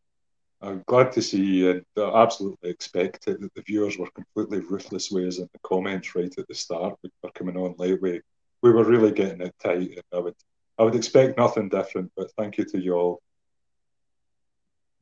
I'm 0.61 0.83
glad 0.87 1.11
to 1.11 1.21
see 1.21 1.69
and 1.69 1.85
I 1.95 2.23
absolutely 2.23 2.71
expected 2.71 3.39
that 3.39 3.53
the 3.53 3.61
viewers 3.61 3.99
were 3.99 4.09
completely 4.15 4.61
ruthless 4.61 5.11
ways 5.11 5.37
in 5.37 5.47
the 5.53 5.59
comments 5.61 6.15
right 6.15 6.33
at 6.35 6.47
the 6.47 6.55
start. 6.55 6.97
We 7.03 7.11
were 7.21 7.29
coming 7.35 7.55
on 7.55 7.75
late. 7.77 8.01
We, 8.01 8.21
we 8.63 8.71
were 8.71 8.83
really 8.83 9.11
getting 9.11 9.41
it 9.41 9.53
tight. 9.61 9.91
And 9.91 10.03
I 10.11 10.17
would 10.17 10.35
I 10.79 10.83
would 10.83 10.95
expect 10.95 11.37
nothing 11.37 11.69
different, 11.69 12.11
but 12.17 12.31
thank 12.35 12.57
you 12.57 12.65
to 12.65 12.79
you 12.79 12.93
all. 12.95 13.21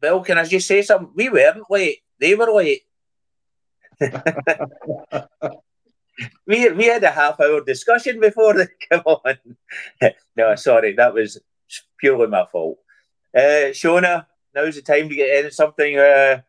Bill, 0.01 0.21
can 0.21 0.37
I 0.37 0.43
just 0.43 0.67
say 0.67 0.81
something? 0.81 1.13
We 1.15 1.29
weren't 1.29 1.71
late. 1.71 1.99
They 2.19 2.35
were 2.35 2.51
late. 2.51 2.81
we 6.47 6.69
we 6.71 6.85
had 6.85 7.03
a 7.03 7.11
half 7.11 7.39
hour 7.39 7.63
discussion 7.63 8.19
before 8.19 8.53
they 8.53 8.67
come 8.91 9.01
on. 9.05 9.37
no, 10.35 10.55
sorry, 10.55 10.93
that 10.93 11.13
was 11.13 11.39
purely 11.97 12.27
my 12.27 12.45
fault. 12.51 12.77
Uh, 13.35 13.73
Shona, 13.73 14.27
now's 14.53 14.75
the 14.75 14.81
time 14.81 15.09
to 15.09 15.15
get 15.15 15.45
in 15.45 15.51
something 15.51 15.97
uh, 15.97 16.41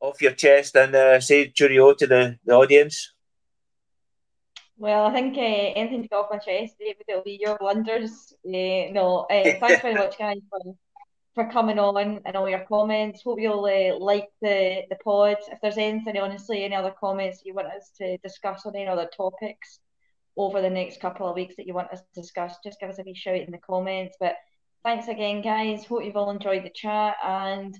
off 0.00 0.22
your 0.22 0.32
chest 0.32 0.76
and 0.76 0.94
uh, 0.94 1.20
say 1.20 1.48
cheerio 1.48 1.94
to 1.94 2.06
the, 2.06 2.38
the 2.44 2.54
audience. 2.54 3.12
Well, 4.76 5.06
I 5.06 5.12
think 5.12 5.36
uh, 5.36 5.40
anything 5.40 6.02
to 6.02 6.08
get 6.08 6.16
off 6.16 6.26
my 6.30 6.38
chest, 6.38 6.74
David, 6.78 7.04
it'll 7.06 7.22
be 7.22 7.38
your 7.40 7.56
blunders. 7.58 8.34
Uh, 8.44 8.90
no, 8.90 9.26
uh, 9.30 9.44
thanks 9.60 9.80
very 9.80 9.94
much, 10.02 10.18
guys, 10.18 10.38
for, 10.50 10.74
for 11.34 11.50
coming 11.50 11.78
on 11.78 12.20
and 12.24 12.36
all 12.36 12.48
your 12.48 12.64
comments. 12.68 13.22
Hope 13.22 13.40
you'll 13.40 13.64
uh, 13.64 13.98
like 13.98 14.28
the, 14.42 14.82
the 14.90 14.96
pod. 14.96 15.38
If 15.50 15.60
there's 15.62 15.78
anything, 15.78 16.18
honestly, 16.18 16.64
any 16.64 16.74
other 16.74 16.94
comments 16.98 17.42
you 17.44 17.54
want 17.54 17.68
us 17.68 17.90
to 17.98 18.18
discuss 18.18 18.66
on 18.66 18.76
any 18.76 18.86
other 18.86 19.08
topics 19.16 19.80
over 20.36 20.60
the 20.60 20.70
next 20.70 21.00
couple 21.00 21.28
of 21.28 21.34
weeks 21.34 21.56
that 21.56 21.66
you 21.66 21.74
want 21.74 21.90
us 21.90 22.00
to 22.00 22.20
discuss, 22.20 22.56
just 22.62 22.80
give 22.80 22.90
us 22.90 22.98
a 22.98 23.02
wee 23.02 23.14
shout 23.14 23.36
in 23.36 23.50
the 23.50 23.58
comments. 23.58 24.16
But 24.20 24.36
thanks 24.84 25.08
again, 25.08 25.40
guys. 25.40 25.84
Hope 25.84 26.04
you've 26.04 26.16
all 26.16 26.30
enjoyed 26.30 26.64
the 26.64 26.72
chat. 26.74 27.16
And 27.24 27.78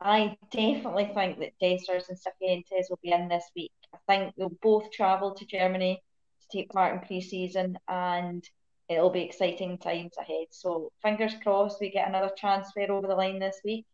I 0.00 0.36
definitely 0.50 1.10
think 1.14 1.38
that 1.40 1.52
Dessers 1.62 2.08
and 2.08 2.18
Cifuentes 2.18 2.88
will 2.88 3.00
be 3.02 3.12
in 3.12 3.28
this 3.28 3.44
week. 3.54 3.72
I 3.92 3.98
think 4.08 4.34
they'll 4.36 4.56
both 4.62 4.90
travel 4.92 5.34
to 5.34 5.46
Germany 5.46 6.02
to 6.40 6.58
take 6.58 6.70
part 6.70 6.94
in 6.94 7.06
pre 7.06 7.20
season 7.20 7.78
and 7.86 8.42
it'll 8.88 9.10
be 9.10 9.22
exciting 9.22 9.78
times 9.78 10.14
ahead. 10.18 10.46
So 10.50 10.92
fingers 11.02 11.34
crossed 11.42 11.80
we 11.80 11.90
get 11.90 12.08
another 12.08 12.30
transfer 12.36 12.90
over 12.90 13.06
the 13.06 13.14
line 13.14 13.38
this 13.38 13.60
week. 13.64 13.86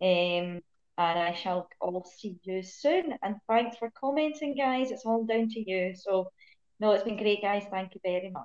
Um, 0.00 0.60
and 0.96 1.18
I 1.18 1.34
shall 1.34 1.68
all 1.80 2.04
see 2.04 2.38
you 2.42 2.62
soon. 2.62 3.14
And 3.22 3.36
thanks 3.48 3.76
for 3.76 3.90
commenting, 3.98 4.56
guys. 4.56 4.90
It's 4.90 5.04
all 5.04 5.24
down 5.24 5.48
to 5.50 5.70
you. 5.70 5.94
So, 5.94 6.30
no, 6.78 6.92
it's 6.92 7.04
been 7.04 7.16
great, 7.16 7.42
guys. 7.42 7.64
Thank 7.70 7.94
you 7.94 8.00
very 8.04 8.30
much. 8.30 8.44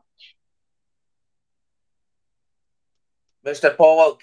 Mr. 3.45 3.75
Pollock, 3.75 4.21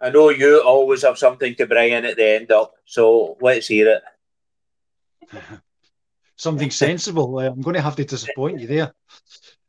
I 0.00 0.10
know 0.10 0.30
you 0.30 0.62
always 0.62 1.02
have 1.02 1.18
something 1.18 1.54
to 1.56 1.66
bring 1.66 1.92
in 1.92 2.04
at 2.04 2.16
the 2.16 2.36
end 2.36 2.50
up, 2.50 2.74
so 2.84 3.36
let's 3.40 3.68
hear 3.68 4.00
it. 5.22 5.40
something 6.36 6.70
sensible. 6.70 7.38
I'm 7.38 7.60
going 7.60 7.74
to 7.74 7.82
have 7.82 7.96
to 7.96 8.04
disappoint 8.04 8.60
you 8.60 8.66
there. 8.66 8.92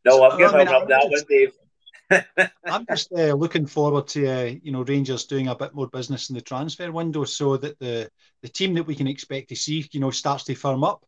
No, 0.08 0.24
I'm 0.24 0.38
giving 0.38 0.56
I 0.56 0.66
mean, 0.66 0.68
up 0.68 0.88
that 0.88 1.10
just, 1.12 1.26
one, 1.30 1.38
Dave. 1.38 2.50
I'm 2.66 2.86
just 2.88 3.12
uh, 3.12 3.34
looking 3.34 3.66
forward 3.66 4.08
to 4.10 4.28
uh, 4.28 4.56
you 4.62 4.72
know 4.72 4.84
Rangers 4.84 5.26
doing 5.26 5.48
a 5.48 5.56
bit 5.56 5.74
more 5.74 5.88
business 5.88 6.30
in 6.30 6.36
the 6.36 6.42
transfer 6.42 6.92
window, 6.92 7.26
so 7.26 7.58
that 7.58 7.78
the 7.80 8.10
the 8.42 8.50
team 8.50 8.74
that 8.76 8.88
we 8.88 8.96
can 8.96 9.08
expect 9.08 9.50
to 9.50 9.56
see 9.56 9.88
you 9.92 10.00
know 10.00 10.12
starts 10.12 10.46
to 10.46 10.56
firm 10.56 10.84
up, 10.84 11.06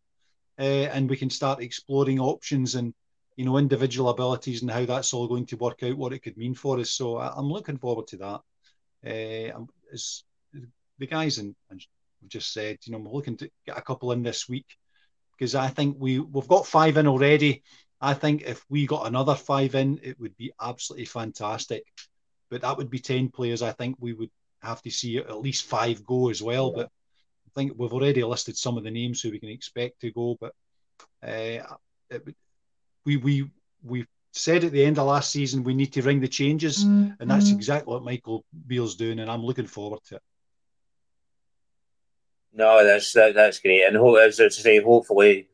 uh, 0.60 0.88
and 0.94 1.10
we 1.10 1.18
can 1.18 1.30
start 1.30 1.62
exploring 1.62 2.20
options 2.20 2.76
and 2.76 2.94
you 3.40 3.46
know, 3.46 3.58
individual 3.58 4.10
abilities 4.10 4.64
and 4.64 4.70
how 4.70 4.84
that's 4.84 5.14
all 5.14 5.26
going 5.26 5.46
to 5.46 5.56
work 5.56 5.82
out, 5.82 5.96
what 5.96 6.12
it 6.12 6.20
could 6.20 6.36
mean 6.36 6.54
for 6.54 6.78
us. 6.78 6.92
So 6.92 7.16
I, 7.16 7.38
am 7.38 7.46
looking 7.46 7.78
forward 7.78 8.08
to 8.08 8.18
that. 8.18 8.42
Uh, 9.56 9.62
as 9.94 10.26
the 10.98 11.08
guys 11.08 11.38
and, 11.38 11.56
and 11.70 11.82
just 12.28 12.52
said, 12.52 12.80
you 12.84 12.92
know, 12.92 12.98
we're 12.98 13.14
looking 13.14 13.38
to 13.38 13.50
get 13.66 13.78
a 13.78 13.82
couple 13.82 14.12
in 14.12 14.24
this 14.24 14.50
week 14.50 14.66
because 15.32 15.56
I 15.56 15.70
think 15.70 15.96
we 15.98 16.20
we've 16.20 16.50
got 16.50 16.68
five 16.68 16.98
in 16.98 17.08
already. 17.08 17.64
I 18.02 18.14
think 18.14 18.44
if 18.44 18.64
we 18.70 18.86
got 18.86 19.08
another 19.08 19.36
five 19.36 19.76
in, 19.76 20.00
it 20.04 20.20
would 20.20 20.36
be 20.38 20.52
absolutely 20.62 21.06
fantastic. 21.06 21.84
But 22.50 22.62
that 22.62 22.78
would 22.78 22.90
be 22.90 23.00
ten 23.00 23.30
players. 23.30 23.62
I 23.62 23.72
think 23.72 23.98
we 24.00 24.14
would 24.14 24.32
have 24.62 24.82
to 24.84 24.90
see 24.90 25.18
at 25.18 25.42
least 25.42 25.66
five 25.66 26.06
go 26.06 26.30
as 26.30 26.42
well. 26.42 26.72
But 26.72 26.88
I 26.88 27.50
think 27.56 27.74
we've 27.78 27.94
already 27.94 28.24
listed 28.24 28.58
some 28.58 28.78
of 28.78 28.84
the 28.84 28.92
names 28.92 29.22
who 29.22 29.32
we 29.32 29.40
can 29.40 29.50
expect 29.50 30.02
to 30.02 30.12
go. 30.12 30.38
But 30.40 30.54
uh, 31.24 31.76
it, 32.10 32.36
we 33.06 33.18
we 33.18 33.50
we 33.84 34.06
said 34.32 34.64
at 34.64 34.72
the 34.72 34.86
end 34.86 35.00
of 35.00 35.08
last 35.08 35.32
season 35.32 35.64
we 35.64 35.74
need 35.74 35.94
to 35.94 36.02
ring 36.02 36.22
the 36.22 36.28
changes, 36.28 36.84
mm-hmm. 36.84 37.12
and 37.20 37.30
that's 37.30 37.52
exactly 37.52 37.94
what 37.94 38.04
Michael 38.04 38.46
Beale's 38.68 38.96
doing, 38.96 39.20
and 39.20 39.30
I'm 39.30 39.44
looking 39.44 39.68
forward 39.68 40.00
to 40.08 40.16
it. 40.16 40.22
No, 42.54 42.84
that's 42.84 43.14
that, 43.14 43.36
that's 43.36 43.60
great, 43.60 43.84
and 43.84 43.98
as 44.18 44.40
I 44.40 44.48
say, 44.50 44.82
hopefully 44.82 45.49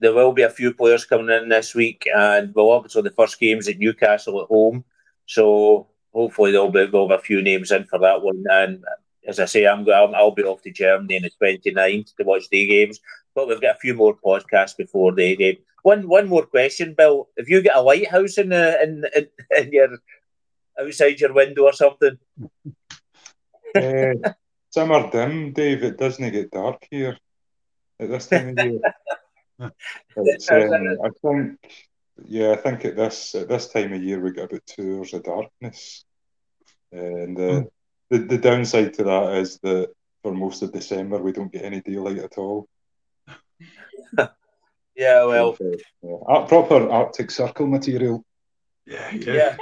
there 0.00 0.14
will 0.14 0.32
be 0.32 0.42
a 0.42 0.50
few 0.50 0.72
players 0.72 1.04
coming 1.04 1.30
in 1.30 1.48
this 1.48 1.74
week, 1.74 2.06
and 2.14 2.54
we'll 2.54 2.70
obviously 2.70 3.00
have 3.00 3.04
the 3.04 3.16
first 3.16 3.38
games 3.40 3.68
at 3.68 3.78
Newcastle 3.78 4.40
at 4.40 4.48
home, 4.48 4.84
so 5.26 5.88
hopefully 6.12 6.52
there'll 6.52 6.70
be, 6.70 6.86
there'll 6.86 7.08
be 7.08 7.14
a 7.14 7.18
few 7.18 7.42
names 7.42 7.70
in 7.70 7.84
for 7.84 7.98
that 7.98 8.22
one. 8.22 8.44
And 8.50 8.84
as 9.26 9.38
I 9.40 9.44
say, 9.44 9.66
I'm 9.66 9.88
I'll, 9.90 10.14
I'll 10.14 10.30
be 10.30 10.44
off 10.44 10.62
to 10.62 10.70
Germany 10.70 11.16
on 11.16 11.22
the 11.22 11.30
29th 11.70 12.16
to 12.16 12.24
watch 12.24 12.48
the 12.48 12.66
games, 12.66 13.00
but 13.34 13.48
we've 13.48 13.60
got 13.60 13.76
a 13.76 13.80
few 13.80 13.94
more 13.94 14.16
podcasts 14.16 14.76
before 14.76 15.12
the 15.12 15.36
game. 15.36 15.58
One 15.82 16.08
one 16.08 16.28
more 16.28 16.44
question, 16.44 16.94
Bill. 16.96 17.28
If 17.36 17.48
you 17.48 17.62
get 17.62 17.76
a 17.76 17.82
lighthouse 17.82 18.38
in, 18.38 18.48
the, 18.48 18.82
in, 18.82 19.04
in, 19.14 19.28
in 19.56 19.72
your 19.72 19.98
outside 20.80 21.20
your 21.20 21.32
window 21.32 21.64
or 21.64 21.72
something? 21.72 22.18
uh, 23.74 24.30
simmer 24.70 25.10
dim, 25.10 25.52
Dave. 25.52 25.84
It 25.84 25.98
doesn't 25.98 26.32
get 26.32 26.50
dark 26.50 26.86
here 26.90 27.16
at 28.00 28.08
this 28.08 28.26
time 28.26 28.58
of 28.58 28.66
year. 28.66 28.80
It's, 30.16 30.50
um, 30.50 30.98
I 31.04 31.10
think, 31.22 31.58
yeah, 32.26 32.52
I 32.52 32.56
think 32.56 32.84
at 32.84 32.96
this 32.96 33.34
at 33.34 33.48
this 33.48 33.68
time 33.68 33.92
of 33.92 34.02
year 34.02 34.20
we 34.20 34.32
get 34.32 34.44
about 34.44 34.66
two 34.66 34.98
hours 34.98 35.14
of 35.14 35.22
darkness, 35.24 36.04
and 36.92 37.36
the, 37.36 37.42
mm. 37.42 37.70
the 38.10 38.18
the 38.18 38.38
downside 38.38 38.94
to 38.94 39.04
that 39.04 39.34
is 39.34 39.58
that 39.62 39.90
for 40.22 40.32
most 40.32 40.62
of 40.62 40.72
December 40.72 41.18
we 41.18 41.32
don't 41.32 41.52
get 41.52 41.64
any 41.64 41.80
daylight 41.80 42.18
at 42.18 42.38
all. 42.38 42.68
yeah, 44.96 45.24
well, 45.24 45.56
yeah. 45.60 46.44
proper 46.48 46.88
Arctic 46.88 47.30
Circle 47.30 47.66
material. 47.66 48.24
Yeah, 48.86 49.10
yeah. 49.12 49.32
yeah. 49.32 49.56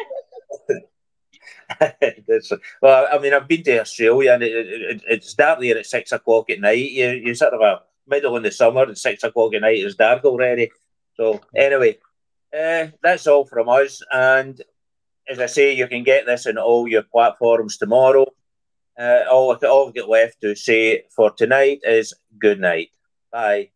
well, 2.83 3.09
I 3.13 3.19
mean, 3.19 3.35
I've 3.35 3.49
been 3.49 3.63
to 3.65 3.81
Australia 3.81 4.33
and 4.33 4.43
it, 4.43 4.53
it, 4.53 5.03
it's 5.09 5.35
dark 5.35 5.61
there 5.61 5.79
at 5.79 5.87
six 5.87 6.13
o'clock 6.13 6.49
at 6.51 6.61
night. 6.61 6.91
You, 6.91 7.09
you 7.11 7.35
sort 7.35 7.55
of 7.55 7.61
a 7.61 7.83
middle 8.07 8.37
in 8.37 8.43
the 8.43 8.51
summer 8.51 8.83
at 8.83 8.99
six 8.99 9.25
o'clock 9.25 9.55
at 9.55 9.63
night, 9.63 9.79
it's 9.79 9.95
dark 9.95 10.25
already. 10.25 10.71
So, 11.15 11.41
anyway, 11.55 11.99
uh, 12.57 12.89
that's 13.03 13.27
all 13.27 13.45
from 13.45 13.69
us. 13.69 14.03
And 14.13 14.61
as 15.29 15.39
I 15.41 15.47
say, 15.47 15.75
you 15.75 15.89
can 15.89 16.05
get 16.05 16.27
this 16.27 16.47
on 16.47 16.59
all 16.59 16.87
your 16.89 17.03
platforms 17.03 17.79
tomorrow. 17.79 18.27
Uh, 18.99 19.25
all, 19.31 19.55
all 19.55 19.89
I've 19.89 19.95
got 19.95 20.09
left 20.09 20.41
to 20.41 20.55
say 20.55 21.05
for 21.15 21.31
tonight 21.31 21.81
is 21.85 22.15
good 22.39 22.61
night. 22.61 22.91
Bye. 23.31 23.71